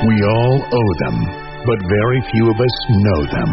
We 0.00 0.16
all 0.16 0.56
owe 0.64 0.92
them, 1.04 1.16
but 1.68 1.76
very 1.76 2.20
few 2.32 2.48
of 2.48 2.56
us 2.56 2.76
know 2.88 3.20
them. 3.36 3.50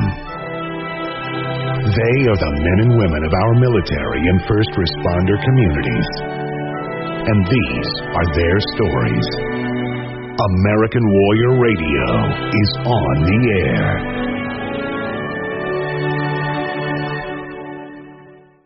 They 1.92 2.18
are 2.24 2.40
the 2.40 2.54
men 2.56 2.78
and 2.88 2.94
women 2.96 3.22
of 3.28 3.34
our 3.36 3.54
military 3.60 4.24
and 4.32 4.40
first 4.48 4.72
responder 4.80 5.36
communities. 5.44 6.08
And 7.28 7.40
these 7.52 7.90
are 8.16 8.28
their 8.32 8.58
stories. 8.80 9.28
American 10.40 11.04
Warrior 11.04 11.60
Radio 11.60 12.08
is 12.48 12.72
on 12.96 13.16
the 13.28 13.40
air. 13.68 14.18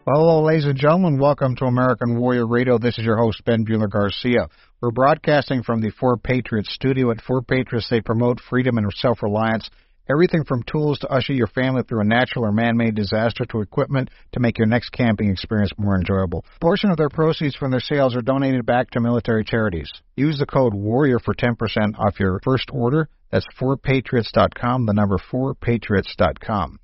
Hello, 0.05 0.43
ladies 0.43 0.66
and 0.66 0.77
gentlemen. 0.77 1.18
Welcome 1.18 1.55
to 1.55 1.66
American 1.66 2.20
Warrior 2.20 2.45
Radio. 2.45 2.77
This 2.77 3.00
is 3.00 3.05
your 3.05 3.18
host, 3.18 3.41
Ben 3.43 3.66
Buehler 3.66 3.89
Garcia. 3.89 4.50
We're 4.82 4.89
broadcasting 4.89 5.62
from 5.62 5.80
the 5.80 5.91
Four 5.91 6.17
Patriots 6.17 6.73
studio. 6.73 7.12
At 7.12 7.21
Four 7.21 7.44
Patriots, 7.44 7.88
they 7.91 8.02
promote 8.02 8.40
freedom 8.40 8.80
and 8.80 8.91
self 8.95 9.21
reliance. 9.21 9.70
Everything 10.09 10.44
from 10.44 10.63
tools 10.63 10.98
to 10.99 11.07
usher 11.07 11.34
your 11.34 11.45
family 11.45 11.84
through 11.84 12.02
a 12.02 12.04
natural 12.04 12.45
or 12.45 12.52
man 12.52 12.77
made 12.77 12.95
disaster 12.95 13.45
to 13.45 13.62
equipment 13.62 14.09
to 14.31 14.40
make 14.40 14.57
your 14.57 14.66
next 14.66 14.90
camping 14.90 15.30
experience 15.30 15.71
more 15.77 15.95
enjoyable. 15.95 16.44
A 16.55 16.59
portion 16.59 16.90
of 16.90 16.98
their 16.98 17.09
proceeds 17.09 17.55
from 17.55 17.70
their 17.70 17.80
sales 17.80 18.16
are 18.16 18.23
donated 18.23 18.66
back 18.66 18.90
to 18.90 18.99
military 18.99 19.44
charities. 19.44 19.91
Use 20.16 20.40
the 20.40 20.48
code 20.48 20.73
WARRIOR 20.73 21.20
for 21.20 21.35
10% 21.35 21.99
off 21.99 22.20
your 22.20 22.40
first 22.43 22.71
order. 22.73 23.07
That's 23.32 23.45
4patriots.com, 23.59 24.88
the 24.88 24.93
number 24.93 25.20
4patriots.com. 25.32 26.79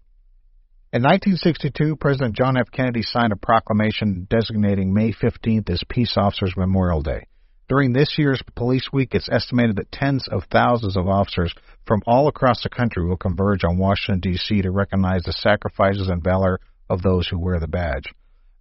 In 0.94 1.02
1962, 1.02 1.96
President 1.96 2.36
John 2.36 2.58
F. 2.58 2.70
Kennedy 2.72 3.02
signed 3.02 3.34
a 3.34 3.38
proclamation 3.38 4.28
designating 4.30 4.94
May 4.94 5.14
15th 5.14 5.72
as 5.72 5.82
Peace 5.90 6.14
Officers 6.16 6.54
Memorial 6.56 7.02
Day. 7.02 7.26
During 7.70 7.92
this 7.92 8.16
year's 8.18 8.42
Police 8.56 8.94
Week, 8.94 9.14
it's 9.14 9.28
estimated 9.28 9.76
that 9.76 9.92
tens 9.92 10.26
of 10.32 10.46
thousands 10.46 10.96
of 10.96 11.10
officers 11.10 11.54
from 11.86 12.02
all 12.08 12.30
across 12.30 12.64
the 12.64 12.70
country 12.70 13.06
will 13.06 13.18
converge 13.18 13.66
on 13.66 13.78
Washington, 13.78 14.22
D.C. 14.22 14.62
to 14.62 14.72
recognize 14.72 15.24
the 15.24 15.34
sacrifices 15.34 16.08
and 16.08 16.24
valor 16.24 16.62
of 16.90 17.02
those 17.02 17.28
who 17.28 17.38
wear 17.38 17.60
the 17.60 17.68
badge. 17.68 18.06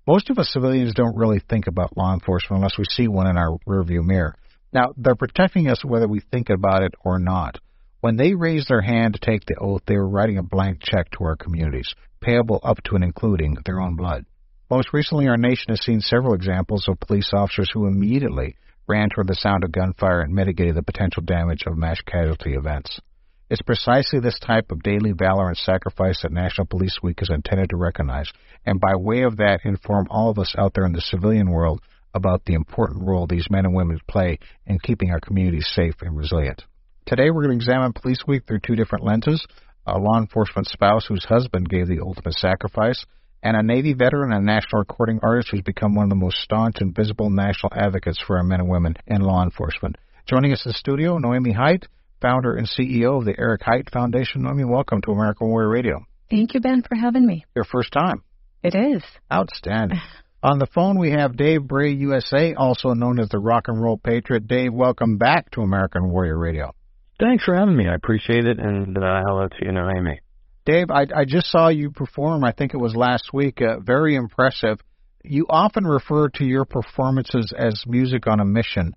Most 0.08 0.28
of 0.28 0.38
us 0.38 0.52
civilians 0.52 0.92
don't 0.92 1.16
really 1.16 1.38
think 1.38 1.68
about 1.68 1.96
law 1.96 2.14
enforcement 2.14 2.58
unless 2.58 2.78
we 2.78 2.84
see 2.84 3.06
one 3.06 3.28
in 3.28 3.36
our 3.36 3.58
rearview 3.68 4.04
mirror. 4.04 4.34
Now, 4.72 4.92
they're 4.96 5.14
protecting 5.14 5.68
us 5.68 5.84
whether 5.84 6.08
we 6.08 6.20
think 6.32 6.50
about 6.50 6.82
it 6.82 6.94
or 7.04 7.20
not. 7.20 7.60
When 8.00 8.16
they 8.16 8.34
raised 8.34 8.68
their 8.68 8.82
hand 8.82 9.14
to 9.14 9.20
take 9.20 9.44
the 9.46 9.54
oath, 9.60 9.82
they 9.86 9.96
were 9.96 10.08
writing 10.08 10.38
a 10.38 10.42
blank 10.42 10.80
check 10.82 11.10
to 11.12 11.24
our 11.24 11.36
communities 11.36 11.94
payable 12.20 12.58
up 12.64 12.82
to 12.82 12.96
and 12.96 13.04
including 13.04 13.56
their 13.64 13.80
own 13.80 13.94
blood. 13.94 14.24
Most 14.68 14.92
recently, 14.92 15.28
our 15.28 15.36
nation 15.36 15.66
has 15.68 15.84
seen 15.84 16.00
several 16.00 16.34
examples 16.34 16.88
of 16.88 16.98
police 16.98 17.30
officers 17.32 17.70
who 17.72 17.86
immediately 17.86 18.56
ran 18.88 19.08
toward 19.08 19.26
the 19.26 19.34
sound 19.34 19.64
of 19.64 19.72
gunfire 19.72 20.20
and 20.20 20.34
mitigated 20.34 20.74
the 20.74 20.82
potential 20.82 21.22
damage 21.22 21.64
of 21.66 21.76
mass 21.76 22.00
casualty 22.00 22.54
events. 22.54 23.00
It's 23.48 23.62
precisely 23.62 24.18
this 24.18 24.38
type 24.40 24.72
of 24.72 24.82
daily 24.82 25.12
valor 25.12 25.48
and 25.48 25.56
sacrifice 25.56 26.22
that 26.22 26.32
National 26.32 26.66
Police 26.66 26.98
Week 27.02 27.20
is 27.22 27.30
intended 27.30 27.70
to 27.70 27.76
recognize, 27.76 28.30
and 28.64 28.80
by 28.80 28.96
way 28.96 29.22
of 29.22 29.36
that, 29.36 29.60
inform 29.64 30.08
all 30.10 30.30
of 30.30 30.38
us 30.38 30.54
out 30.58 30.74
there 30.74 30.86
in 30.86 30.92
the 30.92 31.00
civilian 31.00 31.50
world 31.50 31.80
about 32.12 32.44
the 32.44 32.54
important 32.54 33.06
role 33.06 33.26
these 33.26 33.48
men 33.50 33.64
and 33.64 33.74
women 33.74 34.00
play 34.08 34.38
in 34.66 34.78
keeping 34.80 35.10
our 35.10 35.20
communities 35.20 35.70
safe 35.72 35.94
and 36.00 36.16
resilient. 36.16 36.64
Today, 37.06 37.30
we're 37.30 37.44
going 37.44 37.56
to 37.56 37.64
examine 37.64 37.92
Police 37.92 38.24
Week 38.26 38.42
through 38.46 38.60
two 38.60 38.74
different 38.74 39.04
lenses 39.04 39.46
a 39.86 39.98
law 39.98 40.18
enforcement 40.18 40.66
spouse 40.66 41.06
whose 41.06 41.24
husband 41.24 41.68
gave 41.68 41.86
the 41.86 42.00
ultimate 42.00 42.34
sacrifice, 42.34 43.04
and 43.46 43.56
a 43.56 43.62
Navy 43.62 43.92
veteran 43.92 44.32
and 44.32 44.44
national 44.44 44.80
recording 44.80 45.20
artist 45.22 45.50
who's 45.52 45.62
become 45.62 45.94
one 45.94 46.02
of 46.02 46.10
the 46.10 46.16
most 46.16 46.38
staunch 46.38 46.78
and 46.80 46.92
visible 46.92 47.30
national 47.30 47.72
advocates 47.76 48.18
for 48.26 48.38
our 48.38 48.42
men 48.42 48.58
and 48.58 48.68
women 48.68 48.96
in 49.06 49.20
law 49.20 49.44
enforcement. 49.44 49.94
Joining 50.26 50.52
us 50.52 50.66
in 50.66 50.70
the 50.70 50.76
studio, 50.76 51.16
Nohemy 51.16 51.54
Hite, 51.54 51.86
founder 52.20 52.56
and 52.56 52.68
CEO 52.68 53.18
of 53.18 53.24
the 53.24 53.38
Erik 53.38 53.62
Hite 53.62 53.88
Foundation. 53.92 54.42
Nohemy, 54.42 54.68
welcome 54.68 55.00
to 55.02 55.12
American 55.12 55.46
Warrior 55.46 55.68
Radio. 55.68 56.04
Thank 56.28 56.54
you, 56.54 56.60
Ben, 56.60 56.82
for 56.82 56.96
having 56.96 57.24
me. 57.24 57.44
Your 57.54 57.64
first 57.64 57.92
time. 57.92 58.24
It 58.64 58.74
is. 58.74 59.04
Outstanding. 59.32 60.00
On 60.42 60.58
the 60.58 60.66
phone, 60.66 60.98
we 60.98 61.12
have 61.12 61.36
Dave 61.36 61.62
Bray, 61.62 61.92
USA, 61.92 62.54
also 62.54 62.94
known 62.94 63.20
as 63.20 63.28
the 63.28 63.38
Rock 63.38 63.68
and 63.68 63.80
Roll 63.80 63.96
Patriot. 63.96 64.48
Dave, 64.48 64.72
welcome 64.74 65.18
back 65.18 65.52
to 65.52 65.60
American 65.60 66.10
Warrior 66.10 66.36
Radio. 66.36 66.74
Thanks 67.20 67.44
for 67.44 67.54
having 67.54 67.76
me. 67.76 67.86
I 67.86 67.94
appreciate 67.94 68.44
it. 68.44 68.58
And 68.58 68.98
uh, 68.98 69.22
hello 69.24 69.46
to 69.46 69.56
you, 69.64 69.70
Nohemy. 69.70 70.18
Dave, 70.66 70.90
I, 70.90 71.06
I 71.14 71.24
just 71.24 71.46
saw 71.46 71.68
you 71.68 71.92
perform. 71.92 72.42
I 72.42 72.50
think 72.50 72.74
it 72.74 72.78
was 72.78 72.94
last 72.96 73.32
week. 73.32 73.62
Uh, 73.62 73.78
very 73.78 74.16
impressive. 74.16 74.80
You 75.22 75.46
often 75.48 75.84
refer 75.84 76.28
to 76.30 76.44
your 76.44 76.64
performances 76.64 77.54
as 77.56 77.84
music 77.86 78.26
on 78.26 78.40
a 78.40 78.44
mission. 78.44 78.92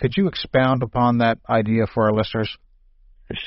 Could 0.00 0.12
you 0.16 0.28
expound 0.28 0.84
upon 0.84 1.18
that 1.18 1.38
idea 1.48 1.86
for 1.92 2.04
our 2.04 2.12
listeners? 2.12 2.56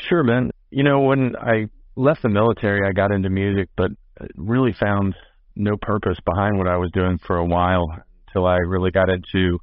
Sure, 0.10 0.26
Ben. 0.26 0.52
You 0.72 0.84
know, 0.84 1.02
when 1.02 1.36
I 1.38 1.68
left 1.96 2.22
the 2.22 2.30
military, 2.30 2.88
I 2.88 2.92
got 2.92 3.12
into 3.12 3.30
music, 3.30 3.70
but 3.78 3.92
really 4.36 4.74
found 4.78 5.16
no 5.56 5.78
purpose 5.82 6.18
behind 6.26 6.58
what 6.58 6.68
I 6.68 6.78
was 6.78 6.92
doing 6.92 7.18
for 7.26 7.38
a 7.38 7.46
while 7.46 7.86
until 8.28 8.46
I 8.46 8.58
really 8.58 8.92
got 8.92 9.10
into 9.10 9.58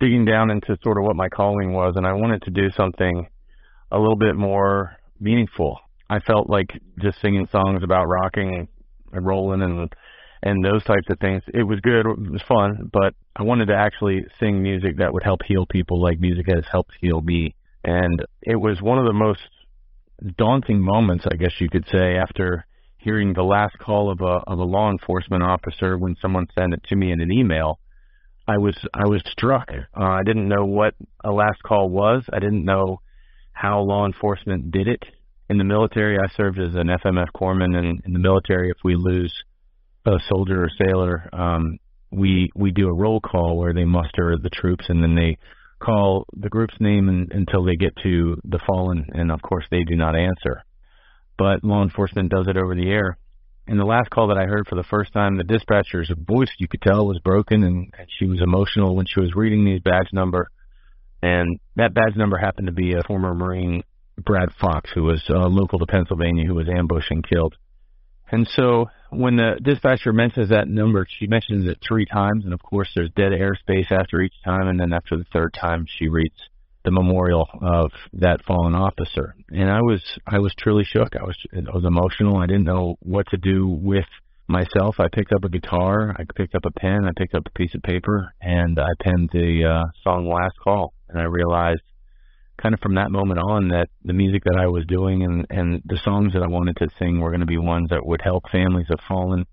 digging 0.00 0.24
down 0.24 0.50
into 0.50 0.76
sort 0.82 0.98
of 0.98 1.04
what 1.04 1.14
my 1.14 1.28
calling 1.28 1.72
was. 1.72 1.94
And 1.96 2.06
I 2.06 2.12
wanted 2.14 2.42
to 2.42 2.50
do 2.50 2.70
something 2.76 3.28
a 3.92 3.98
little 3.98 4.16
bit 4.16 4.34
more 4.34 4.96
meaningful. 5.20 5.78
I 6.10 6.18
felt 6.18 6.50
like 6.50 6.70
just 7.00 7.20
singing 7.20 7.46
songs 7.52 7.84
about 7.84 8.08
rocking 8.08 8.66
and 9.12 9.26
rolling 9.26 9.62
and 9.62 9.94
and 10.42 10.64
those 10.64 10.82
types 10.84 11.08
of 11.08 11.18
things. 11.20 11.42
It 11.52 11.62
was 11.62 11.80
good, 11.80 12.00
it 12.00 12.30
was 12.32 12.42
fun, 12.48 12.90
but 12.92 13.14
I 13.36 13.42
wanted 13.42 13.66
to 13.66 13.76
actually 13.76 14.24
sing 14.40 14.62
music 14.62 14.96
that 14.96 15.12
would 15.12 15.22
help 15.22 15.40
heal 15.44 15.66
people 15.66 16.02
like 16.02 16.18
music 16.18 16.46
has 16.48 16.64
helped 16.70 16.92
heal 17.00 17.20
me. 17.20 17.54
And 17.84 18.24
it 18.42 18.56
was 18.56 18.80
one 18.80 18.98
of 18.98 19.04
the 19.04 19.12
most 19.12 19.40
daunting 20.36 20.80
moments, 20.80 21.26
I 21.30 21.36
guess 21.36 21.52
you 21.60 21.68
could 21.68 21.86
say, 21.92 22.16
after 22.16 22.66
hearing 22.96 23.32
the 23.32 23.42
last 23.42 23.78
call 23.78 24.10
of 24.10 24.20
a 24.20 24.50
of 24.50 24.58
a 24.58 24.64
law 24.64 24.90
enforcement 24.90 25.42
officer 25.42 25.96
when 25.96 26.16
someone 26.20 26.46
sent 26.58 26.74
it 26.74 26.82
to 26.88 26.96
me 26.96 27.12
in 27.12 27.20
an 27.20 27.30
email. 27.30 27.78
I 28.48 28.58
was 28.58 28.76
I 28.92 29.06
was 29.06 29.22
struck. 29.26 29.70
Uh, 29.70 30.02
I 30.02 30.22
didn't 30.24 30.48
know 30.48 30.64
what 30.64 30.94
a 31.22 31.30
last 31.30 31.62
call 31.62 31.88
was. 31.88 32.24
I 32.32 32.40
didn't 32.40 32.64
know 32.64 33.00
how 33.52 33.82
law 33.82 34.06
enforcement 34.06 34.72
did 34.72 34.88
it. 34.88 35.04
In 35.50 35.58
the 35.58 35.64
military, 35.64 36.16
I 36.16 36.28
served 36.36 36.60
as 36.60 36.76
an 36.76 36.86
FMF 36.86 37.32
corpsman, 37.34 37.76
and 37.76 38.00
in 38.04 38.12
the 38.12 38.20
military, 38.20 38.70
if 38.70 38.76
we 38.84 38.94
lose 38.94 39.34
a 40.06 40.16
soldier 40.28 40.62
or 40.62 40.70
sailor, 40.78 41.28
um, 41.32 41.78
we 42.12 42.50
we 42.54 42.70
do 42.70 42.86
a 42.86 42.94
roll 42.94 43.20
call 43.20 43.58
where 43.58 43.74
they 43.74 43.84
muster 43.84 44.36
the 44.40 44.48
troops, 44.48 44.84
and 44.88 45.02
then 45.02 45.16
they 45.16 45.38
call 45.80 46.24
the 46.36 46.48
group's 46.48 46.76
name 46.78 47.08
and, 47.08 47.32
until 47.32 47.64
they 47.64 47.74
get 47.74 47.96
to 48.04 48.40
the 48.44 48.60
fallen, 48.64 49.04
and 49.12 49.32
of 49.32 49.42
course, 49.42 49.64
they 49.72 49.82
do 49.82 49.96
not 49.96 50.14
answer. 50.14 50.62
But 51.36 51.64
law 51.64 51.82
enforcement 51.82 52.30
does 52.30 52.46
it 52.46 52.56
over 52.56 52.76
the 52.76 52.88
air. 52.88 53.18
In 53.66 53.76
the 53.76 53.84
last 53.84 54.08
call 54.10 54.28
that 54.28 54.38
I 54.38 54.46
heard 54.46 54.68
for 54.68 54.76
the 54.76 54.84
first 54.84 55.12
time, 55.12 55.36
the 55.36 55.42
dispatcher's 55.42 56.12
voice 56.16 56.50
you 56.58 56.68
could 56.68 56.82
tell 56.82 57.08
was 57.08 57.18
broken, 57.24 57.64
and, 57.64 57.92
and 57.98 58.06
she 58.20 58.26
was 58.26 58.40
emotional 58.40 58.94
when 58.94 59.06
she 59.06 59.18
was 59.18 59.34
reading 59.34 59.64
these 59.64 59.80
badge 59.80 60.12
number 60.12 60.48
and 61.22 61.60
that 61.76 61.94
badge 61.94 62.16
number 62.16 62.38
happened 62.38 62.66
to 62.66 62.72
be 62.72 62.94
a 62.94 63.02
former 63.02 63.34
Marine, 63.34 63.82
Brad 64.24 64.50
Fox, 64.60 64.90
who 64.94 65.04
was 65.04 65.22
uh, 65.28 65.48
local 65.48 65.78
to 65.78 65.86
Pennsylvania, 65.86 66.46
who 66.46 66.54
was 66.54 66.68
ambushed 66.68 67.10
and 67.10 67.26
killed. 67.26 67.56
And 68.32 68.46
so 68.54 68.86
when 69.10 69.36
the 69.36 69.58
dispatcher 69.60 70.12
mentions 70.12 70.50
that 70.50 70.68
number, 70.68 71.06
she 71.18 71.26
mentions 71.26 71.68
it 71.68 71.78
three 71.86 72.06
times, 72.06 72.44
and 72.44 72.54
of 72.54 72.62
course 72.62 72.88
there's 72.94 73.10
dead 73.16 73.32
airspace 73.32 73.90
after 73.90 74.20
each 74.20 74.34
time, 74.44 74.68
and 74.68 74.78
then 74.78 74.92
after 74.92 75.16
the 75.16 75.26
third 75.32 75.52
time 75.52 75.86
she 75.98 76.08
reads 76.08 76.34
the 76.84 76.90
memorial 76.90 77.46
of 77.60 77.90
that 78.14 78.44
fallen 78.46 78.74
officer. 78.74 79.34
And 79.50 79.68
I 79.70 79.80
was 79.80 80.02
I 80.26 80.38
was 80.38 80.54
truly 80.58 80.84
shook. 80.84 81.16
I 81.16 81.24
was 81.24 81.36
I 81.54 81.74
was 81.74 81.84
emotional. 81.84 82.38
I 82.38 82.46
didn't 82.46 82.64
know 82.64 82.96
what 83.00 83.26
to 83.30 83.36
do 83.36 83.66
with 83.66 84.06
myself. 84.50 84.96
I 84.98 85.08
picked 85.12 85.32
up 85.32 85.44
a 85.44 85.48
guitar, 85.48 86.14
I 86.18 86.24
picked 86.34 86.54
up 86.54 86.64
a 86.64 86.72
pen, 86.72 87.04
I 87.04 87.10
picked 87.16 87.34
up 87.34 87.46
a 87.46 87.58
piece 87.58 87.74
of 87.74 87.82
paper, 87.82 88.32
and 88.40 88.78
I 88.78 88.88
penned 89.00 89.30
the 89.32 89.64
uh, 89.64 89.90
song 90.02 90.28
"Last 90.28 90.58
Call." 90.62 90.92
And 91.08 91.20
I 91.20 91.24
realized, 91.24 91.82
kind 92.60 92.74
of 92.74 92.80
from 92.80 92.94
that 92.94 93.10
moment 93.10 93.40
on, 93.40 93.68
that 93.68 93.88
the 94.04 94.12
music 94.12 94.44
that 94.44 94.56
I 94.58 94.66
was 94.66 94.84
doing 94.86 95.22
and 95.22 95.46
and 95.50 95.82
the 95.84 95.98
songs 96.04 96.32
that 96.34 96.42
I 96.42 96.48
wanted 96.48 96.76
to 96.76 96.88
sing 96.98 97.20
were 97.20 97.30
going 97.30 97.40
to 97.40 97.46
be 97.46 97.58
ones 97.58 97.90
that 97.90 98.04
would 98.04 98.20
help 98.22 98.44
families 98.50 98.86
of 98.90 98.98
fallen 99.08 99.46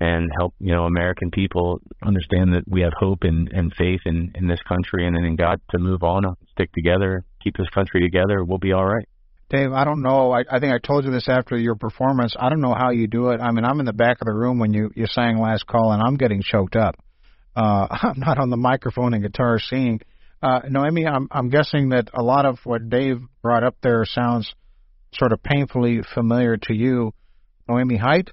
and 0.00 0.30
help 0.38 0.54
you 0.58 0.74
know 0.74 0.84
American 0.84 1.30
people 1.30 1.80
understand 2.02 2.52
that 2.54 2.64
we 2.66 2.82
have 2.82 2.92
hope 2.98 3.20
and 3.22 3.48
and 3.52 3.72
faith 3.74 4.00
in 4.04 4.32
in 4.34 4.48
this 4.48 4.60
country 4.68 5.06
and 5.06 5.16
in 5.16 5.36
God 5.36 5.60
to 5.70 5.78
move 5.78 6.02
on, 6.02 6.36
stick 6.52 6.72
together, 6.72 7.24
keep 7.42 7.56
this 7.56 7.70
country 7.70 8.00
together. 8.00 8.44
We'll 8.44 8.58
be 8.58 8.72
all 8.72 8.86
right. 8.86 9.08
Dave, 9.50 9.72
I 9.72 9.84
don't 9.84 10.02
know. 10.02 10.32
I, 10.32 10.40
I 10.50 10.58
think 10.58 10.72
I 10.72 10.78
told 10.78 11.04
you 11.04 11.10
this 11.10 11.28
after 11.28 11.56
your 11.56 11.76
performance. 11.76 12.34
I 12.38 12.48
don't 12.48 12.62
know 12.62 12.74
how 12.74 12.90
you 12.90 13.06
do 13.06 13.28
it. 13.28 13.40
I 13.40 13.52
mean, 13.52 13.64
I'm 13.64 13.78
in 13.78 13.86
the 13.86 13.92
back 13.92 14.20
of 14.20 14.26
the 14.26 14.32
room 14.32 14.58
when 14.58 14.72
you 14.72 14.90
you 14.94 15.06
sang 15.06 15.38
last 15.38 15.66
call, 15.66 15.92
and 15.92 16.02
I'm 16.02 16.16
getting 16.16 16.42
choked 16.42 16.76
up. 16.76 16.96
Uh, 17.54 17.86
I'm 18.02 18.18
not 18.18 18.38
on 18.38 18.50
the 18.50 18.56
microphone 18.56 19.14
and 19.14 19.22
guitar 19.22 19.58
singing. 19.58 20.00
Uh, 20.44 20.60
Nohemy, 20.68 21.10
I'm 21.10 21.26
I'm 21.30 21.48
guessing 21.48 21.88
that 21.88 22.10
a 22.12 22.22
lot 22.22 22.44
of 22.44 22.58
what 22.64 22.90
Dave 22.90 23.22
brought 23.40 23.64
up 23.64 23.76
there 23.82 24.04
sounds 24.04 24.54
sort 25.14 25.32
of 25.32 25.42
painfully 25.42 26.02
familiar 26.12 26.58
to 26.58 26.74
you. 26.74 27.14
Nohemy 27.66 27.98
Hite, 27.98 28.28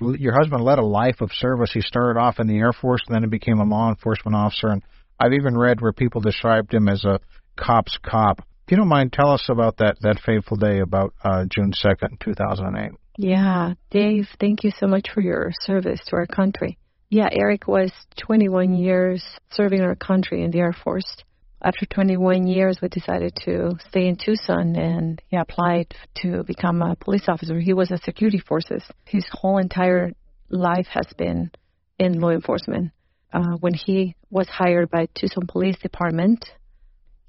your 0.00 0.32
husband 0.38 0.62
led 0.62 0.78
a 0.78 0.86
life 0.86 1.20
of 1.20 1.32
service. 1.32 1.72
He 1.74 1.80
started 1.80 2.20
off 2.20 2.38
in 2.38 2.46
the 2.46 2.56
Air 2.56 2.72
Force, 2.72 3.02
and 3.08 3.16
then 3.16 3.24
he 3.24 3.28
became 3.28 3.58
a 3.58 3.64
law 3.64 3.88
enforcement 3.88 4.36
officer. 4.36 4.68
And 4.68 4.84
I've 5.18 5.32
even 5.32 5.58
read 5.58 5.80
where 5.80 5.92
people 5.92 6.20
described 6.20 6.72
him 6.72 6.88
as 6.88 7.04
a 7.04 7.18
cop's 7.56 7.98
cop. 8.00 8.38
If 8.38 8.70
you 8.70 8.76
don't 8.76 8.86
mind, 8.86 9.12
tell 9.12 9.32
us 9.32 9.48
about 9.48 9.78
that 9.78 9.96
that 10.02 10.20
fateful 10.24 10.58
day, 10.58 10.78
about 10.78 11.14
uh, 11.24 11.46
June 11.50 11.72
second, 11.72 12.20
two 12.20 12.34
thousand 12.34 12.76
eight. 12.76 12.92
Yeah, 13.18 13.74
Dave, 13.90 14.28
thank 14.38 14.62
you 14.62 14.70
so 14.78 14.86
much 14.86 15.08
for 15.12 15.20
your 15.20 15.50
service 15.62 16.00
to 16.06 16.16
our 16.16 16.26
country. 16.26 16.78
Yeah, 17.08 17.28
Erik 17.30 17.66
was 17.66 17.92
21 18.18 18.74
years 18.74 19.24
serving 19.50 19.80
our 19.80 19.94
country 19.94 20.42
in 20.42 20.50
the 20.50 20.58
Air 20.58 20.72
Force. 20.72 21.16
After 21.62 21.86
21 21.86 22.46
years, 22.46 22.78
we 22.82 22.88
decided 22.88 23.34
to 23.44 23.78
stay 23.88 24.06
in 24.06 24.16
Tucson, 24.16 24.76
and 24.76 25.22
he 25.28 25.36
applied 25.36 25.94
to 26.16 26.44
become 26.44 26.82
a 26.82 26.96
police 26.96 27.28
officer. 27.28 27.58
He 27.58 27.72
was 27.72 27.90
a 27.90 27.98
security 27.98 28.38
forces. 28.38 28.82
His 29.06 29.26
whole 29.32 29.56
entire 29.56 30.12
life 30.50 30.86
has 30.90 31.06
been 31.16 31.50
in 31.98 32.20
law 32.20 32.30
enforcement. 32.30 32.92
Uh, 33.32 33.56
when 33.60 33.72
he 33.72 34.14
was 34.30 34.48
hired 34.48 34.90
by 34.90 35.08
Tucson 35.14 35.46
Police 35.46 35.78
Department, 35.78 36.44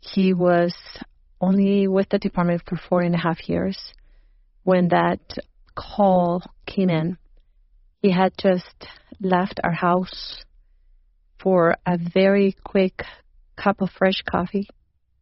he 0.01 0.33
was 0.33 0.75
only 1.39 1.87
with 1.87 2.09
the 2.09 2.19
department 2.19 2.63
for 2.67 2.75
four 2.89 3.01
and 3.01 3.15
a 3.15 3.19
half 3.19 3.47
years. 3.47 3.77
When 4.63 4.89
that 4.89 5.21
call 5.73 6.43
came 6.65 6.89
in, 6.89 7.17
he 8.01 8.11
had 8.11 8.33
just 8.37 8.87
left 9.21 9.59
our 9.63 9.71
house 9.71 10.43
for 11.39 11.77
a 11.85 11.97
very 11.97 12.55
quick 12.63 13.03
cup 13.61 13.81
of 13.81 13.89
fresh 13.97 14.21
coffee 14.29 14.67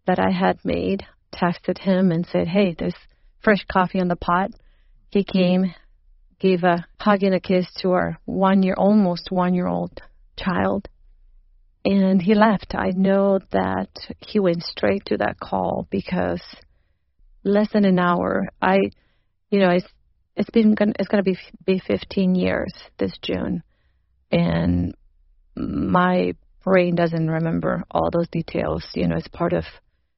that 0.05 0.19
I 0.19 0.31
had 0.31 0.63
made, 0.63 1.05
texted 1.33 1.79
him 1.79 2.11
and 2.11 2.25
said, 2.25 2.47
Hey, 2.47 2.75
there's 2.77 2.95
fresh 3.43 3.65
coffee 3.71 3.99
on 3.99 4.07
the 4.07 4.15
pot. 4.15 4.51
He 5.09 5.23
came, 5.23 5.73
gave 6.39 6.63
a 6.63 6.85
hug 6.99 7.23
and 7.23 7.35
a 7.35 7.39
kiss 7.39 7.67
to 7.81 7.91
our 7.91 8.17
one 8.25 8.63
year, 8.63 8.75
almost 8.77 9.31
one 9.31 9.53
year 9.53 9.67
old 9.67 10.01
child, 10.37 10.87
and 11.85 12.21
he 12.21 12.33
left. 12.33 12.73
I 12.75 12.89
know 12.89 13.39
that 13.51 13.89
he 14.19 14.39
went 14.39 14.63
straight 14.63 15.05
to 15.05 15.17
that 15.17 15.39
call 15.39 15.87
because 15.89 16.41
less 17.43 17.71
than 17.71 17.85
an 17.85 17.99
hour, 17.99 18.47
I, 18.61 18.77
you 19.51 19.59
know, 19.59 19.69
it's, 19.69 19.85
it's 20.35 20.49
been, 20.49 20.75
it's 20.99 21.07
going 21.07 21.23
to 21.23 21.31
be, 21.31 21.37
be 21.63 21.79
15 21.85 22.35
years 22.35 22.73
this 22.97 23.13
June. 23.21 23.63
And 24.31 24.95
my 25.55 26.33
brain 26.65 26.95
doesn't 26.95 27.29
remember 27.29 27.83
all 27.91 28.09
those 28.11 28.27
details. 28.27 28.83
You 28.95 29.07
know, 29.07 29.15
it's 29.15 29.27
part 29.27 29.53
of 29.53 29.63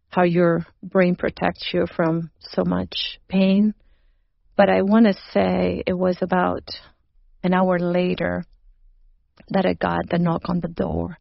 how 0.09 0.23
your 0.23 0.65
brain 0.81 1.15
protects 1.15 1.69
you 1.73 1.85
from 1.95 2.31
so 2.39 2.63
much 2.65 3.19
pain. 3.27 3.73
But 4.55 4.69
I 4.69 4.81
want 4.81 5.05
to 5.05 5.13
say 5.33 5.83
it 5.85 5.93
was 5.93 6.17
about 6.21 6.63
an 7.43 7.53
hour 7.53 7.77
later 7.77 8.45
that 9.49 9.65
I 9.65 9.73
got 9.73 10.09
the 10.09 10.17
knock 10.17 10.43
on 10.45 10.61
the 10.61 10.69
door. 10.69 11.17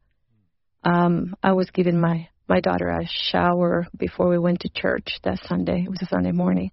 Um, 0.84 1.34
I 1.42 1.52
was 1.52 1.68
giving 1.70 2.00
my 2.00 2.28
my 2.48 2.60
daughter 2.60 2.88
a 2.88 3.04
shower 3.06 3.88
before 3.98 4.28
we 4.28 4.38
went 4.38 4.60
to 4.60 4.68
church 4.68 5.18
that 5.24 5.40
Sunday. 5.48 5.82
It 5.82 5.90
was 5.90 6.00
a 6.00 6.06
Sunday 6.06 6.30
morning. 6.30 6.70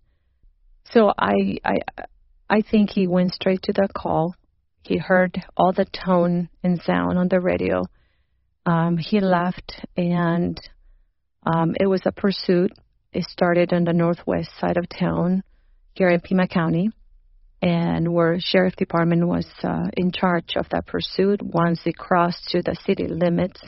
So 0.91 1.11
I 1.17 1.57
I 1.65 1.77
I 2.47 2.61
think 2.61 2.91
he 2.91 3.07
went 3.07 3.33
straight 3.33 3.63
to 3.63 3.73
the 3.73 3.89
call. 3.93 4.35
He 4.83 4.97
heard 4.97 5.43
all 5.57 5.73
the 5.73 5.85
tone 5.85 6.49
and 6.61 6.79
sound 6.83 7.17
on 7.17 7.27
the 7.27 7.39
radio 7.39 7.85
um, 8.65 8.97
he 8.97 9.19
left, 9.19 9.85
and 9.97 10.59
um, 11.45 11.75
it 11.79 11.87
was 11.87 12.01
a 12.05 12.11
pursuit. 12.11 12.71
It 13.11 13.25
started 13.25 13.73
on 13.73 13.83
the 13.83 13.93
northwest 13.93 14.51
side 14.59 14.77
of 14.77 14.87
town 14.89 15.43
here 15.93 16.09
in 16.09 16.21
Pima 16.21 16.47
County, 16.47 16.89
and 17.61 18.13
where 18.13 18.39
sheriff 18.39 18.75
department 18.75 19.27
was 19.27 19.47
uh, 19.63 19.87
in 19.95 20.11
charge 20.11 20.53
of 20.55 20.67
that 20.69 20.87
pursuit. 20.87 21.41
Once 21.41 21.81
it 21.85 21.97
crossed 21.97 22.47
to 22.49 22.61
the 22.61 22.75
city 22.85 23.07
limits, 23.07 23.61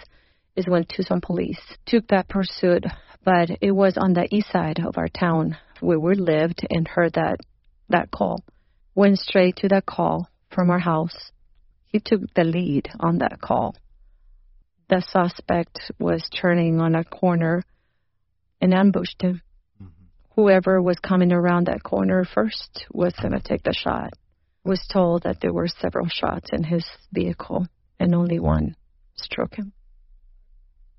is 0.56 0.68
when 0.68 0.86
Tucson 0.86 1.22
police 1.22 1.60
took 1.86 2.08
that 2.08 2.30
pursuit. 2.30 2.86
But 3.24 3.50
it 3.62 3.72
was 3.72 3.98
on 3.98 4.14
the 4.14 4.28
east 4.34 4.52
side 4.52 4.80
of 4.80 4.98
our 4.98 5.10
town 5.10 5.58
where 5.82 6.00
we 6.00 6.16
lived 6.16 6.66
and 6.70 6.88
heard 6.88 7.14
that 7.14 7.38
that 7.90 8.12
call. 8.12 8.44
Went 8.94 9.20
straight 9.20 9.58
to 9.58 9.68
that 9.68 9.86
call 9.86 10.30
from 10.50 10.70
our 10.70 10.80
house. 10.80 11.32
He 11.86 12.00
took 12.00 12.22
the 12.34 12.44
lead 12.44 12.90
on 13.00 13.18
that 13.18 13.42
call 13.42 13.76
the 14.90 15.02
suspect 15.02 15.92
was 16.00 16.24
turning 16.30 16.80
on 16.80 16.96
a 16.96 17.04
corner 17.04 17.64
and 18.62 18.74
ambushed 18.74 19.22
him. 19.22 19.42
Mm-hmm. 19.82 20.06
Whoever 20.36 20.82
was 20.82 20.98
coming 21.00 21.32
around 21.32 21.68
that 21.68 21.84
corner 21.84 22.26
first 22.26 22.86
was 22.92 23.14
going 23.14 23.34
to 23.34 23.42
take 23.42 23.64
the 23.64 23.74
shot. 23.74 24.14
Was 24.64 24.86
told 24.92 25.24
that 25.24 25.42
there 25.42 25.54
were 25.54 25.68
several 25.68 26.08
shots 26.08 26.50
in 26.52 26.64
his 26.64 26.86
vehicle 27.12 27.68
and 28.00 28.16
only 28.16 28.40
one 28.40 28.76
struck 29.16 29.56
him. 29.56 29.74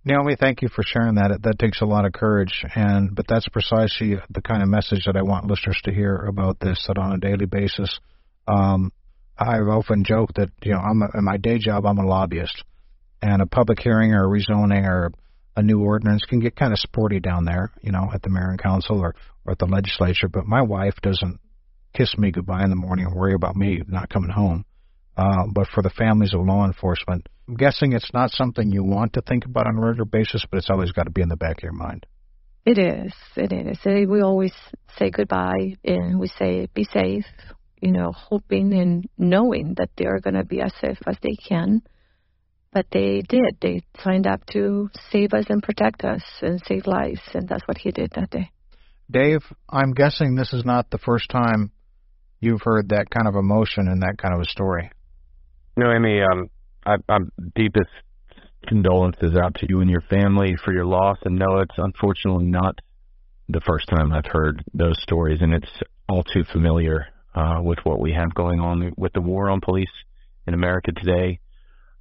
Naomi, 0.05 0.37
thank 0.39 0.63
you 0.63 0.69
for 0.69 0.85
sharing 0.85 1.17
that. 1.17 1.37
That 1.43 1.59
takes 1.59 1.81
a 1.81 1.85
lot 1.85 2.05
of 2.05 2.13
courage, 2.13 2.65
and 2.77 3.13
but 3.13 3.27
that's 3.29 3.49
precisely 3.49 4.15
the 4.31 4.41
kind 4.41 4.63
of 4.63 4.69
message 4.69 5.05
that 5.07 5.17
I 5.17 5.23
want 5.23 5.49
listeners 5.49 5.81
to 5.85 5.93
hear 5.93 6.15
about 6.15 6.61
this. 6.61 6.85
That 6.87 6.97
on 6.97 7.13
a 7.13 7.19
daily 7.19 7.47
basis, 7.47 7.99
um, 8.47 8.93
I've 9.37 9.67
often 9.67 10.05
joked 10.05 10.37
that 10.37 10.51
you 10.63 10.73
know 10.73 10.79
I'm 10.79 11.03
a, 11.03 11.19
in 11.19 11.25
my 11.25 11.39
day 11.39 11.59
job 11.59 11.85
I'm 11.85 11.99
a 11.99 12.07
lobbyist, 12.07 12.63
and 13.23 13.43
a 13.43 13.47
public 13.47 13.81
hearing 13.81 14.13
or 14.13 14.25
a 14.25 14.29
rezoning 14.29 14.87
or 14.87 15.13
a 15.57 15.63
new 15.63 15.81
ordinance 15.81 16.25
can 16.29 16.41
get 16.41 16.55
kind 16.55 16.73
of 16.73 16.79
sporty 16.79 17.19
down 17.19 17.45
there, 17.45 17.73
you 17.83 17.91
know, 17.91 18.11
at 18.13 18.23
the 18.23 18.29
mayor 18.29 18.51
and 18.51 18.63
council 18.63 19.01
or, 19.01 19.15
or 19.45 19.53
at 19.53 19.59
the 19.59 19.67
legislature. 19.67 20.29
But 20.29 20.47
my 20.47 20.63
wife 20.63 20.95
doesn't 21.03 21.41
kiss 21.95 22.17
me 22.19 22.31
goodbye 22.31 22.63
in 22.63 22.71
the 22.71 22.77
morning 22.77 23.07
and 23.07 23.15
worry 23.15 23.35
about 23.35 23.57
me 23.57 23.81
not 23.89 24.11
coming 24.11 24.31
home. 24.31 24.65
Uh, 25.17 25.47
but 25.51 25.67
for 25.75 25.83
the 25.83 25.91
families 25.91 26.35
of 26.35 26.45
law 26.45 26.67
enforcement, 26.67 27.27
I'm 27.49 27.55
guessing 27.55 27.93
it's 27.93 28.13
not 28.13 28.31
something 28.31 28.71
you 28.71 28.85
want 28.85 29.15
to 29.15 29.23
think 29.23 29.47
about 29.47 29.67
on 29.67 29.79
a 29.79 29.81
regular 29.81 30.05
basis, 30.05 30.45
but 30.51 30.59
it's 30.59 30.69
always 30.69 30.93
got 30.93 31.05
to 31.05 31.11
be 31.11 31.23
in 31.23 31.31
the 31.31 31.37
back 31.37 31.59
of 31.59 31.63
your 31.63 31.73
mind. 31.73 32.05
It 32.67 32.79
is. 32.79 33.15
It 33.37 33.53
is. 33.53 33.79
We 33.85 34.21
always 34.21 34.53
say 34.99 35.11
goodbye 35.11 35.77
and 35.85 36.19
we 36.19 36.27
say 36.27 36.69
be 36.75 36.85
safe, 36.85 37.25
you 37.81 37.93
know, 37.93 38.13
hoping 38.13 38.75
and 38.75 39.09
knowing 39.17 39.75
that 39.79 39.91
they 39.97 40.05
are 40.05 40.19
going 40.19 40.35
to 40.35 40.45
be 40.45 40.61
as 40.61 40.73
safe 40.81 40.99
as 41.07 41.17
they 41.23 41.37
can 41.37 41.81
but 42.73 42.87
they 42.93 43.23
did. 43.29 43.57
They 43.61 43.83
signed 44.03 44.27
up 44.27 44.45
to 44.53 44.91
save 45.11 45.33
us 45.33 45.47
and 45.49 45.63
protect 45.63 46.05
us 46.05 46.23
and 46.43 46.61
save 46.67 46.87
lives, 46.87 47.21
and 47.35 47.49
that's 47.49 47.67
what 47.67 47.79
he 47.79 47.91
did 47.91 48.13
that 48.15 48.31
day. 48.31 48.51
Dave, 49.11 49.41
I'm 49.69 49.93
guessing 49.93 50.35
this 50.35 50.53
is 50.53 50.65
not 50.65 50.91
the 50.91 50.99
first 50.99 51.31
time 51.31 51.71
you've 52.41 52.63
heard 52.63 52.89
that 52.91 53.07
kind 53.11 53.29
of 53.29 53.35
emotion 53.35 53.89
and 53.89 54.03
that 54.03 54.19
kind 54.19 54.35
of 54.35 54.41
a 54.41 54.51
story. 54.51 54.91
Nohemy, 55.79 56.25
um, 56.31 56.51
I, 56.85 56.97
I'm 57.09 57.31
deepest 57.55 57.91
condolences 58.67 59.37
out 59.37 59.55
to 59.57 59.67
you 59.69 59.81
and 59.81 59.91
your 59.91 60.01
family 60.03 60.57
for 60.65 60.73
your 60.73 60.87
loss, 60.87 61.19
and 61.25 61.37
no, 61.37 61.59
it's 61.59 61.75
unfortunately 61.77 62.47
not 62.47 62.81
the 63.49 63.61
first 63.61 63.89
time 63.89 64.13
I've 64.13 64.27
heard 64.27 64.65
those 64.75 65.01
stories, 65.03 65.41
and 65.41 65.55
it's 65.55 65.71
all 66.09 66.25
too 66.25 66.45
familiar 66.53 67.07
uh, 67.35 67.61
with 67.63 67.79
what 67.85 68.01
we 68.01 68.13
have 68.13 68.35
going 68.35 68.61
on 68.61 68.93
with 68.97 69.13
the 69.13 69.21
war 69.21 69.51
on 69.51 69.61
police 69.61 69.91
in 70.47 70.55
America 70.55 70.91
today 70.93 71.39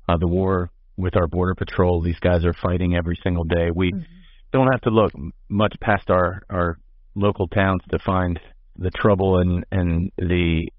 uh, 0.08 0.18
the 0.18 0.28
war 0.28 0.70
with 0.98 1.16
our 1.16 1.28
border 1.28 1.56
patrol. 1.56 2.02
These 2.02 2.20
guys 2.20 2.46
are 2.46 2.54
fighting 2.54 2.96
every 2.96 3.20
single 3.24 3.44
day. 3.44 3.70
We 3.74 3.92
mm-hmm. 3.92 4.04
don't 4.52 4.72
have 4.72 4.82
to 4.82 4.90
look 4.90 5.12
much 5.50 5.76
past 5.82 6.10
our 6.10 6.44
our 6.50 6.78
local 7.16 7.48
towns 7.48 7.82
to 7.92 8.00
find 8.00 8.40
the 8.78 8.92
trouble 8.92 9.40
and 9.40 9.66
and 9.72 10.12
the 10.18 10.70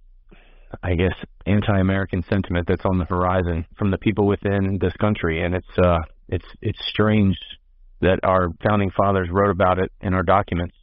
I 0.83 0.95
guess 0.95 1.15
anti-American 1.47 2.25
sentiment 2.29 2.67
that's 2.67 2.85
on 2.85 2.99
the 2.99 3.05
horizon 3.05 3.67
from 3.79 3.91
the 3.91 3.99
people 3.99 4.27
within 4.27 4.79
this 4.81 4.95
country, 4.95 5.43
and 5.43 5.55
it's 5.55 5.79
uh 5.79 6.01
it's 6.29 6.47
it's 6.61 6.79
strange 6.87 7.37
that 8.01 8.21
our 8.23 8.49
founding 8.63 8.91
fathers 8.91 9.29
wrote 9.31 9.51
about 9.51 9.79
it 9.79 9.91
in 10.01 10.13
our 10.15 10.23
documents. 10.23 10.75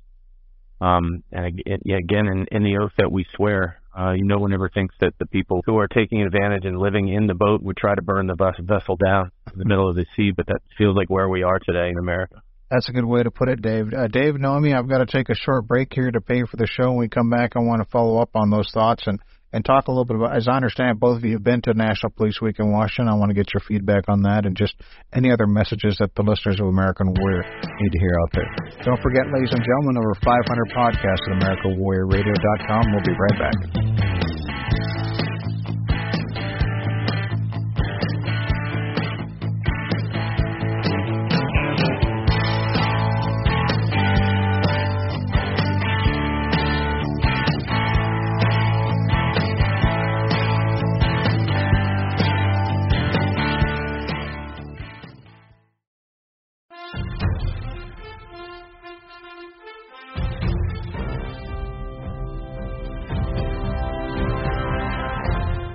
Um, 0.82 1.24
and 1.32 1.62
again, 1.66 2.28
in, 2.28 2.48
in 2.52 2.64
the 2.64 2.78
oath 2.78 2.92
that 2.98 3.12
we 3.12 3.26
swear, 3.36 3.80
uh, 3.96 4.14
no 4.18 4.40
one 4.40 4.54
ever 4.54 4.70
thinks 4.70 4.96
that 5.00 5.14
the 5.20 5.26
people 5.28 5.62
who 5.66 5.78
are 5.78 5.88
taking 5.88 6.22
advantage 6.22 6.66
and 6.66 6.78
living 6.80 7.10
in 7.10 7.28
the 7.28 7.34
boat 7.34 7.62
would 7.62 7.78
try 7.78 7.94
to 7.94 8.02
burn 8.02 8.28
the 8.28 8.36
bus- 8.36 8.56
vessel 8.60 8.96
down 8.96 9.32
in 9.52 9.60
the 9.60 9.66
middle 9.66 9.90
of 9.90 9.96
the 9.96 10.06
sea, 10.16 10.32
but 10.36 10.48
that 10.48 10.62
feels 10.78 10.96
like 10.96 11.10
where 11.10 11.30
we 11.30 11.44
are 11.44 11.60
today 11.60 11.90
in 11.90 11.98
America. 11.98 12.42
That's 12.72 12.90
a 12.90 12.92
good 12.92 13.06
way 13.06 13.22
to 13.22 13.30
put 13.30 13.50
it, 13.50 13.62
Dave. 13.62 13.94
Uh, 13.94 14.08
Dave, 14.08 14.36
Naomi, 14.40 14.74
I've 14.74 14.90
got 14.90 14.98
to 14.98 15.06
take 15.06 15.30
a 15.30 15.36
short 15.36 15.68
break 15.68 15.94
here 15.94 16.10
to 16.10 16.22
pay 16.22 16.44
for 16.50 16.58
the 16.58 16.66
show. 16.66 16.90
When 16.90 16.98
we 16.98 17.08
come 17.08 17.30
back, 17.30 17.52
I 17.56 17.60
want 17.60 17.84
to 17.84 17.90
follow 17.92 18.18
up 18.20 18.32
on 18.34 18.50
those 18.50 18.72
thoughts 18.74 19.04
and 19.06 19.20
and 19.54 19.64
talk 19.64 19.88
a 19.88 19.92
little 19.92 20.06
bit 20.06 20.18
about, 20.18 20.36
as 20.36 20.48
I 20.48 20.58
understand, 20.58 21.00
both 21.00 21.18
of 21.18 21.24
you 21.24 21.34
have 21.34 21.44
been 21.44 21.62
to 21.62 21.74
National 21.74 22.12
Police 22.12 22.42
Week 22.42 22.58
in 22.60 22.72
Washington. 22.72 23.08
I 23.08 23.14
want 23.14 23.30
to 23.30 23.36
get 23.36 23.54
your 23.54 23.62
feedback 23.62 24.10
on 24.10 24.24
that 24.24 24.46
and 24.46 24.58
just 24.58 24.74
any 25.14 25.32
other 25.32 25.46
messages 25.46 25.98
that 26.00 26.16
the 26.16 26.24
listeners 26.24 26.60
of 26.60 26.68
American 26.68 27.14
Warrior 27.14 27.46
need 27.80 27.92
to 27.92 28.00
hear 28.00 28.18
out 28.20 28.32
there. 28.34 28.50
Don't 28.84 29.02
forget, 29.02 29.24
ladies 29.32 29.54
and 29.54 29.62
gentlemen, 29.62 30.02
over 30.02 30.16
500 30.26 30.74
podcasts 30.76 31.24
at 31.30 31.38
AmericaWarriorRadio.com. 31.38 32.84
We'll 32.92 33.06
be 33.06 33.14
right 33.14 33.40
back. 33.40 34.13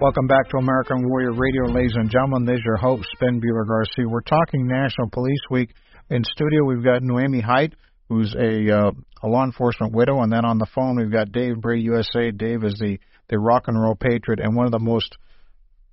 Welcome 0.00 0.28
back 0.28 0.48
to 0.50 0.58
American 0.58 1.08
Warrior 1.08 1.32
Radio, 1.32 1.64
ladies 1.64 1.96
and 1.96 2.08
gentlemen. 2.08 2.44
This 2.44 2.58
is 2.58 2.64
your 2.64 2.76
host, 2.76 3.08
Ben 3.18 3.40
Buehler 3.40 3.66
Garcia. 3.66 4.08
We're 4.08 4.20
talking 4.20 4.64
National 4.64 5.10
Police 5.10 5.40
Week. 5.50 5.74
In 6.08 6.22
studio, 6.22 6.62
we've 6.64 6.84
got 6.84 7.02
Nohemy 7.02 7.42
Hite, 7.42 7.74
who's 8.08 8.32
a, 8.38 8.72
uh, 8.72 8.92
a 9.24 9.26
law 9.26 9.42
enforcement 9.42 9.92
widow, 9.92 10.20
and 10.20 10.30
then 10.32 10.44
on 10.44 10.58
the 10.58 10.68
phone, 10.72 10.98
we've 10.98 11.10
got 11.10 11.32
Dave 11.32 11.60
Bray, 11.60 11.80
USA. 11.80 12.30
Dave 12.30 12.62
is 12.62 12.74
the, 12.74 13.00
the 13.28 13.40
rock 13.40 13.64
and 13.66 13.76
roll 13.76 13.96
patriot 13.96 14.38
and 14.38 14.54
one 14.54 14.66
of 14.66 14.72
the 14.72 14.78
most 14.78 15.18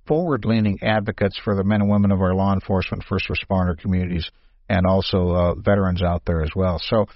forward 0.06 0.44
leaning 0.44 0.78
advocates 0.82 1.36
for 1.42 1.56
the 1.56 1.64
men 1.64 1.80
and 1.80 1.90
women 1.90 2.12
of 2.12 2.20
our 2.20 2.32
law 2.32 2.54
enforcement, 2.54 3.02
first 3.08 3.26
responder 3.28 3.76
communities, 3.76 4.30
and 4.68 4.86
also 4.86 5.30
uh, 5.30 5.54
veterans 5.56 6.00
out 6.00 6.22
there 6.26 6.44
as 6.44 6.50
well. 6.54 6.80
So 6.80 7.06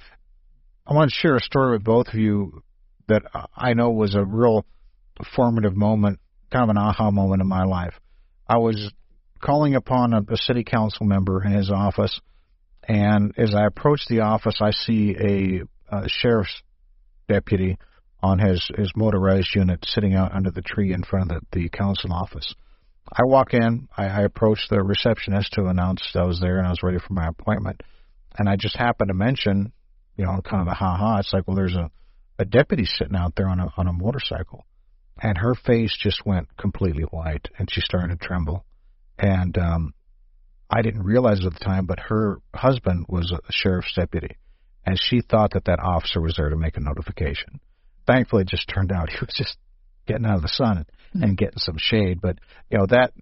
I 0.88 0.94
want 0.94 1.10
to 1.10 1.16
share 1.16 1.36
a 1.36 1.40
story 1.40 1.70
with 1.70 1.84
both 1.84 2.08
of 2.08 2.14
you 2.14 2.64
that 3.06 3.22
I 3.56 3.74
know 3.74 3.90
was 3.90 4.16
a 4.16 4.24
real 4.24 4.66
formative 5.36 5.76
moment 5.76 6.18
kind 6.50 6.64
of 6.64 6.70
an 6.70 6.78
aha 6.78 7.10
moment 7.10 7.42
in 7.42 7.48
my 7.48 7.64
life. 7.64 7.94
I 8.48 8.58
was 8.58 8.92
calling 9.40 9.74
upon 9.74 10.12
a, 10.12 10.20
a 10.32 10.36
city 10.36 10.64
council 10.64 11.06
member 11.06 11.42
in 11.44 11.52
his 11.52 11.70
office, 11.70 12.20
and 12.86 13.32
as 13.36 13.54
I 13.54 13.66
approach 13.66 14.02
the 14.08 14.20
office, 14.20 14.60
I 14.60 14.70
see 14.72 15.16
a, 15.18 15.94
a 15.94 16.08
sheriff's 16.08 16.62
deputy 17.28 17.78
on 18.22 18.38
his 18.38 18.68
his 18.76 18.92
motorized 18.96 19.54
unit 19.54 19.84
sitting 19.86 20.14
out 20.14 20.34
under 20.34 20.50
the 20.50 20.62
tree 20.62 20.92
in 20.92 21.02
front 21.02 21.30
of 21.30 21.42
the, 21.52 21.60
the 21.60 21.68
council 21.68 22.12
office. 22.12 22.54
I 23.12 23.22
walk 23.24 23.54
in, 23.54 23.88
I, 23.96 24.06
I 24.06 24.20
approach 24.22 24.58
the 24.68 24.82
receptionist 24.82 25.52
to 25.54 25.66
announce 25.66 26.02
I 26.14 26.24
was 26.24 26.40
there 26.40 26.58
and 26.58 26.66
I 26.66 26.70
was 26.70 26.82
ready 26.82 26.98
for 26.98 27.12
my 27.12 27.28
appointment, 27.28 27.82
and 28.38 28.48
I 28.48 28.56
just 28.56 28.76
happened 28.76 29.08
to 29.08 29.14
mention, 29.14 29.72
you 30.16 30.24
know, 30.26 30.40
kind 30.42 30.62
of 30.62 30.68
a 30.68 30.74
ha 30.74 30.96
ha. 30.96 31.18
It's 31.18 31.32
like, 31.32 31.46
well, 31.46 31.56
there's 31.56 31.76
a 31.76 31.90
a 32.38 32.44
deputy 32.44 32.86
sitting 32.86 33.16
out 33.16 33.34
there 33.36 33.48
on 33.48 33.60
a 33.60 33.68
on 33.76 33.86
a 33.86 33.92
motorcycle 33.92 34.64
and 35.22 35.38
her 35.38 35.54
face 35.54 35.96
just 35.98 36.24
went 36.24 36.48
completely 36.56 37.04
white 37.04 37.48
and 37.58 37.70
she 37.70 37.80
started 37.80 38.18
to 38.18 38.26
tremble. 38.26 38.64
And 39.18 39.56
um 39.58 39.94
I 40.72 40.82
didn't 40.82 41.02
realize 41.02 41.44
at 41.44 41.52
the 41.52 41.64
time 41.64 41.86
but 41.86 42.00
her 42.00 42.40
husband 42.54 43.06
was 43.08 43.32
a 43.32 43.52
sheriff's 43.52 43.94
deputy 43.94 44.36
and 44.84 44.98
she 44.98 45.20
thought 45.20 45.52
that 45.52 45.66
that 45.66 45.80
officer 45.80 46.20
was 46.20 46.34
there 46.36 46.48
to 46.48 46.56
make 46.56 46.76
a 46.76 46.80
notification. 46.80 47.60
Thankfully 48.06 48.42
it 48.42 48.48
just 48.48 48.68
turned 48.68 48.92
out 48.92 49.10
he 49.10 49.18
was 49.20 49.34
just 49.34 49.56
getting 50.06 50.26
out 50.26 50.36
of 50.36 50.42
the 50.42 50.48
sun 50.48 50.86
and, 51.12 51.24
and 51.24 51.36
getting 51.36 51.58
some 51.58 51.76
shade. 51.78 52.20
But 52.20 52.38
you 52.70 52.78
know 52.78 52.86
that 52.86 53.12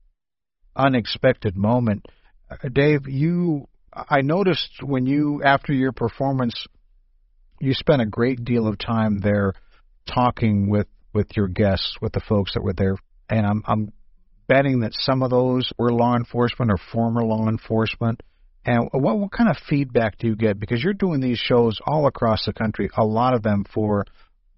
unexpected 0.77 1.57
moment 1.57 2.07
uh, 2.51 2.69
Dave 2.69 3.09
you 3.09 3.67
I 3.93 4.21
noticed 4.21 4.83
when 4.83 5.07
you 5.07 5.43
after 5.43 5.73
your 5.73 5.93
performance 5.93 6.67
you 7.61 7.75
spent 7.75 8.03
a 8.03 8.07
great 8.07 8.45
deal 8.45 8.69
of 8.69 8.79
time 8.79 9.19
there 9.19 9.55
talking 10.07 10.69
with 10.69 10.87
with 11.13 11.37
your 11.37 11.49
guests, 11.49 11.97
with 12.01 12.13
the 12.13 12.21
folks 12.21 12.55
that 12.55 12.63
were 12.63 12.75
there, 12.75 12.97
and 13.29 13.47
I'm 13.47 13.63
I'm 13.67 13.93
betting 14.47 14.81
that 14.81 14.95
some 14.95 15.23
of 15.23 15.31
those 15.31 15.71
were 15.79 15.93
law 15.93 16.17
enforcement 16.17 16.71
or 16.71 16.79
former 16.93 17.23
law 17.23 17.49
enforcement. 17.49 18.23
And 18.65 18.89
what 18.93 19.19
what 19.19 19.33
kind 19.33 19.49
of 19.49 19.57
feedback 19.69 20.19
do 20.19 20.27
you 20.27 20.37
get? 20.37 20.59
Because 20.59 20.83
you're 20.83 20.95
doing 20.95 21.21
these 21.21 21.39
shows 21.39 21.79
all 21.87 22.07
across 22.07 22.45
the 22.47 22.53
country, 22.53 22.91
a 22.97 23.05
lot 23.05 23.35
of 23.35 23.43
them 23.43 23.65
for 23.73 24.05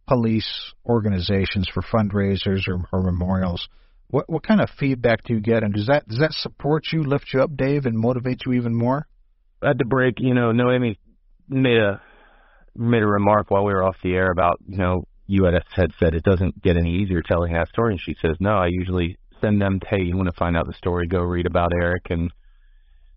police 0.09 0.73
organizations, 0.85 1.69
for 1.73 1.83
fundraisers 1.83 2.67
or, 2.67 2.85
or 2.93 3.03
memorials. 3.03 3.69
What 4.09 4.29
what 4.29 4.43
kind 4.43 4.61
of 4.61 4.69
feedback 4.79 5.25
do 5.25 5.35
you 5.35 5.41
get, 5.41 5.63
and 5.63 5.73
does 5.75 5.87
that 5.87 6.09
does 6.09 6.19
that 6.19 6.33
support 6.33 6.85
you, 6.93 7.05
lift 7.05 7.33
you 7.33 7.43
up, 7.43 7.57
Dave, 7.57 7.87
and 7.87 7.97
motivate 7.97 8.43
you 8.47 8.55
even 8.55 8.75
more? 8.75 9.07
At 9.63 9.79
the 9.79 9.85
break, 9.85 10.15
you 10.19 10.35
know, 10.35 10.53
Nohemy 10.53 10.97
made 11.49 11.79
a 11.79 12.01
made 12.75 13.03
a 13.03 13.07
remark 13.07 13.51
while 13.51 13.65
we 13.65 13.73
were 13.73 13.85
off 13.85 13.97
the 14.03 14.15
air 14.15 14.31
about 14.31 14.59
you 14.67 14.79
know 14.79 15.05
you 15.31 15.45
had 15.45 15.63
said 15.77 16.15
it 16.15 16.25
doesn't 16.25 16.61
get 16.61 16.77
any 16.77 16.97
easier 16.97 17.23
telling 17.23 17.53
that 17.53 17.69
story. 17.69 17.93
And 17.93 18.01
she 18.01 18.17
says, 18.21 18.37
no, 18.41 18.51
I 18.51 18.67
usually 18.67 19.17
send 19.41 19.63
them, 19.63 19.79
hey, 19.89 20.03
you 20.03 20.17
want 20.17 20.29
to 20.29 20.37
find 20.37 20.57
out 20.57 20.67
the 20.67 20.73
story, 20.73 21.07
go 21.07 21.21
read 21.21 21.47
about 21.47 21.73
Erik. 21.73 22.07
And, 22.11 22.33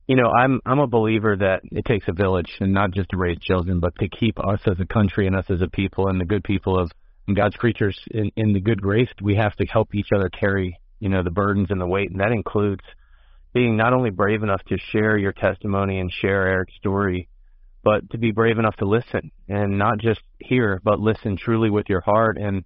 you 0.05 0.15
know, 0.15 0.29
I'm, 0.29 0.61
I'm 0.63 0.77
a 0.77 0.85
believer 0.85 1.35
that 1.35 1.61
it 1.71 1.85
takes 1.85 2.05
a 2.07 2.13
village 2.13 2.51
and 2.59 2.71
not 2.71 2.91
just 2.91 3.09
to 3.09 3.17
raise 3.17 3.39
children, 3.39 3.79
but 3.79 3.95
to 3.95 4.07
keep 4.07 4.37
us 4.39 4.59
as 4.67 4.79
a 4.79 4.85
country 4.85 5.25
and 5.25 5.35
us 5.35 5.45
as 5.49 5.61
a 5.61 5.67
people 5.67 6.07
and 6.07 6.21
the 6.21 6.25
good 6.25 6.43
people 6.43 6.79
of 6.79 6.91
God's 7.35 7.55
creatures 7.55 7.99
in, 8.11 8.29
in 8.35 8.53
the 8.53 8.61
good 8.61 8.79
grace. 8.79 9.09
We 9.19 9.35
have 9.37 9.55
to 9.55 9.65
help 9.65 9.95
each 9.95 10.09
other 10.15 10.29
carry, 10.29 10.77
you 10.99 11.09
know, 11.09 11.23
the 11.23 11.31
burdens 11.31 11.71
and 11.71 11.81
the 11.81 11.87
weight. 11.87 12.11
And 12.11 12.19
that 12.19 12.31
includes 12.31 12.83
being 13.55 13.75
not 13.75 13.93
only 13.93 14.11
brave 14.11 14.43
enough 14.43 14.61
to 14.67 14.77
share 14.91 15.17
your 15.17 15.31
testimony 15.33 15.99
and 15.99 16.11
share 16.11 16.47
Erik's 16.47 16.75
story, 16.75 17.27
but 17.83 18.09
to 18.11 18.17
be 18.17 18.31
brave 18.31 18.59
enough 18.59 18.75
to 18.77 18.85
listen 18.85 19.31
and 19.47 19.77
not 19.77 19.99
just 19.99 20.21
hear, 20.39 20.79
but 20.83 20.99
listen 20.99 21.37
truly 21.37 21.69
with 21.69 21.89
your 21.89 22.01
heart 22.01 22.37
and 22.37 22.63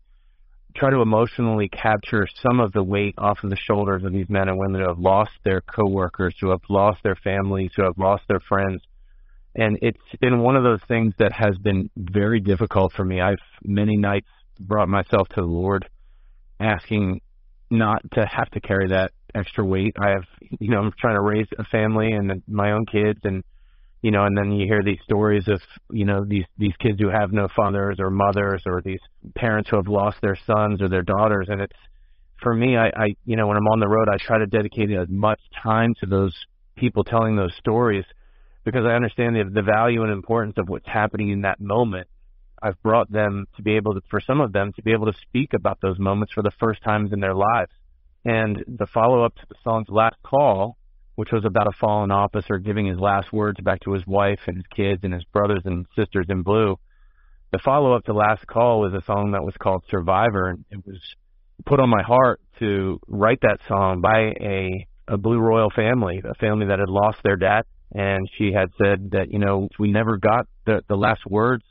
try 0.75 0.91
to 0.91 1.01
emotionally 1.01 1.69
capture 1.69 2.27
some 2.47 2.59
of 2.59 2.71
the 2.71 2.83
weight 2.83 3.15
off 3.17 3.39
of 3.43 3.49
the 3.49 3.57
shoulders 3.57 4.03
of 4.03 4.13
these 4.13 4.29
men 4.29 4.47
and 4.47 4.59
women 4.59 4.81
who 4.81 4.87
have 4.87 4.99
lost 4.99 5.31
their 5.43 5.61
coworkers, 5.61 6.35
who 6.39 6.51
have 6.51 6.61
lost 6.69 6.99
their 7.03 7.15
families, 7.15 7.71
who 7.75 7.83
have 7.83 7.97
lost 7.97 8.23
their 8.27 8.39
friends. 8.47 8.81
And 9.55 9.79
it's 9.81 9.97
been 10.21 10.39
one 10.39 10.55
of 10.55 10.63
those 10.63 10.81
things 10.87 11.15
that 11.17 11.31
has 11.31 11.57
been 11.57 11.89
very 11.97 12.39
difficult 12.39 12.93
for 12.93 13.03
me. 13.03 13.19
I've 13.19 13.37
many 13.63 13.97
nights 13.97 14.27
brought 14.59 14.87
myself 14.87 15.27
to 15.29 15.41
the 15.41 15.47
Lord 15.47 15.89
asking 16.59 17.21
not 17.71 18.01
to 18.13 18.25
have 18.25 18.49
to 18.51 18.61
carry 18.61 18.89
that 18.89 19.11
extra 19.33 19.65
weight. 19.65 19.95
I 19.99 20.09
have, 20.09 20.25
you 20.59 20.69
know, 20.69 20.79
I'm 20.79 20.93
trying 20.99 21.15
to 21.15 21.21
raise 21.21 21.47
a 21.57 21.63
family 21.65 22.11
and 22.11 22.43
my 22.47 22.71
own 22.71 22.85
kids 22.85 23.19
and 23.23 23.43
you 24.01 24.11
know, 24.11 24.25
and 24.25 24.37
then 24.37 24.51
you 24.51 24.67
hear 24.67 24.83
these 24.83 24.99
stories 25.03 25.47
of, 25.47 25.61
you 25.91 26.05
know, 26.05 26.23
these 26.25 26.45
these 26.57 26.75
kids 26.79 26.99
who 26.99 27.09
have 27.09 27.31
no 27.31 27.47
fathers 27.55 27.97
or 27.99 28.09
mothers 28.09 28.61
or 28.65 28.81
these 28.81 28.99
parents 29.35 29.69
who 29.69 29.77
have 29.77 29.87
lost 29.87 30.17
their 30.21 30.37
sons 30.45 30.81
or 30.81 30.89
their 30.89 31.01
daughters 31.01 31.47
and 31.49 31.61
it's 31.61 31.75
for 32.41 32.53
me 32.53 32.77
I, 32.77 32.87
I 32.87 33.07
you 33.25 33.35
know, 33.35 33.47
when 33.47 33.57
I'm 33.57 33.67
on 33.67 33.79
the 33.79 33.87
road 33.87 34.07
I 34.11 34.17
try 34.17 34.37
to 34.37 34.45
dedicate 34.45 34.91
as 34.91 35.07
much 35.09 35.39
time 35.63 35.93
to 36.01 36.05
those 36.05 36.33
people 36.75 37.03
telling 37.03 37.35
those 37.35 37.53
stories 37.57 38.05
because 38.63 38.85
I 38.85 38.93
understand 38.93 39.35
the 39.35 39.49
the 39.51 39.63
value 39.63 40.03
and 40.03 40.11
importance 40.11 40.55
of 40.57 40.69
what's 40.69 40.87
happening 40.87 41.29
in 41.29 41.41
that 41.41 41.59
moment. 41.59 42.07
I've 42.61 42.81
brought 42.81 43.11
them 43.11 43.45
to 43.55 43.61
be 43.61 43.75
able 43.75 43.93
to 43.95 44.01
for 44.09 44.19
some 44.19 44.41
of 44.41 44.51
them 44.51 44.73
to 44.75 44.81
be 44.83 44.91
able 44.91 45.05
to 45.07 45.17
speak 45.21 45.53
about 45.53 45.79
those 45.81 45.97
moments 45.99 46.33
for 46.33 46.43
the 46.43 46.51
first 46.59 46.83
times 46.83 47.13
in 47.13 47.19
their 47.19 47.35
lives. 47.35 47.71
And 48.25 48.63
the 48.67 48.87
follow 48.87 49.23
up 49.23 49.35
to 49.35 49.45
the 49.47 49.55
song's 49.63 49.87
last 49.89 50.17
call 50.23 50.77
which 51.17 51.31
was 51.31 51.45
about 51.45 51.65
a 51.65 51.71
fallen 51.79 52.11
officer 52.11 52.59
giving 52.59 52.85
his 52.85 52.99
last 52.99 53.33
words 53.33 53.59
back 53.59 53.79
to 53.79 53.91
his 53.93 54.05
wife 54.05 54.39
and 54.45 54.57
his 54.57 54.67
kids 54.67 54.99
and 55.03 55.11
his 55.11 55.23
brothers 55.33 55.63
and 55.65 55.87
sisters 55.95 56.27
in 56.29 56.43
blue. 56.43 56.77
The 57.51 57.57
follow 57.57 57.93
up 57.93 58.03
to 58.03 58.13
Last 58.13 58.45
Call 58.45 58.81
was 58.81 58.93
a 58.93 59.01
song 59.03 59.31
that 59.31 59.43
was 59.43 59.55
called 59.57 59.83
Survivor, 59.89 60.49
and 60.49 60.63
it 60.69 60.85
was 60.85 60.99
put 61.65 61.79
on 61.79 61.89
my 61.89 62.03
heart 62.03 62.39
to 62.59 62.99
write 63.07 63.39
that 63.41 63.57
song 63.67 63.99
by 63.99 64.33
a 64.39 64.87
a 65.07 65.17
Blue 65.17 65.39
Royal 65.39 65.71
family, 65.75 66.21
a 66.23 66.35
family 66.35 66.67
that 66.67 66.77
had 66.77 66.89
lost 66.89 67.17
their 67.23 67.37
dad, 67.37 67.63
and 67.91 68.29
she 68.37 68.51
had 68.51 68.69
said 68.77 69.11
that 69.11 69.31
you 69.31 69.39
know 69.39 69.69
we 69.79 69.91
never 69.91 70.17
got 70.17 70.45
the 70.67 70.83
the 70.87 70.97
last 70.97 71.25
words 71.25 71.63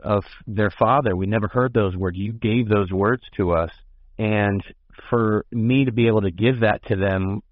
of 0.00 0.24
their 0.46 0.70
father. 0.70 1.14
We 1.14 1.26
never 1.26 1.48
heard 1.48 1.74
those 1.74 1.94
words. 1.94 2.16
You 2.16 2.32
gave 2.32 2.70
those 2.70 2.90
words 2.90 3.22
to 3.36 3.52
us, 3.52 3.70
and 4.16 4.62
for 5.10 5.44
me 5.52 5.84
to 5.84 5.92
be 5.92 6.06
able 6.06 6.22
to 6.22 6.30
give 6.30 6.60
that 6.60 6.86
to 6.86 6.96
them 6.96 7.42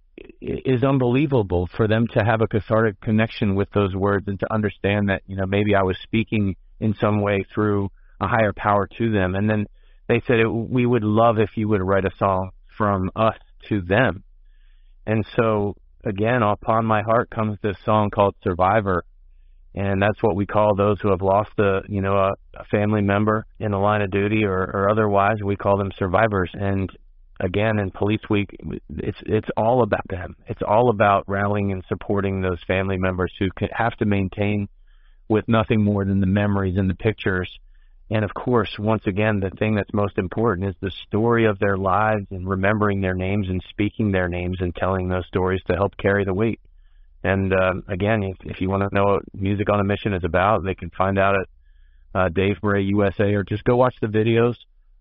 is 0.41 0.83
unbelievable 0.83 1.69
for 1.77 1.89
them 1.89 2.07
to 2.15 2.25
have 2.25 2.41
a 2.41 2.47
cathartic 2.47 3.01
connection 3.01 3.55
with 3.55 3.71
those 3.73 3.95
words 3.95 4.27
and 4.29 4.41
to 4.41 4.53
understand 4.53 5.09
that 5.09 5.23
you 5.27 5.37
know 5.37 5.47
maybe 5.47 5.75
I 5.75 5.83
was 5.83 5.97
speaking 6.03 6.57
in 6.81 6.95
some 7.01 7.21
way 7.21 7.45
through 7.55 7.91
a 8.21 8.27
higher 8.27 8.53
power 8.55 8.89
to 8.99 9.13
them. 9.13 9.35
And 9.35 9.49
then 9.49 9.67
they 10.09 10.23
said 10.27 10.47
we 10.47 10.87
would 10.87 11.05
love 11.05 11.39
if 11.39 11.51
you 11.57 11.69
would 11.69 11.83
write 11.83 12.05
a 12.05 12.17
song 12.19 12.51
from 12.77 13.11
us 13.17 13.37
to 13.69 13.81
them. 13.83 14.23
And 15.07 15.27
so 15.37 15.75
again 16.05 16.43
upon 16.43 16.87
my 16.87 17.03
heart 17.03 17.31
comes 17.31 17.59
this 17.63 17.77
song 17.85 18.11
called 18.11 18.35
survivor. 18.43 19.05
And 19.75 20.01
that's 20.01 20.23
what 20.23 20.37
we 20.37 20.47
call 20.47 20.75
those 20.75 20.99
who 21.03 21.11
have 21.11 21.21
lost 21.21 21.51
a 21.59 21.81
you 21.89 22.01
know 22.01 22.17
a, 22.17 22.33
a 22.55 22.65
family 22.71 23.03
member 23.03 23.45
in 23.59 23.73
the 23.73 23.79
line 23.79 24.01
of 24.01 24.11
duty 24.11 24.45
or, 24.45 24.59
or 24.59 24.91
otherwise. 24.91 25.37
We 25.45 25.57
call 25.57 25.77
them 25.77 25.91
survivors. 25.99 26.51
And 26.55 26.91
again 27.41 27.79
in 27.79 27.91
police 27.91 28.21
week 28.31 28.57
it's 28.89 29.19
it's 29.27 29.49
all 29.57 29.83
about 29.83 30.07
them. 30.09 30.37
It's 30.47 30.63
all 30.67 30.91
about 30.91 31.25
rallying 31.29 31.73
and 31.73 31.85
supporting 31.89 32.41
those 32.41 32.63
family 32.67 32.97
members 32.97 33.33
who 33.39 33.49
have 33.73 33.95
to 33.97 34.05
maintain 34.05 34.69
with 35.29 35.47
nothing 35.49 35.83
more 35.83 36.05
than 36.05 36.21
the 36.21 36.27
memories 36.27 36.77
and 36.77 36.89
the 36.89 36.95
pictures. 36.95 37.51
And 38.11 38.25
of 38.25 38.33
course 38.33 38.75
once 38.79 39.07
again 39.07 39.41
the 39.41 39.51
thing 39.51 39.75
that's 39.75 39.93
most 39.93 40.19
important 40.19 40.69
is 40.69 40.75
the 40.81 40.93
story 41.07 41.47
of 41.47 41.59
their 41.59 41.77
lives 41.77 42.27
and 42.31 42.49
remembering 42.49 43.01
their 43.01 43.15
names 43.15 43.49
and 43.49 43.63
speaking 43.69 44.13
their 44.13 44.29
names 44.29 44.59
and 44.61 44.75
telling 44.75 45.09
those 45.09 45.27
stories 45.27 45.63
to 45.67 45.75
help 45.75 45.97
carry 45.97 46.25
the 46.25 46.35
weight. 46.35 46.61
And 47.23 47.53
uh, 47.53 47.75
again 47.89 48.23
if, 48.23 48.37
if 48.45 48.61
you 48.61 48.71
want 48.71 48.89
to 48.89 48.95
know 48.95 49.05
what 49.05 49.23
music 49.35 49.69
on 49.71 49.81
a 49.81 49.85
mission 49.85 50.15
is 50.15 50.25
about 50.25 50.65
they 50.65 50.75
can 50.75 50.91
find 50.91 51.19
out 51.19 51.35
at 51.35 51.49
uh, 52.15 52.29
Dave 52.31 52.61
Bray 52.63 52.85
USA 52.85 53.35
or 53.35 53.45
just 53.45 53.65
go 53.65 53.77
watch 53.77 53.97
the 54.01 54.07
videos 54.07 54.55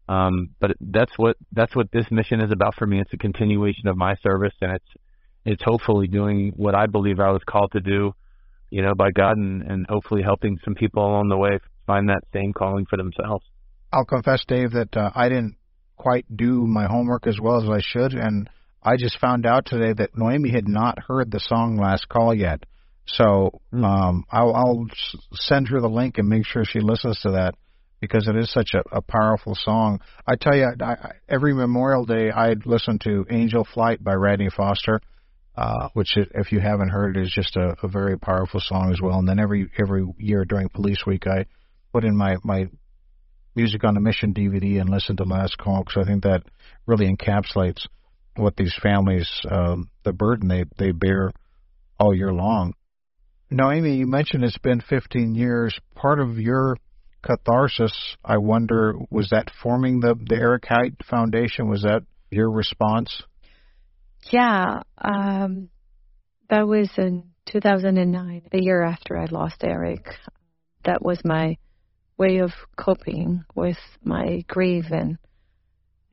um, 0.08 0.50
but 0.60 0.72
that's 0.80 1.12
what 1.18 1.38
that's 1.52 1.76
what 1.76 1.92
this 1.92 2.06
mission 2.12 2.42
is 2.42 2.52
about 2.52 2.76
for 2.76 2.86
me. 2.86 3.00
It's 3.00 3.14
a 3.14 3.18
continuation 3.18 3.88
of 3.88 3.98
my 3.98 4.16
service, 4.22 4.54
and 4.62 4.74
it's 4.74 5.02
it's 5.46 5.64
hopefully 5.64 6.08
doing 6.08 6.54
what 6.56 6.76
I 6.76 6.86
believe 6.88 7.20
I 7.20 7.32
was 7.32 7.42
called 7.48 7.72
to 7.74 7.80
do, 7.80 8.14
you 8.70 8.82
know, 8.82 8.94
by 8.96 9.12
God, 9.12 9.38
and, 9.38 9.62
and 9.64 9.86
hopefully 9.90 10.22
helping 10.24 10.60
some 10.64 10.76
people 10.76 11.06
along 11.06 11.30
the 11.30 11.38
way 11.38 11.60
find 11.88 12.10
that 12.10 12.24
same 12.34 12.54
calling 12.54 12.86
for 12.90 12.98
themselves. 12.98 13.46
I'll 13.92 14.06
confess, 14.06 14.44
Dave, 14.48 14.72
that 14.72 14.96
uh, 14.96 15.12
I 15.16 15.30
didn't 15.30 15.56
quite 15.96 16.26
do 16.36 16.66
my 16.66 16.86
homework 16.86 17.28
as 17.28 17.40
well 17.42 17.64
as 17.64 17.70
I 17.70 17.82
should, 17.82 18.14
and 18.14 18.50
I 18.84 18.98
just 18.98 19.20
found 19.20 19.46
out 19.46 19.66
today 19.66 19.94
that 19.98 20.16
Nohemy 20.16 20.54
had 20.54 20.68
not 20.68 21.00
heard 21.08 21.32
the 21.32 21.40
song 21.40 21.78
last 21.78 22.10
call 22.10 22.34
yet. 22.34 22.64
So 23.08 23.62
um, 23.72 24.26
I'll, 24.32 24.56
I'll 24.56 24.86
send 25.34 25.68
her 25.70 25.80
the 25.80 25.88
link 25.88 26.18
and 26.18 26.28
make 26.28 26.46
sure 26.46 26.64
she 26.66 26.80
listens 26.80 27.20
to 27.22 27.32
that 27.32 27.56
because 28.06 28.28
it 28.28 28.36
is 28.36 28.52
such 28.52 28.74
a, 28.74 28.98
a 28.98 29.02
powerful 29.02 29.56
song. 29.56 30.00
I 30.26 30.36
tell 30.36 30.56
you, 30.56 30.72
I, 30.82 30.86
I, 30.86 31.12
every 31.28 31.54
Memorial 31.54 32.06
Day 32.06 32.32
I'd 32.32 32.66
listen 32.66 33.00
to 33.00 33.26
"Angel 33.30 33.68
Flight" 33.74 34.04
by 34.04 34.14
Radney 34.14 34.50
Foster, 34.50 35.02
uh, 35.56 35.90
which 35.94 36.16
if 36.16 36.52
you 36.52 36.60
haven't 36.60 36.90
heard 36.90 37.18
is 37.18 37.32
just 37.34 37.56
a, 37.56 37.76
a 37.84 37.88
very 37.88 38.18
powerful 38.18 38.60
song 38.60 38.92
as 38.92 39.02
well. 39.02 39.20
And 39.20 39.28
then 39.28 39.40
every 39.40 39.70
every 39.78 40.06
year 40.18 40.46
during 40.46 40.70
Police 40.70 41.04
Week, 41.06 41.28
I 41.28 41.46
put 41.92 42.04
in 42.04 42.16
my 42.16 42.38
my 42.44 42.68
music 43.56 43.84
on 43.84 43.98
a 43.98 44.02
mission 44.02 44.34
DVD 44.34 44.82
and 44.82 44.90
listen 44.90 45.16
to 45.18 45.24
Last 45.24 45.58
Call 45.58 45.84
because 45.84 46.04
I 46.04 46.08
think 46.08 46.24
that 46.24 46.44
really 46.86 47.14
encapsulates 47.14 47.88
what 48.36 48.58
these 48.58 48.76
families, 48.82 49.30
um, 49.50 49.90
the 50.04 50.14
burden 50.14 50.48
they 50.48 50.66
they 50.78 50.92
bear 50.92 51.32
all 52.00 52.14
year 52.14 52.34
long. 52.34 52.74
Now, 53.50 53.72
Amy, 53.72 53.96
you 53.96 54.08
mentioned 54.08 54.44
it's 54.44 54.58
been 54.58 54.82
15 54.82 55.36
years. 55.36 55.80
Part 55.94 56.20
of 56.20 56.38
your 56.40 56.78
catharsis, 57.26 58.16
I 58.24 58.38
wonder, 58.38 58.96
was 59.10 59.30
that 59.32 59.52
forming 59.62 60.00
the 60.00 60.16
the 60.16 60.36
Erik 60.36 60.66
Hite 60.68 60.96
Foundation? 61.10 61.70
Was 61.70 61.82
that 61.82 62.04
your 62.30 62.50
response? 62.50 63.24
Yeah, 64.32 64.82
um, 64.98 65.70
that 66.50 66.68
was 66.68 66.90
in 66.98 67.24
2009, 67.48 68.44
the 68.52 68.64
year 68.64 68.84
after 68.84 69.18
I 69.18 69.26
lost 69.26 69.64
Erik. 69.64 70.06
That 70.84 71.02
was 71.02 71.20
my 71.24 71.58
way 72.18 72.38
of 72.38 72.52
coping 72.78 73.44
with 73.56 73.78
my 74.04 74.44
grief 74.48 74.86
and 74.92 75.18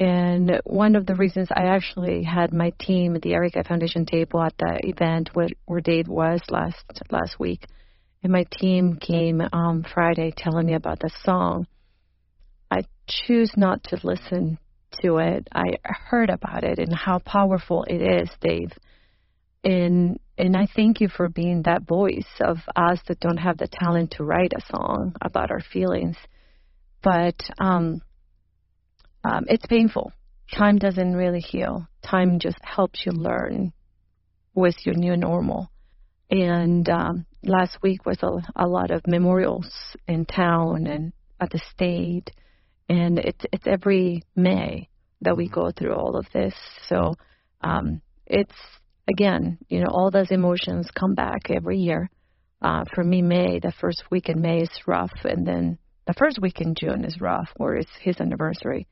and 0.00 0.60
one 0.64 0.96
of 0.96 1.06
the 1.06 1.14
reasons 1.14 1.48
I 1.52 1.66
actually 1.66 2.24
had 2.24 2.52
my 2.52 2.72
team 2.80 3.14
at 3.14 3.22
the 3.22 3.34
Erik 3.34 3.54
Hite 3.54 3.68
Foundation 3.68 4.04
table 4.04 4.42
at 4.42 4.54
the 4.58 4.80
event 4.82 5.30
where, 5.34 5.48
where 5.66 5.80
Dave 5.80 6.08
was 6.08 6.40
last 6.50 6.84
last 7.10 7.38
week, 7.38 7.66
and 8.22 8.32
my 8.32 8.44
team 8.50 8.96
came 8.96 9.42
um, 9.52 9.84
Friday 9.94 10.32
telling 10.36 10.66
me 10.66 10.74
about 10.74 11.00
the 11.00 11.10
song. 11.24 11.66
I 12.70 12.84
choose 13.08 13.52
not 13.56 13.82
to 13.84 14.00
listen 14.02 14.58
to 15.02 15.18
it. 15.18 15.48
I 15.52 15.78
heard 15.84 16.30
about 16.30 16.64
it 16.64 16.78
and 16.78 16.94
how 16.94 17.18
powerful 17.18 17.84
it 17.84 18.00
is, 18.00 18.30
Dave. 18.40 18.72
And 19.64 20.18
and 20.38 20.56
I 20.56 20.66
thank 20.74 21.00
you 21.00 21.08
for 21.08 21.28
being 21.28 21.62
that 21.62 21.86
voice 21.86 22.26
of 22.40 22.58
us 22.74 22.98
that 23.06 23.20
don't 23.20 23.36
have 23.36 23.58
the 23.58 23.68
talent 23.68 24.12
to 24.12 24.24
write 24.24 24.52
a 24.56 24.66
song 24.74 25.14
about 25.20 25.50
our 25.50 25.60
feelings. 25.60 26.16
But 27.02 27.36
um, 27.60 28.00
um, 29.24 29.44
it's 29.48 29.66
painful. 29.66 30.12
Time 30.56 30.78
doesn't 30.78 31.14
really 31.14 31.40
heal. 31.40 31.86
Time 32.02 32.38
just 32.38 32.58
helps 32.62 33.04
you 33.04 33.12
learn 33.12 33.72
with 34.54 34.74
your 34.84 34.94
new 34.94 35.16
normal. 35.16 35.70
And 36.30 36.88
um, 36.88 37.26
last 37.44 37.78
week 37.82 38.06
was 38.06 38.18
a, 38.22 38.30
a 38.56 38.66
lot 38.66 38.90
of 38.90 39.06
memorials 39.06 39.70
in 40.06 40.24
town 40.24 40.86
and 40.86 41.12
at 41.40 41.50
the 41.50 41.60
state, 41.72 42.30
and 42.88 43.18
it's 43.18 43.44
it's 43.52 43.66
every 43.66 44.22
May 44.36 44.88
that 45.22 45.36
we 45.36 45.48
go 45.48 45.70
through 45.70 45.94
all 45.94 46.16
of 46.16 46.26
this. 46.32 46.54
So 46.88 47.14
um, 47.60 48.00
it's 48.26 48.54
again, 49.08 49.58
you 49.68 49.80
know, 49.80 49.90
all 49.90 50.10
those 50.10 50.30
emotions 50.30 50.88
come 50.98 51.14
back 51.14 51.50
every 51.50 51.78
year. 51.78 52.10
Uh, 52.60 52.84
for 52.94 53.02
me, 53.02 53.22
May, 53.22 53.58
the 53.58 53.72
first 53.80 54.04
week 54.10 54.28
in 54.28 54.40
May 54.40 54.58
is 54.58 54.70
rough, 54.86 55.12
and 55.24 55.44
then 55.46 55.78
the 56.06 56.14
first 56.14 56.38
week 56.40 56.60
in 56.60 56.74
June 56.78 57.04
is 57.04 57.20
rough, 57.20 57.48
where 57.56 57.74
it's 57.74 57.90
his 58.00 58.20
anniversary. 58.20 58.86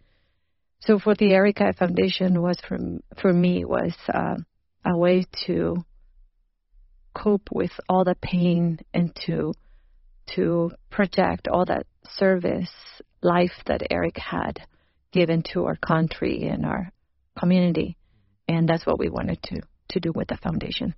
So 0.80 0.98
for 0.98 1.14
the 1.14 1.32
Erik 1.32 1.58
Hite 1.58 1.76
Foundation 1.76 2.40
was 2.40 2.56
for 2.66 2.78
for 3.20 3.32
me 3.32 3.64
was 3.64 3.94
uh, 4.12 4.36
a 4.84 4.96
way 4.96 5.24
to 5.46 5.76
cope 7.14 7.48
with 7.52 7.72
all 7.88 8.04
the 8.04 8.16
pain 8.20 8.78
and 8.94 9.14
to 9.26 9.52
to 10.34 10.70
project 10.90 11.48
all 11.48 11.64
that 11.64 11.86
service 12.16 12.70
life 13.22 13.52
that 13.66 13.82
Erik 13.90 14.16
had 14.16 14.60
given 15.12 15.42
to 15.52 15.64
our 15.64 15.76
country 15.76 16.46
and 16.46 16.64
our 16.64 16.92
community, 17.38 17.96
and 18.48 18.68
that's 18.68 18.86
what 18.86 18.98
we 18.98 19.08
wanted 19.08 19.42
to 19.44 19.60
to 19.90 20.00
do 20.00 20.12
with 20.14 20.28
the 20.28 20.36
foundation. 20.36 20.94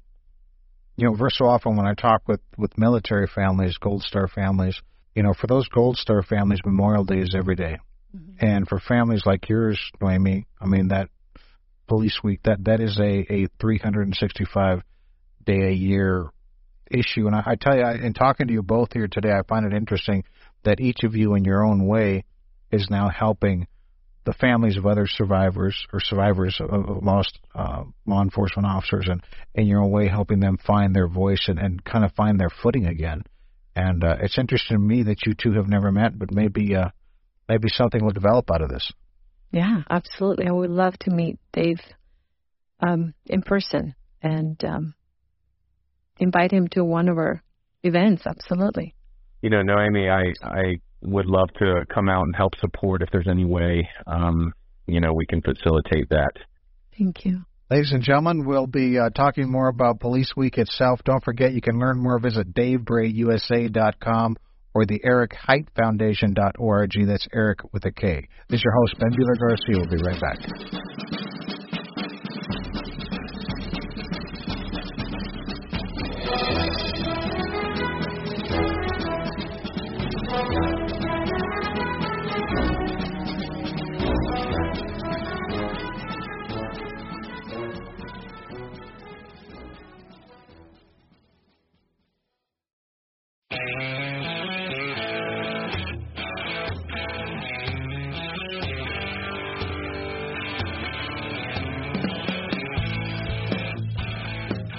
You 0.96 1.06
know, 1.06 1.14
very 1.14 1.30
so 1.30 1.46
often 1.46 1.76
when 1.76 1.86
I 1.86 1.94
talk 1.94 2.28
with 2.28 2.40
with 2.58 2.76
military 2.76 3.26
families, 3.26 3.78
Gold 3.78 4.02
Star 4.02 4.28
families, 4.28 4.80
you 5.14 5.22
know, 5.22 5.32
for 5.32 5.46
those 5.46 5.68
Gold 5.68 5.96
Star 5.96 6.22
families, 6.22 6.60
Memorial 6.64 7.04
Day 7.04 7.18
is 7.18 7.34
every 7.36 7.56
day. 7.56 7.78
Mm-hmm. 8.14 8.44
And 8.44 8.68
for 8.68 8.78
families 8.78 9.22
like 9.24 9.48
yours, 9.48 9.80
Nohemy, 10.00 10.44
I 10.60 10.66
mean 10.66 10.88
that 10.88 11.08
police 11.88 12.20
week 12.22 12.40
that 12.44 12.64
that 12.64 12.80
is 12.80 12.98
a 12.98 13.26
a 13.32 13.48
365 13.60 14.82
day 15.44 15.68
a 15.68 15.72
year 15.72 16.30
issue. 16.90 17.26
And 17.26 17.34
I, 17.34 17.42
I 17.46 17.54
tell 17.60 17.76
you, 17.76 17.82
I, 17.82 17.94
in 17.94 18.12
talking 18.14 18.46
to 18.48 18.52
you 18.52 18.62
both 18.62 18.92
here 18.92 19.08
today, 19.08 19.30
I 19.30 19.42
find 19.48 19.66
it 19.66 19.76
interesting 19.76 20.24
that 20.64 20.80
each 20.80 21.04
of 21.04 21.14
you, 21.14 21.34
in 21.34 21.44
your 21.44 21.64
own 21.64 21.86
way, 21.86 22.24
is 22.70 22.88
now 22.90 23.08
helping 23.08 23.66
the 24.24 24.32
families 24.32 24.76
of 24.76 24.86
other 24.86 25.06
survivors 25.06 25.76
or 25.92 25.98
survivors 26.00 26.60
of 26.60 27.02
lost 27.02 27.38
uh, 27.54 27.82
law 28.06 28.22
enforcement 28.22 28.66
officers, 28.66 29.08
and 29.08 29.22
in 29.54 29.66
your 29.66 29.80
own 29.80 29.90
way, 29.90 30.08
helping 30.08 30.38
them 30.38 30.56
find 30.64 30.94
their 30.94 31.08
voice 31.08 31.46
and, 31.48 31.58
and 31.58 31.84
kind 31.84 32.04
of 32.04 32.12
find 32.12 32.38
their 32.38 32.50
footing 32.62 32.86
again. 32.86 33.24
And 33.74 34.04
uh, 34.04 34.16
it's 34.20 34.38
interesting 34.38 34.76
to 34.76 34.82
me 34.82 35.02
that 35.04 35.26
you 35.26 35.34
two 35.34 35.52
have 35.54 35.68
never 35.68 35.90
met, 35.90 36.16
but 36.16 36.30
maybe 36.30 36.76
uh, 36.76 36.90
maybe 37.48 37.68
something 37.68 38.04
will 38.04 38.12
develop 38.12 38.48
out 38.52 38.62
of 38.62 38.68
this. 38.68 38.92
Yeah, 39.50 39.82
absolutely. 39.90 40.46
I 40.46 40.52
would 40.52 40.70
love 40.70 40.96
to 41.00 41.10
meet 41.10 41.38
Dave 41.52 41.80
um, 42.80 43.14
in 43.26 43.42
person 43.42 43.94
and 44.22 44.62
um, 44.64 44.94
invite 46.18 46.52
him 46.52 46.68
to 46.68 46.84
one 46.84 47.08
of 47.08 47.18
our 47.18 47.42
events. 47.82 48.22
Absolutely. 48.26 48.94
You 49.40 49.50
know, 49.50 49.62
Nohemy, 49.62 50.10
I 50.10 50.32
I 50.46 50.76
would 51.02 51.26
love 51.26 51.48
to 51.58 51.84
come 51.92 52.08
out 52.08 52.22
and 52.24 52.36
help 52.36 52.54
support 52.60 53.02
if 53.02 53.08
there's 53.10 53.26
any 53.28 53.44
way 53.44 53.88
um, 54.06 54.52
you 54.86 55.00
know 55.00 55.12
we 55.12 55.26
can 55.26 55.42
facilitate 55.42 56.08
that. 56.10 56.32
Thank 56.96 57.24
you. 57.24 57.44
Ladies 57.70 57.92
and 57.92 58.02
gentlemen, 58.02 58.44
we'll 58.44 58.66
be 58.66 58.98
uh, 58.98 59.08
talking 59.10 59.50
more 59.50 59.68
about 59.68 59.98
Police 59.98 60.34
Week 60.36 60.58
itself. 60.58 61.00
Don't 61.04 61.24
forget, 61.24 61.54
you 61.54 61.62
can 61.62 61.78
learn 61.78 62.02
more. 62.02 62.18
Visit 62.18 62.52
DaveBrayUSA.com 62.52 64.36
or 64.74 64.84
the 64.84 65.00
Erik 65.02 65.32
Hite 65.34 65.68
Foundation.org. 65.74 66.90
That's 67.06 67.26
Erik 67.32 67.60
with 67.72 67.86
a 67.86 67.92
K. 67.92 68.28
This 68.50 68.58
is 68.58 68.64
your 68.64 68.74
host, 68.74 68.96
Ben 68.98 69.10
Buehler 69.12 69.38
Garcia. 69.38 69.78
We'll 69.78 69.88
be 69.88 70.04
right 70.04 70.20
back. 70.20 71.21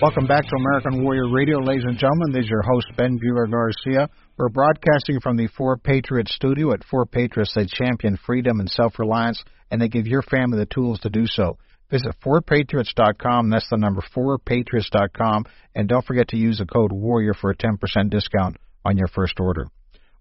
Welcome 0.04 0.28
back 0.28 0.44
to 0.44 0.56
American 0.58 1.02
Warrior 1.02 1.30
Radio, 1.30 1.60
ladies 1.60 1.86
and 1.88 1.98
gentlemen. 1.98 2.34
This 2.34 2.44
is 2.44 2.50
your 2.50 2.62
host, 2.62 2.88
Ben 2.98 3.18
Buehler 3.18 3.50
Garcia. 3.50 4.10
We're 4.38 4.50
broadcasting 4.50 5.22
from 5.22 5.38
the 5.38 5.48
Four 5.48 5.78
Patriots 5.78 6.36
studio 6.36 6.74
at 6.74 6.84
Four 6.84 7.06
Patriots. 7.06 7.54
They 7.56 7.66
champion 7.68 8.20
freedom 8.26 8.60
and 8.60 8.70
self 8.70 9.00
reliance, 9.00 9.42
and 9.72 9.82
they 9.82 9.88
give 9.88 10.06
your 10.06 10.22
family 10.22 10.58
the 10.58 10.66
tools 10.66 11.00
to 11.04 11.10
do 11.10 11.26
so. 11.26 11.58
Visit 11.90 12.16
fourpatriots.com. 12.22 13.50
That's 13.50 13.70
the 13.70 13.78
number 13.78 14.04
fourpatriots.com. 14.14 15.46
And 15.74 15.88
don't 15.88 16.06
forget 16.06 16.28
to 16.28 16.38
use 16.38 16.58
the 16.58 16.66
code 16.66 16.92
WARRIOR 16.92 17.36
for 17.40 17.52
a 17.52 17.56
10% 17.56 18.10
discount 18.10 18.58
on 18.84 18.98
your 18.98 19.08
first 19.08 19.40
order. 19.40 19.68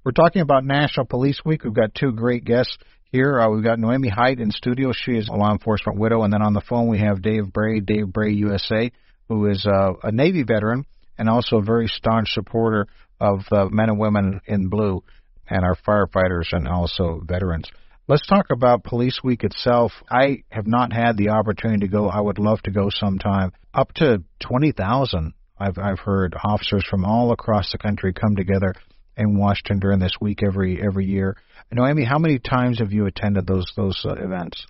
We're 0.04 0.12
talking 0.12 0.42
about 0.42 0.64
National 0.64 1.06
Police 1.06 1.40
Week. 1.44 1.64
We've 1.64 1.74
got 1.74 1.92
two 1.92 2.12
great 2.12 2.44
guests 2.44 2.78
here. 3.10 3.40
Uh, 3.40 3.50
we've 3.50 3.64
got 3.64 3.80
Nohemy 3.80 4.10
Hite 4.10 4.38
in 4.38 4.52
studio. 4.52 4.92
She 4.92 5.16
is 5.16 5.28
a 5.28 5.32
law 5.34 5.50
enforcement 5.50 5.98
widow. 5.98 6.22
And 6.22 6.32
then 6.32 6.42
on 6.42 6.52
the 6.52 6.62
phone, 6.68 6.86
we 6.86 7.00
have 7.00 7.20
Dave 7.20 7.52
Bray, 7.52 7.80
Dave 7.80 8.12
Bray 8.12 8.30
USA 8.34 8.92
who 9.34 9.46
is 9.46 9.66
uh, 9.66 9.92
a 10.02 10.12
Navy 10.12 10.42
veteran 10.42 10.84
and 11.18 11.28
also 11.28 11.56
a 11.56 11.62
very 11.62 11.88
staunch 11.88 12.28
supporter 12.30 12.86
of 13.20 13.40
the 13.50 13.68
men 13.70 13.88
and 13.88 13.98
women 13.98 14.40
in 14.46 14.68
blue 14.68 15.02
and 15.48 15.64
our 15.64 15.76
firefighters 15.76 16.52
and 16.52 16.68
also 16.68 17.20
veterans. 17.24 17.68
Let's 18.08 18.26
talk 18.26 18.46
about 18.50 18.84
Police 18.84 19.20
Week 19.22 19.44
itself. 19.44 19.92
I 20.10 20.42
have 20.50 20.66
not 20.66 20.92
had 20.92 21.16
the 21.16 21.30
opportunity 21.30 21.86
to 21.86 21.92
go. 21.92 22.08
I 22.08 22.20
would 22.20 22.38
love 22.38 22.60
to 22.62 22.70
go 22.70 22.88
sometime. 22.90 23.52
Up 23.72 23.92
to 23.94 24.22
20,000, 24.40 25.32
I've, 25.58 25.78
I've 25.78 26.00
heard 26.00 26.34
officers 26.42 26.84
from 26.88 27.04
all 27.04 27.32
across 27.32 27.70
the 27.70 27.78
country 27.78 28.12
come 28.12 28.34
together 28.34 28.74
in 29.16 29.38
Washington 29.38 29.78
during 29.78 29.98
this 29.98 30.16
week 30.20 30.42
every 30.42 30.82
every 30.82 31.04
year. 31.06 31.36
Nohemy, 31.72 32.06
how 32.06 32.18
many 32.18 32.38
times 32.38 32.80
have 32.80 32.92
you 32.92 33.06
attended 33.06 33.46
those 33.46 33.70
those 33.76 34.04
uh, 34.04 34.14
events? 34.14 34.66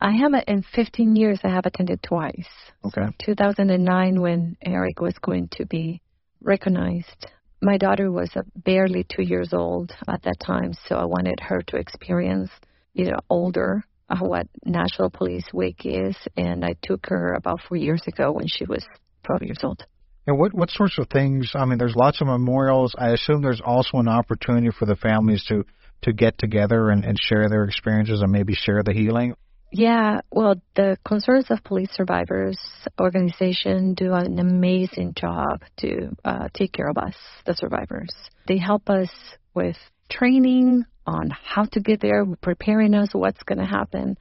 I 0.00 0.12
have 0.12 0.32
in 0.46 0.62
15 0.74 1.16
years. 1.16 1.40
I 1.44 1.48
have 1.48 1.66
attended 1.66 2.02
twice. 2.02 2.48
Okay. 2.84 3.06
2009 3.24 4.20
when 4.20 4.56
Erik 4.62 5.00
was 5.00 5.14
going 5.22 5.48
to 5.52 5.66
be 5.66 6.02
recognized. 6.42 7.26
My 7.62 7.78
daughter 7.78 8.12
was 8.12 8.30
uh, 8.36 8.42
barely 8.56 9.04
two 9.04 9.22
years 9.22 9.54
old 9.54 9.92
at 10.06 10.22
that 10.22 10.38
time, 10.44 10.74
so 10.86 10.96
I 10.96 11.06
wanted 11.06 11.40
her 11.40 11.62
to 11.68 11.76
experience, 11.76 12.50
you 12.92 13.06
know, 13.06 13.18
older 13.30 13.84
uh, 14.10 14.18
what 14.18 14.46
National 14.64 15.08
Police 15.08 15.46
Week 15.52 15.80
is, 15.84 16.16
and 16.36 16.64
I 16.64 16.76
took 16.82 17.06
her 17.06 17.32
about 17.32 17.60
four 17.66 17.78
years 17.78 18.02
ago 18.06 18.32
when 18.32 18.46
she 18.48 18.64
was 18.66 18.84
12 19.24 19.42
years 19.42 19.58
old. 19.62 19.82
And 20.26 20.38
what 20.38 20.54
what 20.54 20.70
sorts 20.70 20.98
of 20.98 21.08
things? 21.08 21.52
I 21.54 21.64
mean, 21.66 21.78
there's 21.78 21.96
lots 21.96 22.20
of 22.20 22.26
memorials. 22.26 22.94
I 22.98 23.10
assume 23.10 23.42
there's 23.42 23.60
also 23.64 23.98
an 23.98 24.08
opportunity 24.08 24.70
for 24.70 24.86
the 24.86 24.96
families 24.96 25.44
to 25.48 25.64
to 26.02 26.12
get 26.12 26.38
together 26.38 26.90
and, 26.90 27.04
and 27.04 27.16
share 27.18 27.48
their 27.48 27.64
experiences 27.64 28.20
and 28.20 28.30
maybe 28.30 28.54
share 28.54 28.82
the 28.82 28.92
healing. 28.92 29.34
Yeah, 29.76 30.20
well, 30.30 30.54
the 30.76 30.98
Concerns 31.04 31.46
of 31.50 31.64
Police 31.64 31.90
Survivors 31.92 32.56
organization 33.00 33.94
do 33.94 34.12
an 34.12 34.38
amazing 34.38 35.14
job 35.16 35.62
to 35.78 36.10
uh, 36.24 36.46
take 36.54 36.72
care 36.72 36.88
of 36.88 36.96
us, 36.96 37.16
the 37.44 37.54
survivors. 37.54 38.14
They 38.46 38.58
help 38.58 38.88
us 38.88 39.10
with 39.52 39.74
training 40.08 40.84
on 41.08 41.30
how 41.30 41.64
to 41.72 41.80
get 41.80 42.00
there, 42.00 42.24
preparing 42.40 42.94
us 42.94 43.08
what's 43.14 43.42
going 43.42 43.58
to 43.58 43.64
happen. 43.64 44.16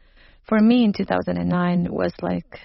For 0.50 0.60
me 0.60 0.86
in 0.86 0.92
2009 0.92 1.88
was 1.92 2.14
like, 2.24 2.60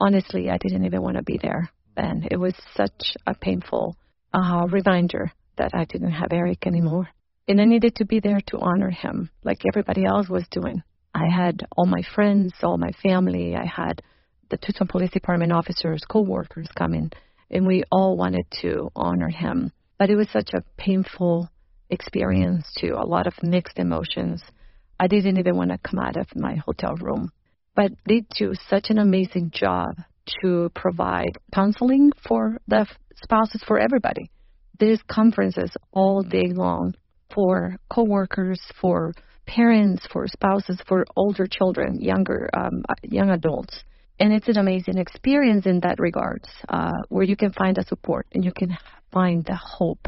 honestly, 0.00 0.48
I 0.48 0.56
didn't 0.56 0.86
even 0.86 1.02
want 1.02 1.18
to 1.18 1.22
be 1.22 1.38
there 1.40 1.68
And 1.98 2.26
It 2.30 2.38
was 2.38 2.54
such 2.74 3.14
a 3.26 3.34
painful 3.34 3.94
uh, 4.32 4.66
reminder 4.70 5.32
that 5.58 5.72
I 5.74 5.84
didn't 5.84 6.12
have 6.12 6.32
Erik 6.32 6.66
anymore. 6.66 7.10
And 7.46 7.60
I 7.60 7.66
needed 7.66 7.96
to 7.96 8.06
be 8.06 8.20
there 8.20 8.40
to 8.46 8.58
honor 8.58 8.88
him 8.88 9.28
like 9.44 9.60
everybody 9.68 10.06
else 10.06 10.30
was 10.30 10.46
doing. 10.50 10.82
I 11.14 11.26
had 11.28 11.66
all 11.76 11.86
my 11.86 12.02
friends, 12.14 12.52
all 12.62 12.78
my 12.78 12.92
family. 13.02 13.54
I 13.54 13.66
had 13.66 14.02
the 14.50 14.56
Tucson 14.56 14.88
Police 14.88 15.10
Department 15.10 15.52
officers, 15.52 16.04
co-workers 16.08 16.68
coming, 16.76 17.10
and 17.50 17.66
we 17.66 17.84
all 17.90 18.16
wanted 18.16 18.46
to 18.62 18.90
honor 18.96 19.28
him. 19.28 19.72
But 19.98 20.10
it 20.10 20.16
was 20.16 20.28
such 20.30 20.50
a 20.54 20.64
painful 20.76 21.48
experience 21.90 22.66
too, 22.78 22.94
a 22.98 23.06
lot 23.06 23.26
of 23.26 23.34
mixed 23.42 23.78
emotions. 23.78 24.42
I 24.98 25.06
didn't 25.06 25.38
even 25.38 25.56
want 25.56 25.70
to 25.70 25.78
come 25.78 26.00
out 26.00 26.16
of 26.16 26.26
my 26.34 26.56
hotel 26.56 26.94
room. 26.96 27.30
But 27.74 27.92
they 28.06 28.24
do 28.36 28.54
such 28.68 28.90
an 28.90 28.98
amazing 28.98 29.50
job 29.52 29.96
to 30.42 30.70
provide 30.74 31.38
counseling 31.54 32.12
for 32.26 32.58
the 32.68 32.86
spouses, 33.22 33.62
for 33.66 33.78
everybody. 33.78 34.30
There's 34.78 35.00
conferences 35.10 35.70
all 35.92 36.22
day 36.22 36.52
long 36.52 36.94
for 37.34 37.76
coworkers, 37.90 38.60
for 38.80 39.12
parents, 39.46 40.06
for 40.12 40.26
spouses, 40.26 40.80
for 40.86 41.04
older 41.16 41.46
children, 41.46 42.00
younger 42.00 42.48
um, 42.54 42.82
young 43.02 43.30
adults, 43.30 43.82
and 44.18 44.32
it's 44.32 44.48
an 44.48 44.58
amazing 44.58 44.98
experience 44.98 45.66
in 45.66 45.80
that 45.80 45.98
regards, 45.98 46.48
uh, 46.68 46.92
where 47.08 47.24
you 47.24 47.36
can 47.36 47.52
find 47.52 47.76
the 47.76 47.84
support 47.84 48.26
and 48.32 48.44
you 48.44 48.52
can 48.52 48.76
find 49.12 49.44
the 49.44 49.56
hope, 49.56 50.06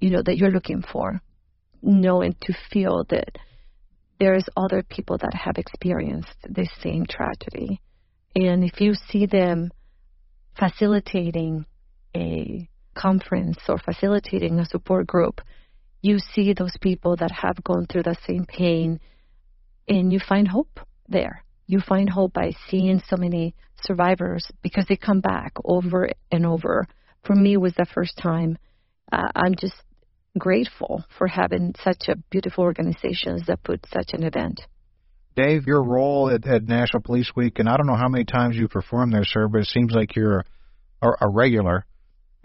you 0.00 0.10
know, 0.10 0.22
that 0.24 0.36
you're 0.36 0.50
looking 0.50 0.82
for, 0.82 1.20
knowing 1.82 2.34
to 2.42 2.54
feel 2.72 3.04
that 3.10 3.36
there's 4.18 4.48
other 4.56 4.82
people 4.82 5.18
that 5.18 5.34
have 5.34 5.58
experienced 5.58 6.36
the 6.42 6.68
same 6.82 7.06
tragedy, 7.06 7.80
and 8.34 8.64
if 8.64 8.80
you 8.80 8.94
see 8.94 9.26
them 9.26 9.70
facilitating 10.58 11.64
a 12.16 12.68
conference 12.96 13.58
or 13.68 13.78
facilitating 13.78 14.58
a 14.58 14.66
support 14.66 15.06
group 15.06 15.40
you 16.00 16.18
see 16.18 16.52
those 16.52 16.76
people 16.80 17.16
that 17.16 17.30
have 17.30 17.62
gone 17.64 17.86
through 17.86 18.04
the 18.04 18.16
same 18.26 18.46
pain 18.46 19.00
and 19.88 20.12
you 20.12 20.20
find 20.20 20.46
hope 20.46 20.80
there. 21.08 21.44
You 21.66 21.80
find 21.80 22.08
hope 22.08 22.32
by 22.32 22.52
seeing 22.68 23.02
so 23.08 23.16
many 23.16 23.54
survivors 23.82 24.50
because 24.62 24.86
they 24.88 24.96
come 24.96 25.20
back 25.20 25.52
over 25.64 26.10
and 26.30 26.46
over. 26.46 26.86
For 27.24 27.34
me, 27.34 27.54
it 27.54 27.60
was 27.60 27.74
the 27.74 27.86
first 27.86 28.16
time. 28.16 28.58
Uh, 29.10 29.28
I'm 29.34 29.54
just 29.54 29.74
grateful 30.38 31.04
for 31.16 31.26
having 31.26 31.74
such 31.82 32.08
a 32.08 32.16
beautiful 32.30 32.64
organization 32.64 33.42
that 33.46 33.62
put 33.64 33.84
such 33.92 34.10
an 34.12 34.22
event. 34.22 34.60
Dave, 35.36 35.66
your 35.66 35.82
role 35.82 36.30
at, 36.30 36.46
at 36.46 36.64
National 36.64 37.02
Police 37.02 37.32
Week, 37.36 37.58
and 37.58 37.68
I 37.68 37.76
don't 37.76 37.86
know 37.86 37.96
how 37.96 38.08
many 38.08 38.24
times 38.24 38.56
you 38.56 38.68
performed 38.68 39.12
there, 39.12 39.24
sir, 39.24 39.48
but 39.48 39.60
it 39.60 39.68
seems 39.68 39.92
like 39.92 40.16
you're 40.16 40.44
a, 41.02 41.08
a 41.20 41.30
regular 41.30 41.86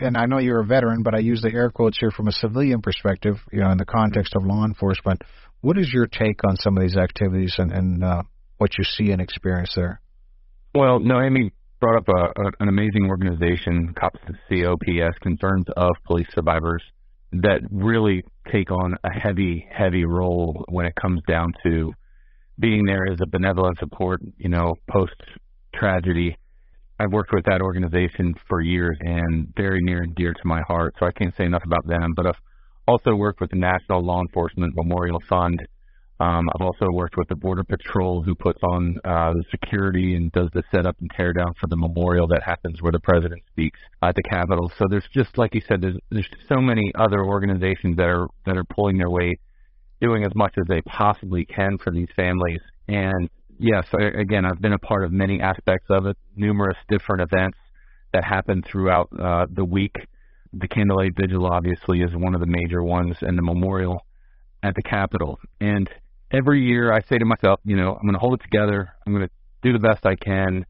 and 0.04 0.18
I 0.18 0.26
know 0.26 0.40
you're 0.40 0.62
a 0.62 0.66
veteran, 0.66 1.04
but 1.04 1.16
I 1.16 1.20
use 1.20 1.42
the 1.42 1.52
air 1.54 1.70
quotes 1.70 1.98
here 1.98 2.12
from 2.12 2.28
a 2.28 2.32
civilian 2.32 2.82
perspective, 2.82 3.36
you 3.52 3.62
know, 3.62 3.72
in 3.72 3.78
the 3.78 3.86
context 3.86 4.34
of 4.36 4.46
law 4.46 4.66
enforcement. 4.66 5.22
What 5.62 5.78
is 5.78 5.92
your 5.94 6.08
take 6.08 6.42
on 6.48 6.58
some 6.58 6.78
of 6.78 6.84
these 6.84 6.98
activities 6.98 7.56
and, 7.58 7.72
and 7.72 8.04
uh, 8.04 8.24
what 8.58 8.78
you 8.78 8.84
see 8.84 9.12
and 9.12 9.22
experience 9.22 9.74
there? 9.76 10.02
Well, 10.76 11.00
Nohemy 11.00 11.52
brought 11.80 11.98
up 11.98 12.08
a, 12.08 12.42
a, 12.42 12.52
an 12.60 12.70
amazing 12.70 13.08
organization, 13.08 13.94
COPS, 14.00 14.20
COPS, 14.50 15.18
Concerns 15.22 15.66
of 15.76 15.92
Police 16.06 16.28
Survivors, 16.34 16.84
that 17.34 17.62
really 17.72 18.24
take 18.52 18.72
on 18.72 18.96
a 19.04 19.20
heavy, 19.20 19.66
heavy 19.72 20.06
role 20.06 20.66
when 20.70 20.86
it 20.86 20.94
comes 20.96 21.22
down 21.28 21.54
to 21.66 21.92
being 22.60 22.86
there 22.86 23.06
as 23.12 23.20
a 23.22 23.28
benevolent 23.28 23.78
support, 23.80 24.22
you 24.38 24.50
know, 24.50 24.76
post 24.90 25.16
tragedy 25.74 26.38
I've 27.04 27.12
worked 27.12 27.34
with 27.34 27.44
that 27.46 27.62
organization 27.62 28.34
for 28.48 28.62
years 28.62 28.98
and 29.02 29.54
very 29.58 29.80
near 29.82 30.04
and 30.04 30.16
dear 30.16 30.34
to 30.34 30.42
my 30.46 30.62
heart, 30.62 30.96
so 31.00 31.06
I 31.06 31.12
can't 31.12 31.36
say 31.36 31.44
enough 31.44 31.64
about 31.66 31.86
them. 31.86 32.14
But 32.16 32.28
I've 32.28 32.42
also 32.88 33.14
worked 33.14 33.42
with 33.42 33.50
the 33.50 33.58
National 33.58 34.02
Law 34.02 34.22
Enforcement 34.22 34.74
Memorial 34.76 35.22
Fund. 35.28 35.62
Um, 36.22 36.48
I've 36.56 36.66
also 36.66 36.86
worked 36.92 37.18
with 37.18 37.28
the 37.28 37.36
Border 37.36 37.66
Patrol, 37.66 38.24
who 38.24 38.36
puts 38.36 38.60
on 38.64 38.96
uh, 39.04 39.34
the 39.34 39.44
security 39.52 40.16
and 40.16 40.32
does 40.32 40.48
the 40.54 40.64
setup 40.74 40.96
and 41.02 41.12
tear 41.18 41.34
down 41.34 41.54
for 41.60 41.68
the 41.68 41.76
memorial 41.76 42.28
that 42.28 42.44
happens 42.44 42.82
where 42.82 42.94
the 42.94 43.02
president 43.02 43.42
speaks 43.52 43.80
at 44.02 44.16
the 44.16 44.24
Capitol. 44.24 44.72
So 44.78 44.86
there's 44.90 45.08
just 45.14 45.38
like 45.38 45.54
you 45.56 45.62
said, 45.68 45.82
there's 45.82 45.98
there's 46.10 46.30
so 46.48 46.62
many 46.62 46.94
other 46.98 47.26
organizations 47.26 47.98
that 47.98 48.08
are 48.08 48.28
that 48.46 48.56
are 48.56 48.64
pulling 48.64 48.98
their 48.98 49.10
weight, 49.10 49.42
doing 50.00 50.24
as 50.24 50.34
much 50.36 50.54
as 50.58 50.66
they 50.70 50.82
possibly 50.84 51.44
can 51.44 51.78
for 51.84 51.92
these 51.92 52.10
families. 52.16 52.62
And 52.88 53.30
yes, 53.64 53.88
again, 53.94 54.46
I've 54.46 54.62
been 54.62 54.74
a 54.74 54.80
part 54.80 55.06
of 55.06 55.12
many 55.12 55.40
aspects 55.42 55.88
of 55.90 56.06
it, 56.06 56.18
numerous 56.36 56.78
different 56.90 57.22
events 57.22 57.58
that 58.12 58.24
happen 58.24 58.62
throughout 58.62 59.10
uh, 59.20 59.46
the 59.52 59.66
week. 59.66 59.96
The 60.54 60.68
Candlelight 60.68 61.14
Vigil, 61.20 61.48
obviously, 61.48 62.02
is 62.02 62.12
one 62.14 62.36
of 62.36 62.42
the 62.42 62.48
major 62.48 62.84
ones, 62.84 63.16
and 63.22 63.38
the 63.38 63.42
memorial 63.42 64.06
at 64.62 64.76
the 64.76 64.84
Capitol. 64.84 65.40
And 65.60 65.90
every 66.32 66.64
year 66.64 66.94
I 66.94 67.02
say 67.02 67.18
to 67.18 67.26
myself, 67.26 67.60
you 67.64 67.76
know, 67.76 67.96
I'm 67.96 68.04
going 68.04 68.14
to 68.14 68.20
hold 68.20 68.36
it 68.36 68.44
together. 68.44 68.94
I'm 69.08 69.14
going 69.14 69.28
to 69.28 69.34
do 69.64 69.74
the 69.74 69.80
best 69.80 70.06
I 70.06 70.16
can. 70.16 70.66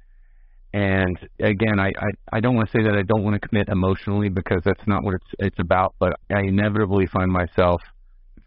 And 0.74 1.18
again, 1.40 1.80
I, 1.80 1.88
I, 1.88 2.38
I 2.38 2.40
don't 2.40 2.56
want 2.56 2.72
to 2.72 2.78
say 2.78 2.84
that 2.84 2.96
I 2.96 3.04
don't 3.04 3.24
want 3.24 3.40
to 3.40 3.48
commit 3.48 3.68
emotionally 3.70 4.30
because 4.30 4.62
that's 4.64 4.88
not 4.88 5.04
what 5.04 5.16
it's 5.16 5.26
it's 5.38 5.60
about, 5.60 5.94
but 6.00 6.14
I 6.32 6.42
inevitably 6.42 7.06
find 7.08 7.32
myself 7.32 7.82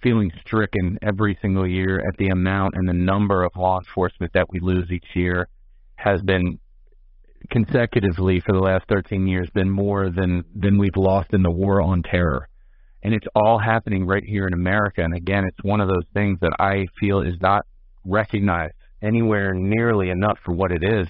feeling 0.06 0.30
stricken 0.46 0.96
every 1.02 1.36
single 1.42 1.66
year 1.66 1.98
at 1.98 2.16
the 2.16 2.28
amount 2.28 2.74
and 2.76 2.88
the 2.88 2.92
number 2.92 3.42
of 3.42 3.50
law 3.56 3.80
enforcement 3.80 4.32
that 4.34 4.46
we 4.50 4.60
lose 4.60 4.88
each 4.92 5.16
year 5.16 5.48
has 5.96 6.22
been 6.22 6.60
consecutively 7.50 8.38
for 8.38 8.52
the 8.52 8.60
last 8.60 8.84
13 8.88 9.26
years 9.26 9.48
been 9.52 9.68
more 9.68 10.08
than 10.08 10.44
than 10.54 10.78
we've 10.78 10.96
lost 10.96 11.32
in 11.32 11.42
the 11.42 11.50
war 11.50 11.82
on 11.82 12.04
terror. 12.04 12.48
And 13.02 13.14
it's 13.14 13.26
all 13.34 13.58
happening 13.58 14.06
right 14.06 14.22
here 14.22 14.46
in 14.46 14.52
America. 14.52 15.02
And 15.02 15.12
again 15.12 15.44
it's 15.44 15.64
one 15.64 15.80
of 15.80 15.88
those 15.88 16.06
things 16.14 16.38
that 16.40 16.52
I 16.60 16.86
feel 17.00 17.22
is 17.22 17.40
not 17.40 17.66
recognized 18.04 18.74
anywhere 19.02 19.54
nearly 19.54 20.10
enough 20.10 20.38
for 20.44 20.52
what 20.52 20.70
it 20.70 20.84
is. 20.84 21.08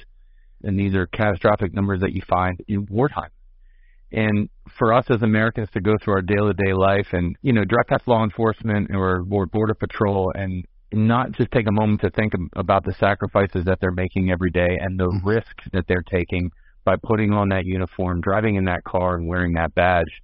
And 0.63 0.79
these 0.79 0.95
are 0.95 1.07
catastrophic 1.07 1.75
numbers 1.75 2.01
that 2.01 2.15
you 2.15 2.23
find 2.27 2.59
in 2.67 2.87
wartime 2.91 3.29
and 4.13 4.49
for 4.79 4.93
us 4.93 5.05
as 5.11 5.23
Americans 5.23 5.69
to 5.73 5.81
go 5.81 5.95
through 6.03 6.15
our 6.15 6.23
day-to-day 6.23 6.73
life 6.73 7.09
and, 7.13 7.37
you 7.43 7.53
know, 7.53 7.65
direct 7.65 7.91
past 7.91 8.07
law 8.07 8.23
enforcement 8.23 8.91
or, 8.93 9.25
or 9.31 9.47
border 9.47 9.75
patrol 9.75 10.33
and 10.35 10.65
not 10.93 11.33
just 11.33 11.51
take 11.51 11.67
a 11.67 11.73
moment 11.73 12.01
to 12.01 12.11
think 12.11 12.33
about 12.55 12.85
the 12.85 12.95
sacrifices 12.99 13.65
that 13.65 13.79
they're 13.81 13.91
making 13.91 14.31
every 14.31 14.51
day 14.51 14.79
and 14.81 14.99
the 14.99 15.07
mm-hmm. 15.07 15.29
risks 15.29 15.65
that 15.73 15.85
they're 15.89 16.05
taking 16.09 16.51
by 16.85 16.95
putting 17.03 17.33
on 17.33 17.49
that 17.49 17.65
uniform, 17.65 18.21
driving 18.21 18.55
in 18.55 18.65
that 18.67 18.85
car 18.85 19.17
and 19.17 19.27
wearing 19.27 19.55
that 19.55 19.75
badge. 19.75 20.23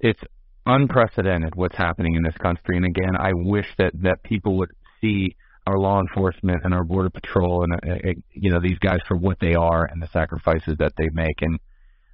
It's 0.00 0.22
unprecedented 0.64 1.54
what's 1.54 1.76
happening 1.76 2.14
in 2.14 2.22
this 2.22 2.36
country. 2.38 2.76
And 2.78 2.86
again, 2.86 3.14
I 3.18 3.32
wish 3.34 3.66
that, 3.76 3.92
that 4.02 4.22
people 4.22 4.56
would 4.56 4.70
see 5.02 5.36
our 5.66 5.78
law 5.78 6.00
enforcement 6.00 6.62
and 6.64 6.72
our 6.72 6.82
border 6.82 7.10
patrol 7.10 7.64
and, 7.64 7.74
uh, 7.74 8.08
uh 8.08 8.12
you 8.32 8.50
know, 8.50 8.60
these 8.60 8.78
guys 8.78 9.00
for 9.06 9.16
what 9.16 9.38
they 9.38 9.54
are 9.54 9.84
and 9.84 10.02
the 10.02 10.08
sacrifices 10.08 10.76
that 10.78 10.92
they 10.96 11.08
make. 11.12 11.42
And, 11.42 11.58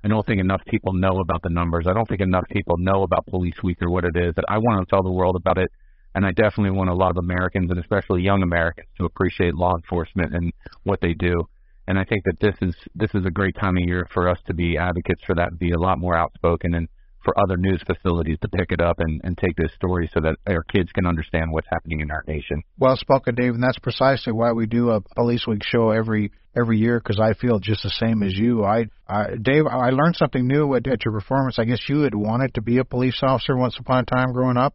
I 0.04 0.08
don't 0.08 0.24
think 0.26 0.40
enough 0.40 0.62
people 0.66 0.92
know 0.92 1.18
about 1.20 1.42
the 1.42 1.50
numbers. 1.50 1.86
I 1.88 1.92
don't 1.92 2.08
think 2.08 2.20
enough 2.20 2.44
people 2.50 2.76
know 2.78 3.02
about 3.02 3.26
Police 3.26 3.62
Week 3.62 3.82
or 3.82 3.90
what 3.90 4.04
it 4.04 4.16
is. 4.16 4.34
That 4.36 4.44
I 4.48 4.58
want 4.58 4.86
to 4.86 4.90
tell 4.90 5.02
the 5.02 5.10
world 5.10 5.36
about 5.36 5.58
it, 5.58 5.70
and 6.14 6.24
I 6.24 6.30
definitely 6.30 6.70
want 6.70 6.90
a 6.90 6.94
lot 6.94 7.10
of 7.10 7.16
Americans 7.16 7.70
and 7.70 7.80
especially 7.80 8.22
young 8.22 8.42
Americans 8.42 8.88
to 8.98 9.04
appreciate 9.04 9.54
law 9.54 9.74
enforcement 9.74 10.34
and 10.34 10.52
what 10.84 11.00
they 11.00 11.14
do. 11.14 11.48
And 11.88 11.98
I 11.98 12.04
think 12.04 12.24
that 12.24 12.38
this 12.40 12.54
is 12.60 12.76
this 12.94 13.14
is 13.14 13.24
a 13.24 13.30
great 13.30 13.56
time 13.56 13.76
of 13.76 13.82
year 13.84 14.06
for 14.12 14.28
us 14.28 14.38
to 14.46 14.54
be 14.54 14.76
advocates 14.76 15.24
for 15.24 15.34
that, 15.34 15.58
be 15.58 15.72
a 15.72 15.78
lot 15.78 15.98
more 15.98 16.14
outspoken, 16.14 16.74
and 16.74 16.88
for 17.24 17.34
other 17.40 17.56
news 17.56 17.82
facilities 17.86 18.38
to 18.42 18.48
pick 18.48 18.70
it 18.70 18.80
up 18.80 19.00
and, 19.00 19.20
and 19.24 19.36
take 19.36 19.56
this 19.56 19.72
story 19.74 20.10
so 20.14 20.20
that 20.20 20.36
our 20.46 20.62
kids 20.64 20.90
can 20.92 21.06
understand 21.06 21.50
what's 21.50 21.66
happening 21.70 22.00
in 22.00 22.10
our 22.10 22.22
nation. 22.26 22.62
Well 22.78 22.96
spoken, 22.96 23.34
Dave, 23.34 23.54
and 23.54 23.62
that's 23.62 23.78
precisely 23.78 24.32
why 24.32 24.52
we 24.52 24.66
do 24.66 24.90
a 24.90 25.00
Police 25.16 25.46
Week 25.46 25.62
show 25.64 25.90
every 25.90 26.30
every 26.56 26.78
year 26.78 26.98
because 26.98 27.20
I 27.20 27.34
feel 27.34 27.58
just 27.58 27.82
the 27.82 27.90
same 27.90 28.22
as 28.22 28.34
you. 28.34 28.64
I, 28.64 28.86
I 29.08 29.36
Dave, 29.40 29.66
I 29.66 29.90
learned 29.90 30.16
something 30.16 30.46
new 30.46 30.74
at, 30.74 30.86
at 30.86 31.04
your 31.04 31.12
performance. 31.12 31.58
I 31.58 31.64
guess 31.64 31.80
you 31.88 32.02
had 32.02 32.14
wanted 32.14 32.54
to 32.54 32.62
be 32.62 32.78
a 32.78 32.84
police 32.84 33.18
officer 33.22 33.56
once 33.56 33.76
upon 33.78 34.04
a 34.04 34.04
time 34.04 34.32
growing 34.32 34.56
up. 34.56 34.74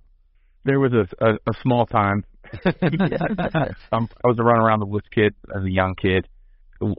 There 0.65 0.79
was 0.79 0.93
a 0.93 1.25
a, 1.25 1.34
a 1.34 1.53
small 1.62 1.86
time. 1.86 2.25
um, 3.91 4.10
I 4.23 4.27
was 4.27 4.38
a 4.38 4.43
run 4.43 4.60
around 4.60 4.79
the 4.79 4.86
woods 4.86 5.08
kid 5.13 5.34
as 5.56 5.63
a 5.63 5.71
young 5.71 5.95
kid. 5.95 6.27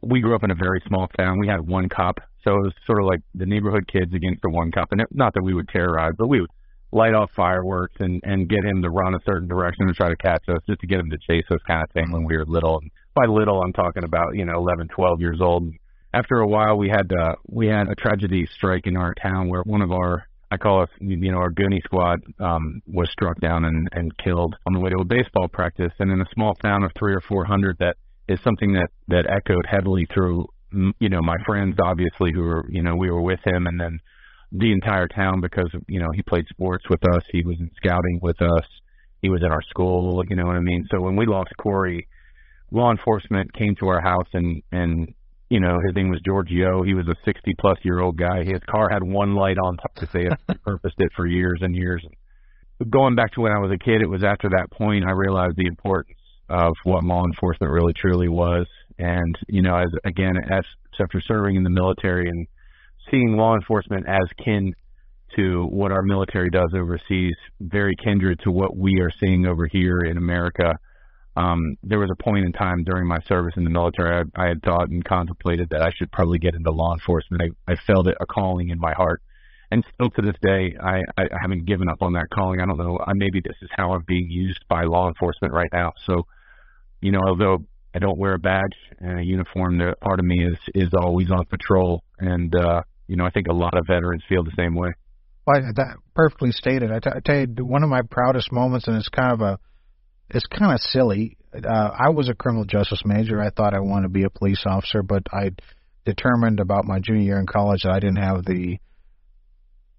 We 0.03 0.21
grew 0.21 0.35
up 0.35 0.43
in 0.43 0.51
a 0.51 0.57
very 0.57 0.83
small 0.89 1.07
town. 1.09 1.39
We 1.39 1.47
had 1.47 1.61
one 1.61 1.89
cop 1.89 2.19
so 2.45 2.57
it 2.57 2.63
was 2.63 2.73
sort 2.87 3.01
of 3.01 3.07
like 3.07 3.21
the 3.35 3.47
neighborhood 3.47 3.89
kids 3.91 4.13
against 4.15 4.43
the 4.43 4.51
one 4.51 4.71
cop. 4.71 4.93
And 4.93 5.01
it, 5.01 5.09
not 5.11 5.35
that 5.35 5.43
we 5.43 5.55
would 5.55 5.69
terrorize, 5.69 6.13
but 6.17 6.29
we 6.29 6.41
would 6.41 6.51
light 6.93 7.15
off 7.15 7.31
fireworks 7.35 7.97
and 7.99 8.21
and 8.25 8.49
get 8.49 8.65
him 8.65 8.83
to 8.83 8.91
run 8.91 9.15
a 9.15 9.21
certain 9.27 9.49
direction 9.49 9.87
and 9.87 9.97
try 9.97 10.09
to 10.09 10.17
catch 10.17 10.49
us, 10.49 10.61
just 10.67 10.81
to 10.81 10.87
get 10.87 11.01
him 11.01 11.11
to 11.11 11.19
chase 11.19 11.45
us, 11.51 11.59
kind 11.67 11.83
of 11.83 11.91
thing. 11.91 12.13
When 12.13 12.25
we 12.25 12.37
were 12.37 12.45
little, 12.45 12.79
and 12.79 12.91
by 13.15 13.25
little, 13.27 13.63
I'm 13.63 13.73
talking 13.73 14.05
about 14.05 14.37
you 14.37 14.45
know 14.45 14.55
11, 14.57 14.89
12 14.89 15.21
years 15.21 15.41
old. 15.41 15.71
After 16.13 16.39
a 16.39 16.47
while, 16.47 16.77
we 16.77 16.89
had 16.89 17.11
uh, 17.13 17.35
we 17.49 17.67
had 17.67 17.89
a 17.89 17.95
tragedy 17.95 18.47
strike 18.55 18.87
in 18.87 18.97
our 18.97 19.15
town 19.15 19.49
where 19.49 19.63
one 19.63 19.83
of 19.83 19.91
our 19.91 20.27
I 20.55 20.57
call 20.57 20.83
us, 20.83 20.91
you 21.01 21.33
know, 21.33 21.39
our 21.39 21.51
Goonie 21.51 21.83
squad 21.83 22.21
um, 22.39 22.81
was 22.87 23.11
struck 23.11 23.41
down 23.41 23.65
and, 23.65 23.89
and 23.91 24.17
killed 24.19 24.55
on 24.67 24.73
the 24.73 24.79
way 24.79 24.91
to 24.91 24.99
a 24.99 25.05
baseball 25.05 25.49
practice. 25.49 25.93
And 25.99 26.13
in 26.13 26.21
a 26.21 26.27
small 26.33 26.55
town 26.55 26.85
of 26.85 26.93
three 26.97 27.13
or 27.13 27.21
four 27.21 27.45
hundred, 27.45 27.79
that 27.81 27.97
is 28.29 28.39
something 28.43 28.73
that 28.75 28.91
that 29.09 29.27
echoed 29.29 29.67
heavily 29.67 30.07
through 30.15 30.47
you 30.99 31.09
know, 31.09 31.21
my 31.23 31.37
friends 31.47 31.77
obviously 31.83 32.33
who 32.33 32.43
were, 32.43 32.65
you 32.69 32.83
know, 32.83 32.97
we 32.97 33.11
were 33.11 33.21
with 33.21 33.41
him 33.45 33.67
and 33.67 33.81
then 33.81 33.99
the 34.53 34.73
entire 34.73 35.09
town 35.09 35.41
because, 35.41 35.71
you 35.89 36.01
know, 36.01 36.11
he 36.15 36.23
played 36.23 36.47
sports 36.49 36.85
with 36.89 37.03
us. 37.15 37.23
He 37.33 37.43
was 37.45 37.57
in 37.59 37.71
scouting 37.77 38.21
with 38.23 38.41
us. 38.41 38.67
He 39.23 39.31
was 39.31 39.43
at 39.45 39.51
our 39.51 39.63
school, 39.63 40.23
you 40.29 40.37
know 40.37 40.47
what 40.47 40.57
I 40.57 40.61
mean? 40.61 40.87
So 40.91 41.01
when 41.01 41.17
we 41.17 41.27
lost 41.27 41.51
Corey, 41.59 42.07
law 42.71 42.91
enforcement 42.91 43.53
came 43.55 43.75
to 43.77 43.89
our 43.89 44.01
house 44.01 44.29
and, 44.33 44.63
and, 44.71 45.15
you 45.49 45.61
know, 45.61 45.79
his 45.87 45.95
name 45.95 46.11
was 46.11 46.21
Giorgio. 46.25 46.83
He 46.83 46.95
was 46.95 47.09
a 47.09 47.15
60 47.25 47.53
plus 47.59 47.79
year 47.83 48.01
old 48.01 48.17
guy. 48.17 48.45
His 48.45 48.61
car 48.71 48.89
had 48.91 49.03
one 49.03 49.35
light 49.35 49.57
on 49.59 49.77
top 49.77 49.95
to 49.97 50.07
say 50.07 50.27
it 50.27 50.61
purposed 50.63 50.97
it 50.99 51.11
for 51.17 51.27
years 51.27 51.61
and 51.63 51.75
years. 51.75 52.05
Going 52.91 53.15
back 53.15 53.33
to 53.33 53.41
when 53.41 53.53
I 53.53 53.61
was 53.61 53.71
a 53.71 53.83
kid, 53.83 54.03
it 54.03 54.11
was 54.11 54.25
after 54.25 54.51
that 54.51 54.71
point 54.71 55.05
I 55.07 55.13
realized 55.13 55.57
the 55.57 55.67
importance 55.67 56.19
of 56.49 56.75
what 56.85 57.05
law 57.05 57.25
enforcement 57.25 57.73
really 57.73 57.95
truly 57.95 58.29
was 58.29 58.67
and 58.99 59.37
you 59.49 59.63
know, 59.63 59.77
as 59.77 59.91
again, 60.05 60.37
as 60.51 60.65
after 61.01 61.21
serving 61.21 61.57
in 61.57 61.65
the 61.65 61.71
military 61.71 62.29
and 62.29 62.47
seeing 63.11 63.37
law 63.37 63.55
enforcement 63.55 64.07
as 64.09 64.29
kin 64.45 64.73
to 65.37 65.65
what 65.67 65.91
our 65.91 66.03
military 66.03 66.51
does 66.51 66.73
overseas, 66.75 67.35
very 67.61 67.95
kindred 68.03 68.41
to 68.45 68.51
what 68.51 68.77
we 68.77 69.01
are 69.01 69.11
seeing 69.21 69.47
over 69.47 69.67
here 69.67 70.01
in 70.01 70.17
America. 70.17 70.75
Um, 71.37 71.77
there 71.83 71.99
was 71.99 72.11
a 72.13 72.23
point 72.23 72.45
in 72.45 72.53
time 72.53 72.85
during 72.85 73.09
my 73.09 73.19
service 73.27 73.55
in 73.57 73.65
the 73.65 73.71
military, 73.71 74.25
I, 74.37 74.45
I 74.45 74.49
had 74.49 74.63
thought 74.63 74.89
and 74.89 75.05
contemplated 75.05 75.71
that 75.71 75.83
I 75.83 75.91
should 75.97 76.13
probably 76.13 76.39
get 76.39 76.55
into 76.55 76.71
law 76.71 76.93
enforcement. 76.95 77.43
I, 77.43 77.73
I 77.73 77.77
felt 77.87 78.07
it 78.07 78.17
a 78.21 78.27
calling 78.27 78.69
in 78.69 78.79
my 78.79 78.93
heart, 78.93 79.21
and 79.73 79.85
still 79.95 80.11
to 80.11 80.23
this 80.23 80.37
day, 80.41 80.77
I, 80.81 81.01
I 81.19 81.27
haven't 81.41 81.65
given 81.65 81.89
up 81.89 82.03
on 82.03 82.13
that 82.13 82.27
calling. 82.33 82.61
I 82.61 82.67
don't 82.67 82.79
know. 82.79 83.01
I, 83.05 83.15
maybe 83.15 83.41
this 83.41 83.57
is 83.63 83.71
how 83.77 83.93
I'm 83.93 84.05
being 84.07 84.31
used 84.31 84.65
by 84.69 84.85
law 84.85 85.09
enforcement 85.09 85.53
right 85.53 85.71
now. 85.73 85.93
So, 86.07 86.23
you 87.01 87.11
know, 87.11 87.23
although 87.27 87.65
I 87.95 87.99
don't 88.01 88.19
wear 88.19 88.35
a 88.35 88.39
badge 88.39 88.75
and 88.99 89.21
a 89.21 89.23
uniform. 89.23 89.79
The 89.79 89.95
part 90.01 90.19
of 90.19 90.25
me 90.25 90.45
is 90.45 90.59
is 90.75 90.91
always 90.99 91.31
on 91.31 91.45
patrol, 91.47 92.03
and 92.19 92.55
uh, 92.55 92.83
you 93.07 93.17
know 93.17 93.25
I 93.25 93.31
think 93.31 93.47
a 93.49 93.55
lot 93.55 93.77
of 93.77 93.87
veterans 93.87 94.25
feel 94.29 94.43
the 94.43 94.53
same 94.57 94.75
way. 94.75 94.91
Well, 95.47 95.61
that 95.77 95.97
perfectly 96.15 96.53
stated. 96.53 96.91
I, 96.91 96.99
t- 96.99 97.11
I 97.15 97.21
tell 97.25 97.39
you, 97.41 97.65
one 97.65 97.83
of 97.83 97.91
my 97.91 98.01
proudest 98.11 98.51
moments, 98.51 98.89
and 98.89 98.97
it's 98.97 99.11
kind 99.11 99.33
of 99.33 99.41
a, 99.43 99.59
it's 100.31 100.47
kind 100.47 100.73
of 100.73 100.81
silly. 100.81 101.37
Uh, 101.55 101.91
I 101.97 102.11
was 102.11 102.29
a 102.29 102.35
criminal 102.35 102.65
justice 102.65 103.03
major. 103.05 103.41
I 103.41 103.51
thought 103.51 103.75
I 103.75 103.81
wanted 103.81 104.05
to 104.05 104.09
be 104.09 104.25
a 104.25 104.31
police 104.31 104.63
officer, 104.67 105.03
but 105.03 105.25
I 105.33 105.51
determined 106.05 106.61
about 106.61 106.87
my 106.87 106.99
junior 106.99 107.23
year 107.23 107.39
in 107.39 107.47
college 107.47 107.83
that 107.83 107.93
I 107.93 108.01
didn't 108.01 108.23
have 108.23 108.45
the 108.45 108.79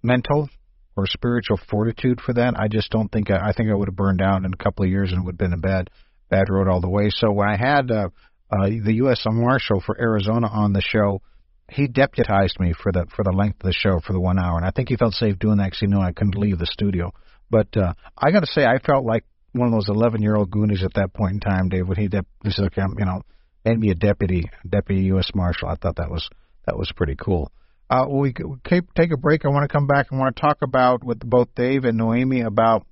mental 0.03 0.49
or 0.97 1.05
spiritual 1.07 1.59
fortitude 1.69 2.19
for 2.21 2.33
that. 2.33 2.55
I 2.57 2.67
just 2.67 2.89
don't 2.89 3.11
think 3.11 3.29
I, 3.29 3.49
I 3.49 3.53
think 3.53 3.69
I 3.69 3.75
would 3.75 3.87
have 3.87 3.95
burned 3.95 4.21
out 4.21 4.43
in 4.43 4.51
a 4.51 4.63
couple 4.63 4.83
of 4.83 4.91
years 4.91 5.11
and 5.11 5.25
would 5.25 5.33
have 5.33 5.37
been 5.37 5.53
in 5.53 5.61
bed 5.61 5.89
bad 6.29 6.49
road 6.49 6.67
all 6.67 6.81
the 6.81 6.89
way. 6.89 7.09
So 7.09 7.31
when 7.31 7.47
I 7.49 7.57
had 7.57 7.91
uh, 7.91 8.09
uh, 8.51 8.67
the 8.67 8.95
U.S. 8.95 9.23
Marshal 9.25 9.81
for 9.81 9.99
Arizona 9.99 10.47
on 10.47 10.73
the 10.73 10.81
show, 10.81 11.21
he 11.69 11.87
deputized 11.87 12.59
me 12.59 12.73
for 12.73 12.91
the 12.91 13.05
for 13.15 13.23
the 13.23 13.31
length 13.31 13.61
of 13.61 13.67
the 13.67 13.73
show 13.73 13.99
for 14.05 14.13
the 14.13 14.19
one 14.19 14.37
hour, 14.37 14.57
and 14.57 14.65
I 14.65 14.71
think 14.71 14.89
he 14.89 14.97
felt 14.97 15.13
safe 15.13 15.39
doing 15.39 15.57
that 15.57 15.65
because 15.65 15.79
he 15.79 15.87
knew 15.87 15.99
I 15.99 16.11
couldn't 16.11 16.37
leave 16.37 16.59
the 16.59 16.67
studio. 16.67 17.11
But 17.49 17.75
uh, 17.75 17.93
I 18.17 18.31
got 18.31 18.41
to 18.41 18.51
say, 18.51 18.65
I 18.65 18.79
felt 18.79 19.05
like 19.05 19.23
one 19.51 19.67
of 19.67 19.73
those 19.73 19.89
11 19.89 20.21
year 20.21 20.35
old 20.35 20.51
Goonies 20.51 20.83
at 20.83 20.93
that 20.95 21.13
point 21.13 21.33
in 21.33 21.39
time, 21.39 21.69
Dave. 21.69 21.87
When 21.87 21.97
he 21.97 22.07
dep- 22.07 22.27
this 22.43 22.59
is 22.59 22.67
you 22.75 23.05
know 23.05 23.21
made 23.63 23.79
me 23.79 23.89
a 23.89 23.95
deputy 23.95 24.49
deputy 24.67 25.03
U.S. 25.05 25.31
Marshal. 25.33 25.69
I 25.69 25.75
thought 25.75 25.95
that 25.95 26.11
was 26.11 26.29
that 26.65 26.77
was 26.77 26.91
pretty 26.95 27.15
cool. 27.15 27.51
Uh, 27.89 28.05
we, 28.09 28.33
we 28.43 28.81
take 28.95 29.11
a 29.11 29.17
break. 29.17 29.45
I 29.45 29.49
want 29.49 29.69
to 29.69 29.73
come 29.73 29.85
back. 29.85 30.07
I 30.11 30.15
want 30.15 30.35
to 30.35 30.41
talk 30.41 30.57
about 30.63 31.03
with 31.03 31.19
both 31.19 31.53
Dave 31.55 31.85
and 31.85 31.99
Nohemy 31.99 32.43
about 32.45 32.85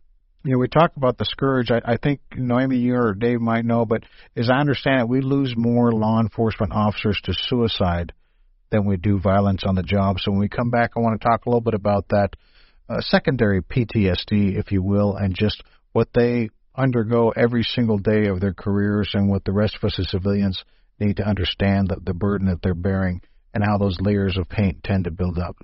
you 0.44 0.52
know, 0.52 0.58
we 0.60 0.68
talk 0.68 0.92
about 0.98 1.18
the 1.18 1.26
scourge. 1.26 1.72
I, 1.72 1.82
I 1.86 1.98
think 1.98 2.20
Nohemy, 2.36 2.80
you 2.80 2.96
or 2.96 3.14
Dave 3.14 3.40
might 3.40 3.66
know, 3.66 3.86
but 3.86 4.04
as 4.36 4.50
I 4.50 4.60
understand 4.60 5.02
it, 5.02 5.08
we 5.08 5.22
lose 5.22 5.54
more 5.56 5.92
law 5.92 6.20
enforcement 6.20 6.74
officers 6.74 7.20
to 7.24 7.34
suicide 7.34 8.12
than 8.70 8.86
we 8.86 8.98
do 8.98 9.20
violence 9.20 9.64
on 9.66 9.76
the 9.76 9.84
job. 9.84 10.18
So 10.20 10.32
when 10.32 10.40
we 10.40 10.50
come 10.50 10.70
back, 10.70 10.92
I 10.96 11.00
want 11.00 11.20
to 11.20 11.28
talk 11.28 11.46
a 11.46 11.50
little 11.50 11.62
bit 11.62 11.76
about 11.76 12.10
that 12.10 12.36
uh, 12.90 13.00
secondary 13.02 13.62
PTSD, 13.62 14.58
if 14.58 14.72
you 14.72 14.82
will, 14.82 15.16
and 15.16 15.34
just 15.34 15.64
what 15.94 16.10
they 16.14 16.50
undergo 16.76 17.30
every 17.30 17.64
single 17.64 17.98
day 17.98 18.28
of 18.28 18.42
their 18.42 18.54
careers 18.54 19.12
and 19.14 19.30
what 19.30 19.46
the 19.46 19.54
rest 19.54 19.76
of 19.76 19.84
us 19.86 19.98
as 20.00 20.10
civilians 20.10 20.64
need 21.00 21.18
to 21.18 21.24
understand 21.24 21.88
the, 21.88 21.98
the 22.04 22.14
burden 22.14 22.48
that 22.48 22.62
they're 22.62 22.74
bearing 22.74 23.22
and 23.54 23.64
how 23.64 23.78
those 23.78 23.98
layers 24.02 24.38
of 24.38 24.50
paint 24.50 24.84
tend 24.84 25.06
to 25.06 25.12
build 25.12 25.38
up. 25.38 25.56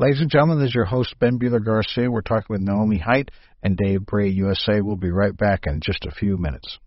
Ladies 0.00 0.20
and 0.20 0.30
gentlemen, 0.30 0.60
this 0.60 0.68
is 0.68 0.74
your 0.76 0.84
host, 0.84 1.18
Ben 1.18 1.40
Buehler 1.40 1.64
Garcia. 1.64 2.08
We're 2.08 2.20
talking 2.20 2.46
with 2.50 2.60
Naomi 2.60 2.98
Hite 2.98 3.32
and 3.64 3.76
Dave 3.76 4.06
Bray, 4.06 4.28
USA. 4.28 4.80
We'll 4.80 4.94
be 4.94 5.10
right 5.10 5.36
back 5.36 5.64
in 5.66 5.80
just 5.80 6.06
a 6.06 6.12
few 6.12 6.36
minutes. 6.36 6.78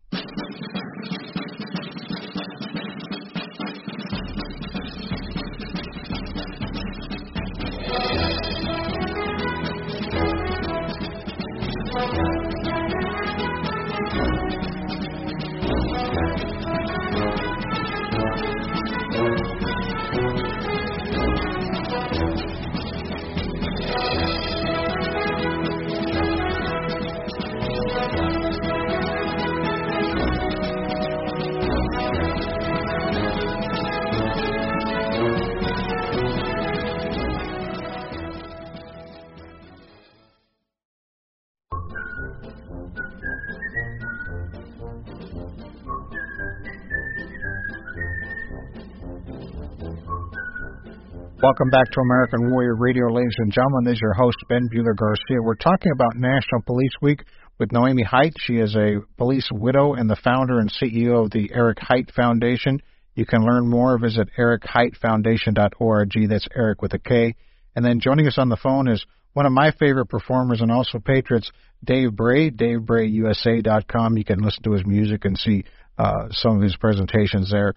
Welcome 51.41 51.71
back 51.71 51.89
to 51.89 52.01
American 52.01 52.51
Warrior 52.51 52.75
Radio, 52.75 53.07
ladies 53.07 53.33
and 53.39 53.51
gentlemen. 53.51 53.85
This 53.85 53.95
is 53.95 54.01
your 54.01 54.13
host, 54.13 54.37
Ben 54.47 54.69
Buehler 54.71 54.95
Garcia. 54.95 55.41
We're 55.41 55.55
talking 55.55 55.91
about 55.91 56.15
National 56.15 56.61
Police 56.61 56.91
Week 57.01 57.23
with 57.57 57.69
Nohemy 57.69 58.05
Hite. 58.05 58.35
She 58.37 58.57
is 58.57 58.75
a 58.75 58.99
police 59.17 59.49
widow 59.51 59.95
and 59.95 60.07
the 60.07 60.15
founder 60.23 60.59
and 60.59 60.71
CEO 60.71 61.25
of 61.25 61.31
the 61.31 61.49
Erik 61.51 61.79
Hite 61.79 62.11
Foundation. 62.15 62.79
You 63.15 63.25
can 63.25 63.43
learn 63.43 63.67
more. 63.67 63.97
Visit 63.97 64.29
erikhitefoundation.org. 64.37 66.29
That's 66.29 66.47
Erik 66.55 66.83
with 66.83 66.93
a 66.93 66.99
K. 66.99 67.33
And 67.75 67.83
then 67.83 68.01
joining 68.01 68.27
us 68.27 68.37
on 68.37 68.49
the 68.49 68.57
phone 68.57 68.87
is 68.87 69.03
one 69.33 69.47
of 69.47 69.51
my 69.51 69.71
favorite 69.79 70.09
performers 70.09 70.61
and 70.61 70.71
also 70.71 70.99
patriots, 70.99 71.51
Dave 71.83 72.15
Bray, 72.15 72.51
DaveBrayUSA.com. 72.51 74.15
You 74.15 74.25
can 74.25 74.41
listen 74.41 74.61
to 74.61 74.73
his 74.73 74.85
music 74.85 75.25
and 75.25 75.35
see 75.39 75.63
uh, 75.97 76.27
some 76.29 76.57
of 76.57 76.61
his 76.61 76.75
presentations 76.75 77.49
there. 77.49 77.73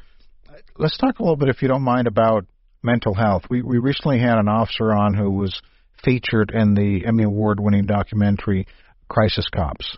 Let's 0.76 0.98
talk 0.98 1.18
a 1.18 1.22
little 1.22 1.36
bit, 1.36 1.48
if 1.48 1.62
you 1.62 1.68
don't 1.68 1.82
mind, 1.82 2.06
about 2.06 2.44
mental 2.84 3.14
health. 3.14 3.44
We 3.48 3.62
we 3.62 3.78
recently 3.78 4.18
had 4.18 4.38
an 4.38 4.48
officer 4.48 4.92
on 4.92 5.14
who 5.14 5.30
was 5.30 5.60
featured 6.04 6.52
in 6.54 6.74
the 6.74 7.06
Emmy 7.06 7.24
Award 7.24 7.58
winning 7.58 7.86
documentary 7.86 8.66
Crisis 9.08 9.46
Cops. 9.52 9.96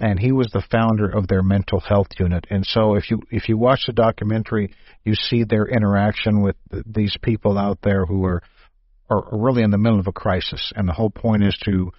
And 0.00 0.20
he 0.20 0.30
was 0.30 0.46
the 0.52 0.62
founder 0.70 1.08
of 1.08 1.26
their 1.26 1.42
mental 1.42 1.80
health 1.80 2.06
unit. 2.20 2.46
And 2.50 2.64
so 2.64 2.94
if 2.94 3.10
you 3.10 3.20
if 3.32 3.48
you 3.48 3.58
watch 3.58 3.80
the 3.86 3.92
documentary, 3.92 4.72
you 5.04 5.14
see 5.14 5.42
their 5.42 5.66
interaction 5.66 6.40
with 6.40 6.54
these 6.86 7.16
people 7.20 7.58
out 7.58 7.78
there 7.82 8.06
who 8.06 8.24
are 8.24 8.42
are 9.10 9.24
really 9.32 9.62
in 9.62 9.70
the 9.70 9.78
middle 9.78 9.98
of 9.98 10.06
a 10.06 10.12
crisis, 10.12 10.72
and 10.76 10.86
the 10.86 10.92
whole 10.92 11.10
point 11.10 11.42
is 11.42 11.56
to 11.64 11.90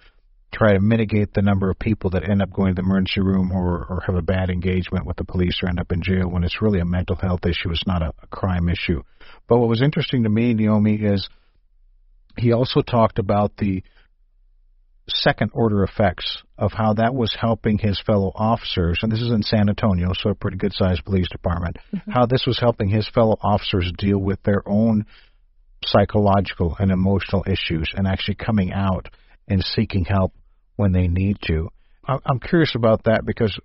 try 0.52 0.72
to 0.72 0.80
mitigate 0.80 1.32
the 1.34 1.42
number 1.42 1.70
of 1.70 1.78
people 1.78 2.10
that 2.10 2.28
end 2.28 2.42
up 2.42 2.52
going 2.52 2.74
to 2.74 2.80
the 2.80 2.86
emergency 2.86 3.20
room 3.20 3.52
or, 3.52 3.86
or 3.88 4.02
have 4.06 4.16
a 4.16 4.22
bad 4.22 4.50
engagement 4.50 5.06
with 5.06 5.16
the 5.16 5.24
police 5.24 5.60
or 5.62 5.68
end 5.68 5.78
up 5.78 5.92
in 5.92 6.02
jail 6.02 6.28
when 6.28 6.42
it's 6.42 6.60
really 6.60 6.80
a 6.80 6.84
mental 6.84 7.16
health 7.16 7.44
issue. 7.44 7.70
It's 7.70 7.86
not 7.86 8.02
a, 8.02 8.12
a 8.22 8.26
crime 8.28 8.68
issue. 8.68 9.02
But 9.50 9.58
what 9.58 9.68
was 9.68 9.82
interesting 9.82 10.22
to 10.22 10.28
me, 10.28 10.54
Nohemy, 10.54 11.12
is 11.12 11.28
he 12.38 12.52
also 12.52 12.82
talked 12.82 13.18
about 13.18 13.56
the 13.56 13.82
second 15.08 15.50
order 15.54 15.82
effects 15.82 16.44
of 16.56 16.70
how 16.72 16.94
that 16.94 17.16
was 17.16 17.36
helping 17.38 17.76
his 17.76 18.00
fellow 18.06 18.30
officers, 18.32 19.00
and 19.02 19.10
this 19.10 19.20
is 19.20 19.32
in 19.32 19.42
San 19.42 19.68
Antonio, 19.68 20.12
so 20.14 20.30
a 20.30 20.36
pretty 20.36 20.56
good 20.56 20.72
sized 20.72 21.04
police 21.04 21.28
department, 21.28 21.78
mm-hmm. 21.92 22.12
how 22.12 22.26
this 22.26 22.44
was 22.46 22.60
helping 22.60 22.90
his 22.90 23.08
fellow 23.08 23.36
officers 23.42 23.92
deal 23.98 24.18
with 24.18 24.40
their 24.44 24.62
own 24.66 25.04
psychological 25.84 26.76
and 26.78 26.92
emotional 26.92 27.44
issues 27.44 27.90
and 27.96 28.06
actually 28.06 28.36
coming 28.36 28.72
out 28.72 29.08
and 29.48 29.64
seeking 29.64 30.04
help 30.04 30.32
when 30.76 30.92
they 30.92 31.08
need 31.08 31.38
to. 31.48 31.68
I'm 32.06 32.38
curious 32.38 32.76
about 32.76 33.02
that 33.04 33.22
because, 33.26 33.58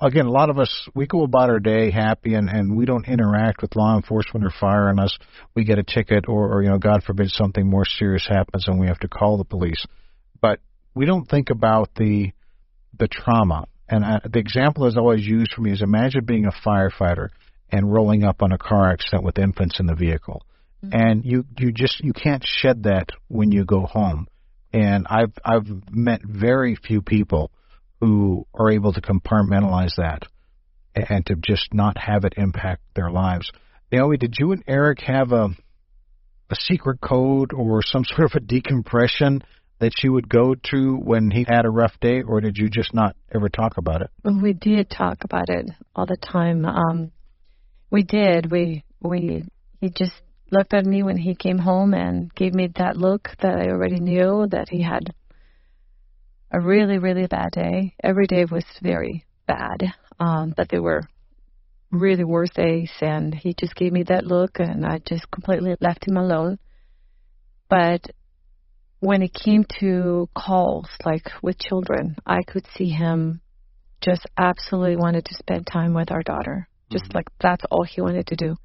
again, 0.00 0.26
a 0.26 0.30
lot 0.30 0.50
of 0.50 0.58
us, 0.58 0.88
we 0.94 1.06
go 1.06 1.22
about 1.22 1.50
our 1.50 1.60
day 1.60 1.90
happy 1.90 2.34
and, 2.34 2.48
and 2.48 2.76
we 2.76 2.84
don't 2.84 3.06
interact 3.08 3.62
with 3.62 3.76
law 3.76 3.96
enforcement 3.96 4.44
or 4.44 4.50
fire 4.50 4.88
unless 4.88 5.16
we 5.54 5.64
get 5.64 5.78
a 5.78 5.82
ticket 5.82 6.28
or, 6.28 6.52
or, 6.52 6.62
you 6.62 6.68
know, 6.68 6.78
God 6.78 7.02
forbid 7.02 7.30
something 7.30 7.66
more 7.66 7.84
serious 7.84 8.26
happens 8.28 8.66
and 8.68 8.78
we 8.78 8.86
have 8.86 8.98
to 9.00 9.08
call 9.08 9.38
the 9.38 9.44
police. 9.44 9.84
But 10.40 10.60
we 10.94 11.06
don't 11.06 11.28
think 11.28 11.50
about 11.50 11.90
the, 11.96 12.32
the 12.98 13.08
trauma. 13.08 13.66
And 13.88 14.04
I, 14.04 14.20
the 14.30 14.38
example 14.38 14.86
is 14.86 14.96
always 14.96 15.26
used 15.26 15.52
for 15.54 15.62
me 15.62 15.72
is 15.72 15.82
imagine 15.82 16.24
being 16.24 16.46
a 16.46 16.68
firefighter 16.68 17.28
and 17.70 17.92
rolling 17.92 18.24
up 18.24 18.42
on 18.42 18.52
a 18.52 18.58
car 18.58 18.90
accident 18.90 19.24
with 19.24 19.38
infants 19.38 19.80
in 19.80 19.86
the 19.86 19.94
vehicle. 19.94 20.42
Mm-hmm. 20.84 20.98
And 20.98 21.24
you, 21.24 21.44
you 21.58 21.72
just, 21.72 22.00
you 22.04 22.12
can't 22.12 22.44
shed 22.46 22.84
that 22.84 23.10
when 23.28 23.52
you 23.52 23.64
go 23.64 23.80
home 23.86 24.26
and 24.72 25.06
I've 25.08 25.32
I've 25.44 25.66
met 25.90 26.20
very 26.24 26.76
few 26.76 27.02
people 27.02 27.50
who 28.00 28.46
are 28.54 28.70
able 28.70 28.92
to 28.92 29.00
compartmentalize 29.00 29.96
that 29.96 30.22
and 30.94 31.24
to 31.26 31.36
just 31.36 31.72
not 31.72 31.96
have 31.98 32.24
it 32.24 32.34
impact 32.36 32.82
their 32.94 33.10
lives. 33.10 33.50
Nohemy, 33.92 34.18
did 34.18 34.34
you 34.38 34.52
and 34.52 34.62
Erik 34.66 35.00
have 35.02 35.32
a 35.32 35.50
a 36.50 36.56
secret 36.56 37.00
code 37.00 37.52
or 37.52 37.80
some 37.82 38.04
sort 38.08 38.24
of 38.24 38.32
a 38.34 38.40
decompression 38.40 39.42
that 39.78 39.92
you 40.02 40.12
would 40.12 40.28
go 40.28 40.54
to 40.54 40.96
when 40.96 41.30
he 41.30 41.46
had 41.48 41.64
a 41.64 41.70
rough 41.70 41.98
day, 42.00 42.22
or 42.22 42.40
did 42.40 42.58
you 42.58 42.68
just 42.68 42.92
not 42.92 43.16
ever 43.34 43.48
talk 43.48 43.78
about 43.78 44.02
it? 44.02 44.10
We 44.24 44.52
did 44.52 44.90
talk 44.90 45.24
about 45.24 45.48
it 45.48 45.70
all 45.96 46.04
the 46.04 46.18
time. 46.18 46.66
Um, 46.66 47.12
we 47.90 48.02
did. 48.02 48.50
We 48.50 48.84
we 49.00 49.44
he 49.80 49.88
just 49.88 50.12
looked 50.50 50.74
at 50.74 50.84
me 50.84 51.02
when 51.02 51.16
he 51.16 51.34
came 51.34 51.58
home 51.58 51.94
and 51.94 52.32
gave 52.34 52.52
me 52.54 52.68
that 52.76 52.96
look 52.96 53.30
that 53.40 53.56
I 53.56 53.68
already 53.70 54.00
knew 54.00 54.46
that 54.50 54.68
he 54.68 54.82
had 54.82 55.14
a 56.50 56.60
really, 56.60 56.98
really 56.98 57.26
bad 57.26 57.50
day. 57.52 57.94
Every 58.02 58.26
day 58.26 58.44
was 58.44 58.64
very 58.82 59.24
bad, 59.46 59.94
um, 60.18 60.54
but 60.56 60.68
they 60.68 60.78
were 60.78 61.02
really 61.90 62.24
worse 62.24 62.50
days. 62.50 62.90
And 63.00 63.34
he 63.34 63.54
just 63.54 63.74
gave 63.74 63.92
me 63.92 64.04
that 64.04 64.26
look, 64.26 64.58
and 64.58 64.84
I 64.84 64.98
just 64.98 65.30
completely 65.30 65.76
left 65.80 66.06
him 66.06 66.16
alone. 66.16 66.58
But 67.68 68.02
when 68.98 69.22
it 69.22 69.32
came 69.32 69.64
to 69.80 70.28
calls, 70.36 70.88
like 71.04 71.30
with 71.42 71.58
children, 71.58 72.16
I 72.26 72.42
could 72.42 72.66
see 72.76 72.90
him 72.90 73.40
just 74.00 74.26
absolutely 74.36 74.96
wanted 74.96 75.24
to 75.26 75.34
spend 75.34 75.66
time 75.66 75.94
with 75.94 76.10
our 76.10 76.22
daughter. 76.22 76.68
Just 76.90 77.04
mm-hmm. 77.04 77.18
like 77.18 77.28
that's 77.40 77.64
all 77.70 77.84
he 77.84 78.00
wanted 78.00 78.26
to 78.28 78.36
do 78.36 78.56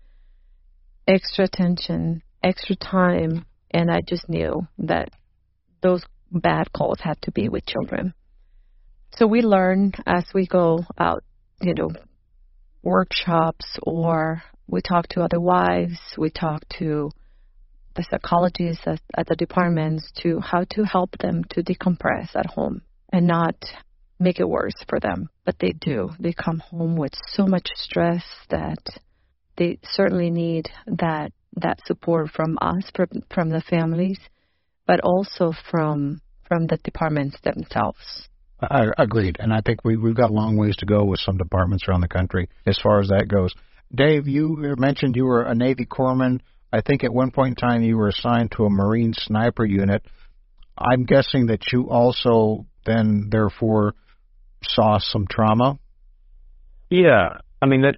extra 1.07 1.45
attention, 1.45 2.21
extra 2.43 2.75
time, 2.75 3.45
and 3.71 3.91
I 3.91 4.01
just 4.07 4.27
knew 4.29 4.67
that 4.79 5.09
those 5.81 6.03
bad 6.41 6.71
calls 6.73 6.99
had 7.01 7.21
to 7.23 7.31
be 7.31 7.49
with 7.49 7.65
children. 7.65 8.13
So 9.15 9.27
we 9.27 9.41
learn 9.41 9.93
as 10.05 10.25
we 10.33 10.45
go 10.45 10.85
out, 10.97 11.23
you 11.61 11.73
know, 11.73 11.89
workshops 12.83 13.65
or 13.83 14.43
we 14.67 14.81
talk 14.81 15.07
to 15.09 15.21
other 15.21 15.39
wives, 15.39 15.99
we 16.17 16.29
talk 16.29 16.67
to 16.79 17.11
the 17.95 18.05
psychologists 18.09 18.83
at, 18.85 18.99
at 19.15 19.27
the 19.27 19.35
departments 19.35 20.11
to 20.21 20.39
how 20.39 20.65
to 20.71 20.83
help 20.83 21.17
them 21.17 21.43
to 21.51 21.63
decompress 21.63 22.35
at 22.35 22.45
home 22.45 22.81
and 23.11 23.25
not 23.25 23.55
make 24.19 24.39
it 24.39 24.49
worse 24.49 24.75
for 24.89 24.99
them. 24.99 25.29
But 25.45 25.55
they 25.59 25.71
do. 25.79 26.09
They 26.19 26.33
come 26.33 26.59
home 26.59 26.97
with 26.97 27.13
so 27.27 27.45
much 27.45 27.67
stress 27.75 28.23
that 28.49 28.83
they 29.57 29.79
certainly 29.83 30.29
need 30.29 30.69
that 30.87 31.31
that 31.57 31.79
support 31.85 32.29
from 32.31 32.57
us, 32.59 32.83
from, 32.93 33.07
from 33.33 33.49
the 33.49 33.61
families, 33.61 34.19
but 34.85 34.99
also 35.01 35.53
from 35.71 36.21
from 36.47 36.67
the 36.67 36.77
departments 36.77 37.37
themselves. 37.43 38.29
I 38.61 38.87
agreed, 38.97 39.37
and 39.39 39.53
I 39.53 39.61
think 39.61 39.83
we 39.83 39.97
we've 39.97 40.15
got 40.15 40.29
a 40.29 40.33
long 40.33 40.57
ways 40.57 40.75
to 40.77 40.85
go 40.85 41.03
with 41.03 41.19
some 41.19 41.37
departments 41.37 41.85
around 41.87 42.01
the 42.01 42.07
country 42.07 42.49
as 42.65 42.79
far 42.81 43.01
as 43.01 43.09
that 43.09 43.27
goes. 43.27 43.53
Dave, 43.93 44.27
you 44.27 44.75
mentioned 44.77 45.15
you 45.15 45.25
were 45.25 45.43
a 45.43 45.53
Navy 45.53 45.85
corpsman. 45.85 46.39
I 46.71 46.81
think 46.81 47.03
at 47.03 47.13
one 47.13 47.31
point 47.31 47.57
in 47.61 47.69
time 47.69 47.83
you 47.83 47.97
were 47.97 48.07
assigned 48.07 48.51
to 48.53 48.65
a 48.65 48.69
Marine 48.69 49.13
sniper 49.15 49.65
unit. 49.65 50.03
I'm 50.77 51.05
guessing 51.05 51.47
that 51.47 51.71
you 51.71 51.89
also 51.89 52.65
then 52.85 53.29
therefore 53.29 53.93
saw 54.63 54.99
some 54.99 55.27
trauma. 55.29 55.79
Yeah, 56.89 57.37
I 57.61 57.65
mean 57.65 57.81
that 57.81 57.95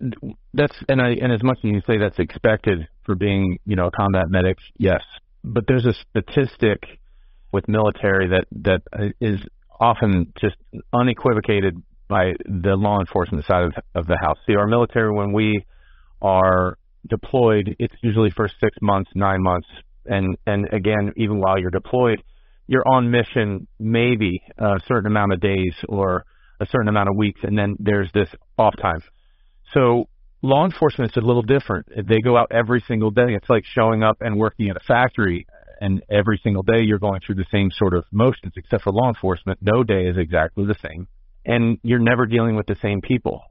that's 0.53 0.75
and 0.89 1.01
I 1.01 1.09
and 1.21 1.31
as 1.31 1.43
much 1.43 1.59
as 1.59 1.71
you 1.71 1.81
say 1.85 1.97
that's 1.97 2.19
expected 2.19 2.87
for 3.05 3.15
being 3.15 3.59
you 3.65 3.75
know 3.75 3.87
a 3.87 3.91
combat 3.91 4.29
medic, 4.29 4.57
yes. 4.77 5.01
But 5.43 5.65
there's 5.67 5.85
a 5.85 5.93
statistic 5.93 6.99
with 7.57 7.67
military 7.67 8.27
that 8.29 8.45
that 8.69 8.81
uh, 8.93 9.09
is 9.19 9.39
often 9.79 10.31
just 10.39 10.55
unequivocated 10.93 11.73
by 12.07 12.33
the 12.45 12.75
law 12.75 12.99
enforcement 12.99 13.45
side 13.45 13.63
of, 13.63 13.73
of 13.95 14.05
the 14.05 14.17
house. 14.21 14.37
See, 14.45 14.55
our 14.55 14.67
military 14.67 15.11
when 15.11 15.33
we 15.33 15.65
are 16.21 16.77
deployed, 17.09 17.75
it's 17.79 17.95
usually 18.03 18.29
for 18.29 18.47
six 18.47 18.77
months, 18.81 19.09
nine 19.15 19.41
months, 19.41 19.67
and 20.05 20.37
and 20.45 20.67
again, 20.71 21.13
even 21.17 21.39
while 21.39 21.57
you're 21.59 21.71
deployed, 21.71 22.21
you're 22.67 22.87
on 22.87 23.09
mission 23.09 23.67
maybe 23.79 24.41
a 24.57 24.79
certain 24.87 25.07
amount 25.07 25.33
of 25.33 25.39
days 25.39 25.73
or 25.89 26.25
a 26.59 26.67
certain 26.67 26.89
amount 26.89 27.09
of 27.09 27.15
weeks, 27.15 27.39
and 27.41 27.57
then 27.57 27.75
there's 27.79 28.09
this 28.13 28.29
off 28.57 28.75
time. 28.79 29.01
So 29.73 30.05
law 30.43 30.63
enforcement 30.65 31.11
is 31.11 31.17
a 31.17 31.25
little 31.25 31.47
different. 31.55 31.87
They 32.07 32.19
go 32.19 32.37
out 32.37 32.51
every 32.51 32.83
single 32.87 33.11
day. 33.11 33.29
It's 33.29 33.49
like 33.49 33.63
showing 33.65 34.03
up 34.03 34.17
and 34.21 34.37
working 34.37 34.69
at 34.69 34.77
a 34.77 34.85
factory, 34.87 35.47
and 35.79 36.03
every 36.09 36.39
single 36.43 36.63
day 36.63 36.81
you're 36.81 36.99
going 36.99 37.21
through 37.25 37.35
the 37.35 37.45
same 37.51 37.71
sort 37.71 37.93
of 37.93 38.05
motions, 38.11 38.53
except 38.55 38.83
for 38.83 38.91
law 38.91 39.09
enforcement. 39.09 39.59
No 39.61 39.83
day 39.83 40.07
is 40.07 40.17
exactly 40.17 40.65
the 40.65 40.75
same, 40.81 41.07
and 41.45 41.77
you're 41.83 41.99
never 41.99 42.25
dealing 42.25 42.55
with 42.55 42.67
the 42.67 42.77
same 42.81 43.01
people. 43.01 43.41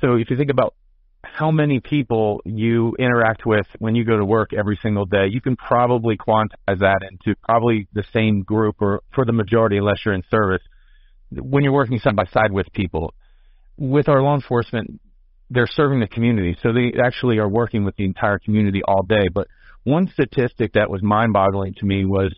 So 0.00 0.14
if 0.14 0.30
you 0.30 0.36
think 0.36 0.50
about 0.50 0.74
how 1.22 1.50
many 1.50 1.80
people 1.80 2.40
you 2.44 2.94
interact 2.98 3.46
with 3.46 3.66
when 3.78 3.94
you 3.94 4.04
go 4.04 4.16
to 4.16 4.24
work 4.24 4.52
every 4.52 4.78
single 4.82 5.06
day, 5.06 5.28
you 5.30 5.40
can 5.40 5.56
probably 5.56 6.16
quantize 6.16 6.80
that 6.80 7.00
into 7.08 7.38
probably 7.42 7.86
the 7.92 8.04
same 8.12 8.42
group, 8.42 8.76
or 8.80 9.02
for 9.14 9.24
the 9.24 9.32
majority, 9.32 9.78
unless 9.78 10.04
you're 10.04 10.14
in 10.14 10.24
service, 10.30 10.62
when 11.30 11.62
you're 11.62 11.72
working 11.72 11.98
side 11.98 12.16
by 12.16 12.26
side 12.26 12.52
with 12.52 12.66
people. 12.72 13.14
With 13.78 14.08
our 14.08 14.20
law 14.20 14.34
enforcement, 14.34 15.00
they're 15.48 15.66
serving 15.66 16.00
the 16.00 16.08
community, 16.08 16.56
so 16.62 16.72
they 16.72 16.92
actually 17.02 17.38
are 17.38 17.48
working 17.48 17.84
with 17.84 17.96
the 17.96 18.04
entire 18.04 18.38
community 18.38 18.82
all 18.86 19.02
day. 19.02 19.28
But 19.32 19.46
one 19.84 20.08
statistic 20.12 20.74
that 20.74 20.90
was 20.90 21.02
mind-boggling 21.02 21.74
to 21.74 21.86
me 21.86 22.04
was 22.04 22.34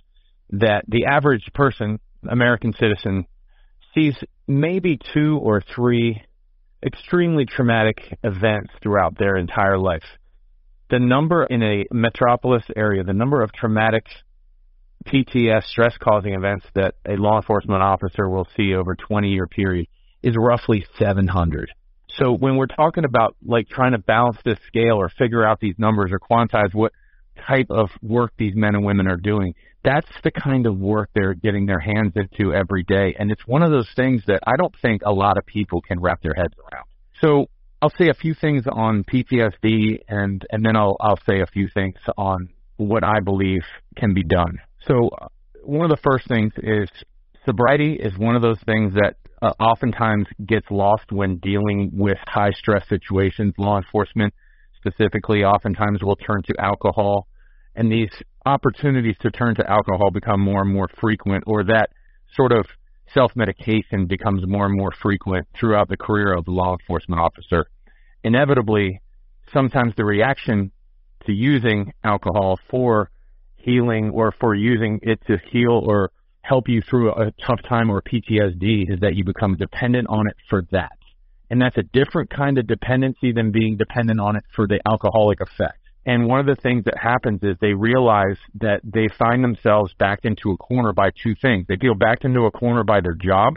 that 0.50 0.84
the 0.88 1.06
average 1.06 1.50
person, 1.54 1.98
American 2.28 2.72
citizen, 2.78 3.26
sees 3.94 4.16
maybe 4.46 4.98
two 5.12 5.38
or 5.42 5.62
three 5.74 6.22
extremely 6.84 7.46
traumatic 7.46 8.18
events 8.22 8.70
throughout 8.82 9.18
their 9.18 9.36
entire 9.36 9.78
life. 9.78 10.04
The 10.90 10.98
number 10.98 11.44
in 11.44 11.62
a 11.62 11.86
metropolis 11.90 12.64
area, 12.76 13.04
the 13.04 13.14
number 13.14 13.42
of 13.42 13.52
traumatic 13.52 14.06
PTS 15.06 15.64
stress 15.64 15.96
causing 15.98 16.34
events 16.34 16.66
that 16.74 16.94
a 17.06 17.16
law 17.16 17.36
enforcement 17.36 17.82
officer 17.82 18.28
will 18.28 18.46
see 18.56 18.74
over 18.74 18.92
a 18.92 18.96
20 18.96 19.28
year 19.28 19.46
period 19.46 19.86
is 20.22 20.34
roughly 20.38 20.86
700. 20.98 21.70
So 22.18 22.32
when 22.32 22.56
we're 22.56 22.66
talking 22.66 23.04
about 23.04 23.36
like 23.44 23.68
trying 23.68 23.92
to 23.92 23.98
balance 23.98 24.38
this 24.44 24.58
scale 24.68 24.96
or 24.96 25.08
figure 25.08 25.46
out 25.46 25.60
these 25.60 25.74
numbers 25.78 26.10
or 26.12 26.20
quantize 26.20 26.72
what 26.72 26.92
type 27.46 27.66
of 27.70 27.90
work 28.02 28.32
these 28.38 28.54
men 28.54 28.74
and 28.74 28.84
women 28.84 29.06
are 29.06 29.16
doing, 29.16 29.54
that's 29.84 30.08
the 30.22 30.30
kind 30.30 30.66
of 30.66 30.78
work 30.78 31.10
they're 31.14 31.34
getting 31.34 31.66
their 31.66 31.78
hands 31.78 32.12
into 32.16 32.54
every 32.54 32.84
day. 32.84 33.14
And 33.18 33.30
it's 33.30 33.46
one 33.46 33.62
of 33.62 33.70
those 33.70 33.88
things 33.94 34.22
that 34.26 34.40
I 34.46 34.56
don't 34.56 34.74
think 34.80 35.02
a 35.04 35.12
lot 35.12 35.36
of 35.36 35.44
people 35.46 35.80
can 35.82 36.00
wrap 36.00 36.22
their 36.22 36.34
heads 36.34 36.54
around. 36.58 36.86
So 37.20 37.46
I'll 37.82 37.92
say 37.98 38.08
a 38.08 38.14
few 38.14 38.34
things 38.34 38.64
on 38.70 39.04
PTSD 39.04 40.00
and, 40.08 40.44
and 40.50 40.64
then 40.64 40.76
I'll, 40.76 40.96
I'll 41.00 41.20
say 41.28 41.40
a 41.40 41.46
few 41.46 41.68
things 41.72 41.96
on 42.16 42.48
what 42.76 43.04
I 43.04 43.20
believe 43.20 43.62
can 43.96 44.14
be 44.14 44.24
done. 44.24 44.58
So 44.86 45.10
uh, 45.20 45.28
one 45.62 45.90
of 45.90 45.96
the 45.96 46.02
first 46.02 46.26
things 46.26 46.52
is 46.58 46.88
sobriety 47.44 47.94
is 47.94 48.16
one 48.18 48.36
of 48.36 48.42
those 48.42 48.58
things 48.64 48.94
that 48.94 49.16
uh, 49.42 49.52
oftentimes 49.60 50.26
gets 50.46 50.66
lost 50.70 51.10
when 51.10 51.36
dealing 51.36 51.90
with 51.92 52.16
high 52.26 52.52
stress 52.52 52.88
situations. 52.88 53.52
Law 53.58 53.76
enforcement 53.76 54.32
specifically 54.76 55.44
oftentimes 55.44 56.02
will 56.02 56.16
turn 56.16 56.42
to 56.44 56.54
alcohol, 56.58 57.26
and 57.76 57.90
these 57.90 58.10
opportunities 58.46 59.16
to 59.20 59.30
turn 59.30 59.54
to 59.56 59.70
alcohol 59.70 60.10
become 60.10 60.40
more 60.40 60.62
and 60.62 60.72
more 60.72 60.88
frequent, 61.00 61.44
or 61.46 61.64
that 61.64 61.90
sort 62.34 62.52
of 62.52 62.66
self 63.12 63.32
medication 63.34 64.06
becomes 64.06 64.46
more 64.46 64.66
and 64.66 64.76
more 64.76 64.92
frequent 65.02 65.46
throughout 65.58 65.88
the 65.88 65.96
career 65.96 66.34
of 66.34 66.44
the 66.44 66.50
law 66.50 66.72
enforcement 66.72 67.20
officer, 67.20 67.66
inevitably, 68.22 69.00
sometimes 69.52 69.94
the 69.96 70.04
reaction 70.04 70.70
to 71.26 71.32
using 71.32 71.92
alcohol 72.02 72.58
for 72.70 73.10
healing 73.56 74.10
or 74.10 74.32
for 74.32 74.54
using 74.54 75.00
it 75.02 75.20
to 75.26 75.38
heal 75.50 75.82
or 75.86 76.10
help 76.42 76.68
you 76.68 76.82
through 76.82 77.10
a 77.12 77.32
tough 77.46 77.60
time 77.66 77.90
or 77.90 78.02
PTSD 78.02 78.92
is 78.92 79.00
that 79.00 79.14
you 79.14 79.24
become 79.24 79.56
dependent 79.56 80.06
on 80.08 80.26
it 80.28 80.36
for 80.50 80.62
that. 80.70 80.92
And 81.50 81.60
that's 81.60 81.78
a 81.78 81.82
different 81.82 82.30
kind 82.30 82.58
of 82.58 82.66
dependency 82.66 83.32
than 83.32 83.50
being 83.50 83.76
dependent 83.76 84.20
on 84.20 84.36
it 84.36 84.44
for 84.54 84.66
the 84.66 84.80
alcoholic 84.86 85.40
effect. 85.40 85.78
And 86.06 86.26
one 86.26 86.40
of 86.40 86.46
the 86.46 86.60
things 86.60 86.84
that 86.84 86.98
happens 86.98 87.40
is 87.42 87.56
they 87.60 87.72
realize 87.72 88.36
that 88.60 88.80
they 88.84 89.08
find 89.18 89.42
themselves 89.42 89.94
backed 89.98 90.26
into 90.26 90.50
a 90.50 90.56
corner 90.56 90.92
by 90.92 91.10
two 91.22 91.34
things. 91.40 91.66
They 91.66 91.76
feel 91.76 91.94
backed 91.94 92.24
into 92.24 92.42
a 92.42 92.50
corner 92.50 92.84
by 92.84 93.00
their 93.00 93.14
job 93.14 93.54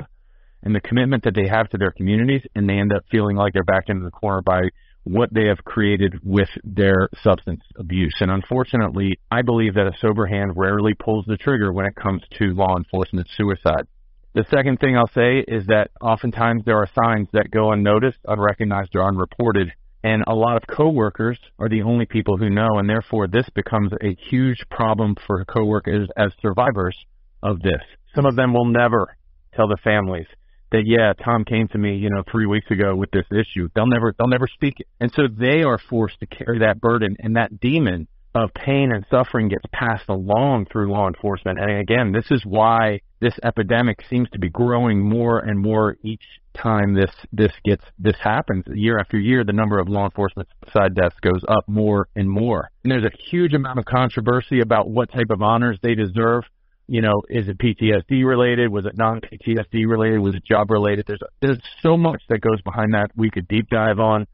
and 0.63 0.73
the 0.73 0.81
commitment 0.81 1.23
that 1.23 1.35
they 1.35 1.47
have 1.47 1.69
to 1.69 1.77
their 1.77 1.91
communities, 1.91 2.41
and 2.55 2.67
they 2.67 2.73
end 2.73 2.91
up 2.93 3.03
feeling 3.11 3.35
like 3.35 3.53
they're 3.53 3.63
backed 3.63 3.89
into 3.89 4.05
the 4.05 4.11
corner 4.11 4.41
by 4.41 4.61
what 5.03 5.33
they 5.33 5.45
have 5.45 5.63
created 5.63 6.19
with 6.23 6.49
their 6.63 7.07
substance 7.23 7.61
abuse. 7.77 8.15
And 8.19 8.31
unfortunately, 8.31 9.19
I 9.31 9.41
believe 9.41 9.75
that 9.75 9.87
a 9.87 9.97
sober 10.01 10.25
hand 10.25 10.53
rarely 10.55 10.93
pulls 10.93 11.25
the 11.25 11.37
trigger 11.37 11.71
when 11.71 11.85
it 11.85 11.95
comes 11.95 12.21
to 12.39 12.53
law 12.53 12.75
enforcement 12.75 13.27
suicide. 13.35 13.87
The 14.33 14.45
second 14.51 14.79
thing 14.79 14.97
I'll 14.97 15.07
say 15.15 15.43
is 15.47 15.65
that 15.67 15.91
oftentimes 16.01 16.63
there 16.65 16.77
are 16.77 16.89
signs 16.93 17.29
that 17.33 17.49
go 17.49 17.71
unnoticed, 17.71 18.19
unrecognized, 18.25 18.95
or 18.95 19.07
unreported. 19.07 19.71
And 20.07 20.23
a 20.25 20.33
lot 20.33 20.55
of 20.55 20.63
coworkers 20.73 21.37
are 21.59 21.67
the 21.67 21.81
only 21.81 22.05
people 22.05 22.37
who 22.37 22.49
know, 22.49 22.77
and 22.77 22.89
therefore 22.89 23.27
this 23.27 23.49
becomes 23.53 23.91
a 24.01 24.15
huge 24.29 24.63
problem 24.71 25.15
for 25.27 25.43
coworkers 25.43 26.07
as 26.15 26.31
survivors 26.41 26.95
of 27.43 27.59
this. 27.59 27.81
Some 28.15 28.25
of 28.25 28.37
them 28.37 28.53
will 28.53 28.67
never 28.67 29.17
tell 29.53 29.67
the 29.67 29.75
families 29.83 30.27
that 30.71 30.83
yeah, 30.85 31.11
Tom 31.21 31.43
came 31.43 31.67
to 31.67 31.77
me, 31.77 31.97
you 31.97 32.09
know, 32.09 32.23
three 32.31 32.45
weeks 32.45 32.71
ago 32.71 32.95
with 32.95 33.11
this 33.11 33.25
issue. 33.31 33.67
They'll 33.75 33.85
never 33.85 34.15
they'll 34.17 34.29
never 34.29 34.47
speak 34.47 34.79
it. 34.79 34.87
And 35.01 35.11
so 35.13 35.23
they 35.27 35.63
are 35.63 35.77
forced 35.77 36.21
to 36.21 36.25
carry 36.25 36.59
that 36.59 36.79
burden 36.79 37.17
and 37.19 37.35
that 37.35 37.59
demon 37.59 38.07
of 38.43 38.53
pain 38.53 38.91
and 38.91 39.05
suffering 39.09 39.49
gets 39.49 39.63
passed 39.71 40.07
along 40.09 40.67
through 40.71 40.91
law 40.91 41.07
enforcement. 41.07 41.59
And 41.59 41.79
again, 41.79 42.11
this 42.11 42.25
is 42.31 42.43
why 42.45 43.01
this 43.19 43.33
epidemic 43.43 43.99
seems 44.09 44.29
to 44.31 44.39
be 44.39 44.49
growing 44.49 45.01
more 45.01 45.39
and 45.39 45.59
more 45.59 45.97
each 46.03 46.23
time 46.53 46.95
this 46.95 47.11
this 47.31 47.51
gets 47.63 47.83
this 47.99 48.15
happens 48.19 48.63
year 48.73 48.97
after 48.99 49.17
year 49.19 49.43
the 49.43 49.53
number 49.53 49.77
of 49.77 49.87
law 49.87 50.05
enforcement 50.05 50.47
side 50.73 50.95
deaths 50.95 51.15
goes 51.21 51.43
up 51.47 51.63
more 51.67 52.07
and 52.15 52.27
more 52.27 52.71
and 52.83 52.91
there's 52.91 53.03
a 53.03 53.15
huge 53.29 53.53
amount 53.53 53.77
of 53.77 53.85
controversy 53.85 54.59
about 54.59 54.89
what 54.89 55.11
type 55.11 55.29
of 55.29 55.43
honors 55.43 55.77
they 55.83 55.93
deserve 55.93 56.43
you 56.87 57.01
know, 57.01 57.21
is 57.29 57.47
it 57.47 57.57
PTSD 57.57 58.25
related? 58.25 58.71
Was 58.71 58.85
it 58.85 58.97
non 58.97 59.19
PTSD 59.19 59.85
related? 59.85 60.19
Was 60.19 60.35
it 60.35 60.45
job 60.45 60.71
related? 60.71 61.05
There's 61.05 61.19
there's 61.41 61.59
so 61.83 61.97
much 61.97 62.21
that 62.29 62.39
goes 62.39 62.61
behind 62.61 62.93
that 62.93 63.11
we 63.15 63.29
could 63.29 63.47
deep 63.47 63.69
dive 63.69 63.99
on. 63.99 64.25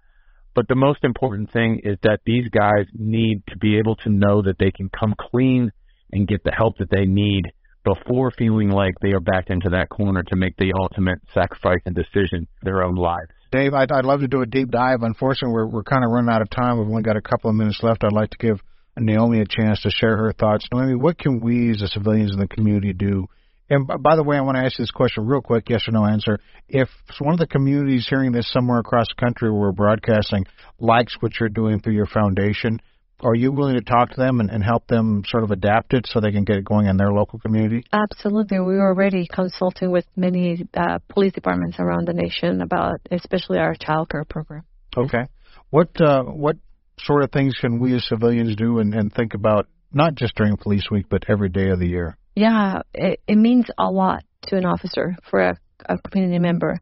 But 0.56 0.68
the 0.68 0.76
most 0.76 1.04
important 1.04 1.52
thing 1.52 1.82
is 1.84 1.98
that 2.04 2.20
these 2.26 2.48
guys 2.50 2.86
need 2.94 3.44
to 3.50 3.58
be 3.58 3.78
able 3.78 3.96
to 3.98 4.10
know 4.10 4.42
that 4.44 4.58
they 4.60 4.72
can 4.72 4.90
come 4.90 5.16
clean 5.20 5.72
and 6.12 6.28
get 6.28 6.44
the 6.44 6.52
help 6.52 6.78
that 6.78 6.92
they 6.92 7.06
need 7.06 7.46
before 7.84 8.32
feeling 8.32 8.70
like 8.70 8.94
they 9.02 9.12
are 9.12 9.20
backed 9.20 9.50
into 9.50 9.70
that 9.70 9.90
corner 9.90 10.24
to 10.24 10.36
make 10.36 10.56
the 10.58 10.74
ultimate 10.80 11.20
sacrifice 11.34 11.82
and 11.86 11.96
decision 11.96 12.48
their 12.62 12.84
own 12.84 12.96
lives. 12.96 13.32
Dave, 13.52 13.74
I'd, 13.74 13.92
I'd 13.92 14.06
love 14.06 14.22
to 14.22 14.28
do 14.28 14.42
a 14.42 14.46
deep 14.46 14.72
dive. 14.72 15.00
Unfortunately, 15.02 15.54
we're, 15.54 15.68
we're 15.68 15.84
kind 15.84 16.04
of 16.04 16.12
running 16.12 16.32
out 16.32 16.42
of 16.42 16.50
time. 16.50 16.78
We've 16.78 16.88
only 16.88 17.04
got 17.04 17.18
a 17.18 17.22
couple 17.22 17.50
of 17.50 17.56
minutes 17.56 17.82
left. 17.84 18.04
I'd 18.04 18.14
like 18.14 18.30
to 18.32 18.38
give 18.38 18.62
Nohemy 18.98 19.42
a 19.42 19.46
chance 19.46 19.82
to 19.82 19.90
share 19.90 20.16
her 20.18 20.34
thoughts. 20.34 20.68
Nohemy, 20.74 21.00
what 21.00 21.18
can 21.18 21.40
we 21.40 21.72
as 21.72 21.80
the 21.80 21.88
civilians 21.88 22.32
in 22.32 22.40
the 22.40 22.48
community 22.48 22.94
do? 22.94 23.28
And 23.70 23.88
by 23.88 24.16
the 24.16 24.24
way, 24.24 24.38
I 24.38 24.42
want 24.42 24.58
to 24.58 24.64
ask 24.64 24.78
this 24.78 24.92
question 24.92 25.26
real 25.26 25.42
quick, 25.42 25.70
yes 25.70 25.88
or 25.88 25.92
no 25.92 26.06
answer. 26.06 26.40
If 26.68 26.90
one 27.20 27.34
of 27.34 27.40
the 27.40 27.48
communities 27.48 28.08
hearing 28.10 28.32
this 28.32 28.52
somewhere 28.52 28.80
across 28.80 29.08
the 29.08 29.20
country 29.20 29.50
where 29.50 29.62
we're 29.62 29.72
broadcasting 29.72 30.46
likes 30.80 31.18
what 31.22 31.40
you're 31.40 31.50
doing 31.50 31.80
through 31.80 31.94
your 31.94 32.06
foundation, 32.06 32.80
are 33.24 33.36
you 33.36 33.52
willing 33.52 33.76
to 33.76 33.82
talk 33.82 34.12
to 34.12 34.18
them 34.18 34.42
and, 34.42 34.50
and 34.50 34.64
help 34.64 34.88
them 34.88 35.24
sort 35.26 35.44
of 35.44 35.52
adapt 35.52 35.94
it 35.94 36.08
so 36.08 36.20
they 36.20 36.32
can 36.32 36.44
get 36.44 36.58
it 36.58 36.66
going 36.66 36.88
in 36.88 36.98
their 36.98 37.12
local 37.12 37.40
community? 37.40 37.86
Absolutely. 37.94 38.60
We 38.60 38.76
are 38.76 38.90
already 38.90 39.28
consulting 39.28 39.92
with 39.92 40.06
many 40.16 40.68
uh, 40.74 41.00
police 41.08 41.34
departments 41.34 41.78
around 41.80 42.08
the 42.08 42.14
nation 42.14 42.62
about 42.62 43.00
especially 43.12 43.60
our 43.60 43.76
child 43.76 44.10
care 44.10 44.26
program. 44.26 44.64
Okay. 44.96 45.26
What 45.70 45.90
uh, 46.02 46.24
what 46.24 46.58
sort 47.00 47.24
of 47.24 47.32
things 47.32 47.54
can 47.60 47.80
we 47.80 47.96
as 47.96 48.06
civilians 48.06 48.56
do 48.56 48.80
and, 48.80 48.94
and 48.94 49.12
think 49.12 49.34
about 49.34 49.68
not 49.92 50.16
just 50.16 50.36
during 50.36 50.58
police 50.58 50.88
week 50.92 51.06
but 51.10 51.24
every 51.30 51.50
day 51.50 51.70
of 51.70 51.80
the 51.80 51.88
year? 51.88 52.18
Yeah, 52.36 52.82
it, 52.94 53.22
it 53.28 53.38
means 53.38 53.66
a 53.78 53.90
lot 53.90 54.24
to 54.48 54.58
an 54.58 54.66
officer 54.66 55.16
for 55.30 55.40
a, 55.40 55.58
a 55.86 55.98
community 55.98 56.40
member 56.40 56.80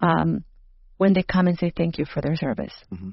um, 0.00 0.44
when 0.96 1.12
they 1.12 1.22
come 1.22 1.46
and 1.46 1.58
say 1.58 1.72
thank 1.74 1.98
you 1.98 2.04
for 2.04 2.20
their 2.20 2.36
service. 2.36 2.72
Mm-hmm. 2.92 3.10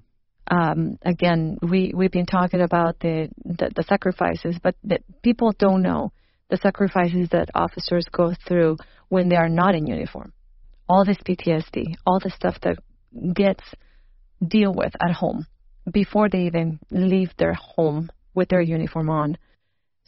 Um, 0.49 0.97
again, 1.01 1.57
we 1.61 1.91
we've 1.93 2.11
been 2.11 2.25
talking 2.25 2.61
about 2.61 2.99
the 2.99 3.29
the, 3.43 3.69
the 3.75 3.83
sacrifices, 3.83 4.57
but 4.63 4.75
the, 4.83 4.99
people 5.21 5.53
don't 5.57 5.81
know 5.81 6.13
the 6.49 6.57
sacrifices 6.57 7.29
that 7.31 7.49
officers 7.53 8.05
go 8.11 8.33
through 8.47 8.77
when 9.09 9.27
they 9.27 9.35
are 9.35 9.49
not 9.49 9.75
in 9.75 9.87
uniform. 9.87 10.31
All 10.87 11.03
this 11.03 11.17
PTSD, 11.17 11.95
all 12.05 12.19
the 12.19 12.29
stuff 12.29 12.55
that 12.63 12.77
gets 13.33 13.63
deal 14.45 14.73
with 14.73 14.93
at 15.01 15.11
home 15.11 15.45
before 15.91 16.29
they 16.29 16.45
even 16.45 16.79
leave 16.91 17.31
their 17.37 17.53
home 17.53 18.09
with 18.33 18.49
their 18.49 18.61
uniform 18.61 19.09
on. 19.09 19.37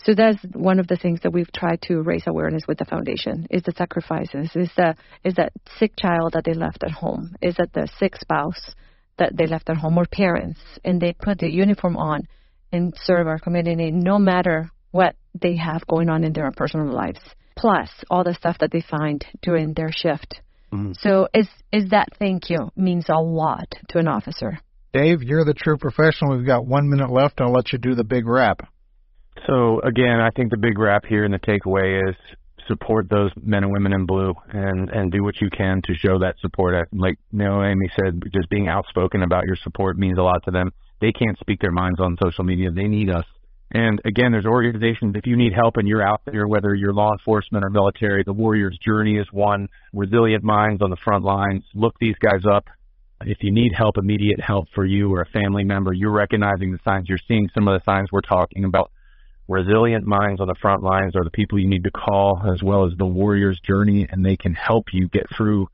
So 0.05 0.13
that's 0.15 0.39
one 0.53 0.79
of 0.79 0.87
the 0.87 0.95
things 0.95 1.19
that 1.23 1.33
we've 1.33 1.51
tried 1.51 1.81
to 1.83 2.01
raise 2.01 2.23
awareness 2.25 2.63
with 2.67 2.77
the 2.77 2.85
foundation 2.85 3.47
is 3.49 3.63
the 3.63 3.73
sacrifices, 3.77 4.49
is 4.55 4.69
the 4.77 4.95
is 5.23 5.35
that 5.35 5.51
sick 5.77 5.93
child 5.97 6.33
that 6.33 6.45
they 6.45 6.53
left 6.53 6.83
at 6.83 6.91
home, 6.91 7.35
is 7.41 7.55
that 7.57 7.73
the 7.73 7.87
sick 7.99 8.15
spouse 8.15 8.75
that 9.17 9.35
they 9.35 9.45
left 9.45 9.69
at 9.69 9.77
home 9.77 9.97
or 9.97 10.05
parents 10.05 10.59
and 10.85 11.01
they 11.01 11.13
put 11.13 11.39
the 11.39 11.51
uniform 11.51 11.97
on 11.97 12.21
and 12.71 12.93
serve 13.03 13.27
our 13.27 13.39
community 13.39 13.91
no 13.91 14.17
matter 14.17 14.71
what 14.91 15.15
they 15.39 15.57
have 15.57 15.85
going 15.87 16.09
on 16.09 16.23
in 16.23 16.33
their 16.33 16.49
personal 16.51 16.87
lives. 16.87 17.19
Plus 17.57 17.89
all 18.09 18.23
the 18.23 18.33
stuff 18.33 18.57
that 18.59 18.71
they 18.71 18.81
find 18.81 19.25
during 19.41 19.73
their 19.73 19.91
shift. 19.91 20.41
Mm-hmm. 20.71 20.93
So 20.99 21.27
is 21.33 21.47
is 21.73 21.89
that 21.89 22.09
thank 22.17 22.49
you 22.49 22.71
means 22.75 23.05
a 23.09 23.19
lot 23.19 23.73
to 23.89 23.97
an 23.97 24.07
officer. 24.07 24.59
Dave, 24.93 25.21
you're 25.21 25.45
the 25.45 25.53
true 25.53 25.77
professional. 25.77 26.37
We've 26.37 26.47
got 26.47 26.65
one 26.65 26.89
minute 26.89 27.11
left. 27.11 27.41
I'll 27.41 27.51
let 27.51 27.73
you 27.73 27.77
do 27.77 27.95
the 27.95 28.03
big 28.03 28.25
wrap. 28.25 28.61
So 29.47 29.81
again, 29.81 30.19
I 30.19 30.29
think 30.31 30.51
the 30.51 30.57
big 30.57 30.77
wrap 30.77 31.05
here 31.05 31.23
and 31.23 31.33
the 31.33 31.39
takeaway 31.39 32.09
is 32.09 32.15
support 32.67 33.09
those 33.09 33.31
men 33.41 33.63
and 33.63 33.73
women 33.73 33.93
in 33.93 34.05
blue 34.05 34.33
and 34.49 34.89
and 34.89 35.11
do 35.11 35.23
what 35.23 35.41
you 35.41 35.49
can 35.49 35.81
to 35.85 35.95
show 35.95 36.19
that 36.19 36.35
support. 36.39 36.87
Like 36.93 37.17
Nohemy 37.33 37.89
said, 37.95 38.21
just 38.33 38.49
being 38.49 38.67
outspoken 38.67 39.23
about 39.23 39.45
your 39.45 39.55
support 39.55 39.97
means 39.97 40.17
a 40.17 40.21
lot 40.21 40.43
to 40.45 40.51
them. 40.51 40.71
They 41.01 41.11
can't 41.11 41.37
speak 41.39 41.61
their 41.61 41.71
minds 41.71 41.99
on 41.99 42.17
social 42.21 42.43
media. 42.43 42.69
They 42.71 42.87
need 42.87 43.09
us. 43.09 43.25
And 43.71 44.01
again, 44.03 44.31
there's 44.31 44.45
organizations. 44.45 45.15
If 45.15 45.27
you 45.27 45.37
need 45.37 45.53
help 45.53 45.77
and 45.77 45.87
you're 45.87 46.05
out 46.05 46.21
there, 46.25 46.47
whether 46.47 46.73
you're 46.73 46.93
law 46.93 47.11
enforcement 47.11 47.63
or 47.63 47.69
military, 47.69 48.23
the 48.23 48.33
Warriors 48.33 48.77
Journey 48.83 49.17
is 49.17 49.27
one. 49.31 49.67
Resilient 49.93 50.43
Minds 50.43 50.81
on 50.81 50.89
the 50.89 50.97
front 50.97 51.23
lines. 51.23 51.63
Look 51.75 51.93
these 51.99 52.15
guys 52.19 52.41
up. 52.51 52.67
If 53.21 53.37
you 53.41 53.51
need 53.51 53.73
help, 53.75 53.97
immediate 53.97 54.39
help 54.41 54.69
for 54.73 54.85
you 54.85 55.13
or 55.13 55.21
a 55.21 55.25
family 55.25 55.63
member, 55.63 55.93
you're 55.93 56.11
recognizing 56.11 56.71
the 56.71 56.79
signs. 56.83 57.07
You're 57.07 57.19
seeing 57.27 57.49
some 57.53 57.67
of 57.67 57.79
the 57.79 57.83
signs 57.83 58.11
we're 58.11 58.21
talking 58.21 58.63
about. 58.63 58.91
Resilient 59.49 60.05
minds 60.05 60.39
on 60.39 60.47
the 60.47 60.55
front 60.61 60.83
lines 60.83 61.15
are 61.15 61.23
the 61.23 61.31
people 61.31 61.57
you 61.57 61.67
need 61.67 61.83
to 61.83 61.89
call, 61.89 62.39
as 62.53 62.61
well 62.61 62.85
as 62.85 62.93
the 62.95 63.05
warrior's 63.05 63.59
journey, 63.67 64.07
and 64.07 64.23
they 64.23 64.37
can 64.37 64.53
help 64.53 64.85
you 64.93 65.07
get 65.07 65.25
through 65.35 65.67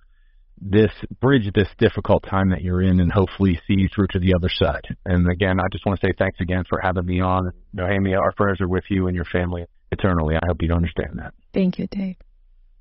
this 0.61 0.91
bridge 1.19 1.51
this 1.53 1.67
difficult 1.77 2.23
time 2.23 2.51
that 2.51 2.61
you're 2.61 2.81
in 2.81 3.01
and 3.01 3.11
hopefully 3.11 3.59
see 3.67 3.75
you 3.77 3.89
through 3.93 4.07
to 4.11 4.19
the 4.19 4.33
other 4.33 4.47
side. 4.47 4.87
And 5.05 5.29
again, 5.29 5.59
I 5.59 5.65
just 5.73 5.85
want 5.85 5.99
to 5.99 6.07
say 6.07 6.13
thanks 6.17 6.39
again 6.39 6.63
for 6.69 6.79
having 6.81 7.05
me 7.05 7.19
on. 7.19 7.51
Nohemy, 7.75 8.17
our 8.17 8.31
prayers 8.31 8.61
are 8.61 8.67
with 8.69 8.85
you 8.89 9.07
and 9.07 9.15
your 9.15 9.25
family 9.25 9.65
eternally. 9.91 10.35
I 10.35 10.45
hope 10.47 10.61
you 10.61 10.71
understand 10.71 11.19
that. 11.19 11.33
Thank 11.53 11.77
you, 11.77 11.87
Dave. 11.87 12.15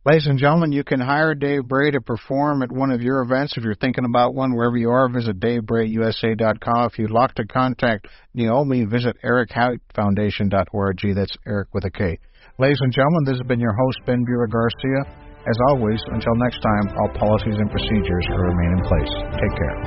Ladies 0.07 0.27
and 0.27 0.39
gentlemen, 0.39 0.71
you 0.71 0.85
can 0.85 1.01
hire 1.01 1.35
Dave 1.35 1.65
Bray 1.67 1.91
to 1.91 1.99
perform 1.99 2.63
at 2.63 2.71
one 2.71 2.91
of 2.91 3.01
your 3.01 3.23
events. 3.23 3.57
If 3.57 3.65
you're 3.65 3.75
thinking 3.75 4.05
about 4.05 4.35
one, 4.35 4.55
wherever 4.55 4.77
you 4.77 4.91
are, 4.91 5.09
visit 5.09 5.41
DaveBrayUSA.com. 5.41 6.91
If 6.93 6.99
you'd 6.99 7.11
like 7.11 7.33
to 7.37 7.47
contact 7.47 8.09
Nohemy, 8.37 8.85
visit 8.91 9.17
ErikHiteFoundation.org. 9.25 11.01
That's 11.17 11.33
Erik 11.47 11.73
with 11.73 11.87
a 11.87 11.91
K. 11.91 12.19
Ladies 12.59 12.77
and 12.83 12.93
gentlemen, 12.93 13.25
this 13.25 13.39
has 13.41 13.49
been 13.49 13.61
your 13.61 13.73
host, 13.73 13.97
Ben 14.05 14.27
Buehler 14.29 14.51
Garcia. 14.53 15.09
As 15.49 15.57
always, 15.71 16.01
until 16.13 16.35
next 16.37 16.61
time, 16.61 16.95
all 17.01 17.09
policies 17.17 17.57
and 17.57 17.71
procedures 17.71 18.29
remain 18.29 18.77
in 18.77 18.85
place. 18.85 19.09
Take 19.41 19.57
care. 19.57 19.79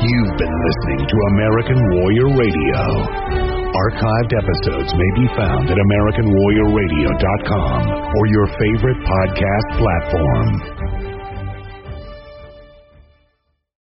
You've 0.00 0.36
been 0.40 0.56
listening 0.56 1.04
to 1.04 1.16
American 1.36 1.84
Warrior 2.00 2.32
Radio. 2.32 3.33
Archived 3.74 4.30
episodes 4.38 4.94
may 4.94 5.10
be 5.18 5.26
found 5.34 5.66
at 5.68 5.76
AmericanWarriorRadio.com 5.76 8.14
or 8.14 8.24
your 8.30 8.46
favorite 8.54 9.02
podcast 9.02 9.66
platform. 9.82 10.62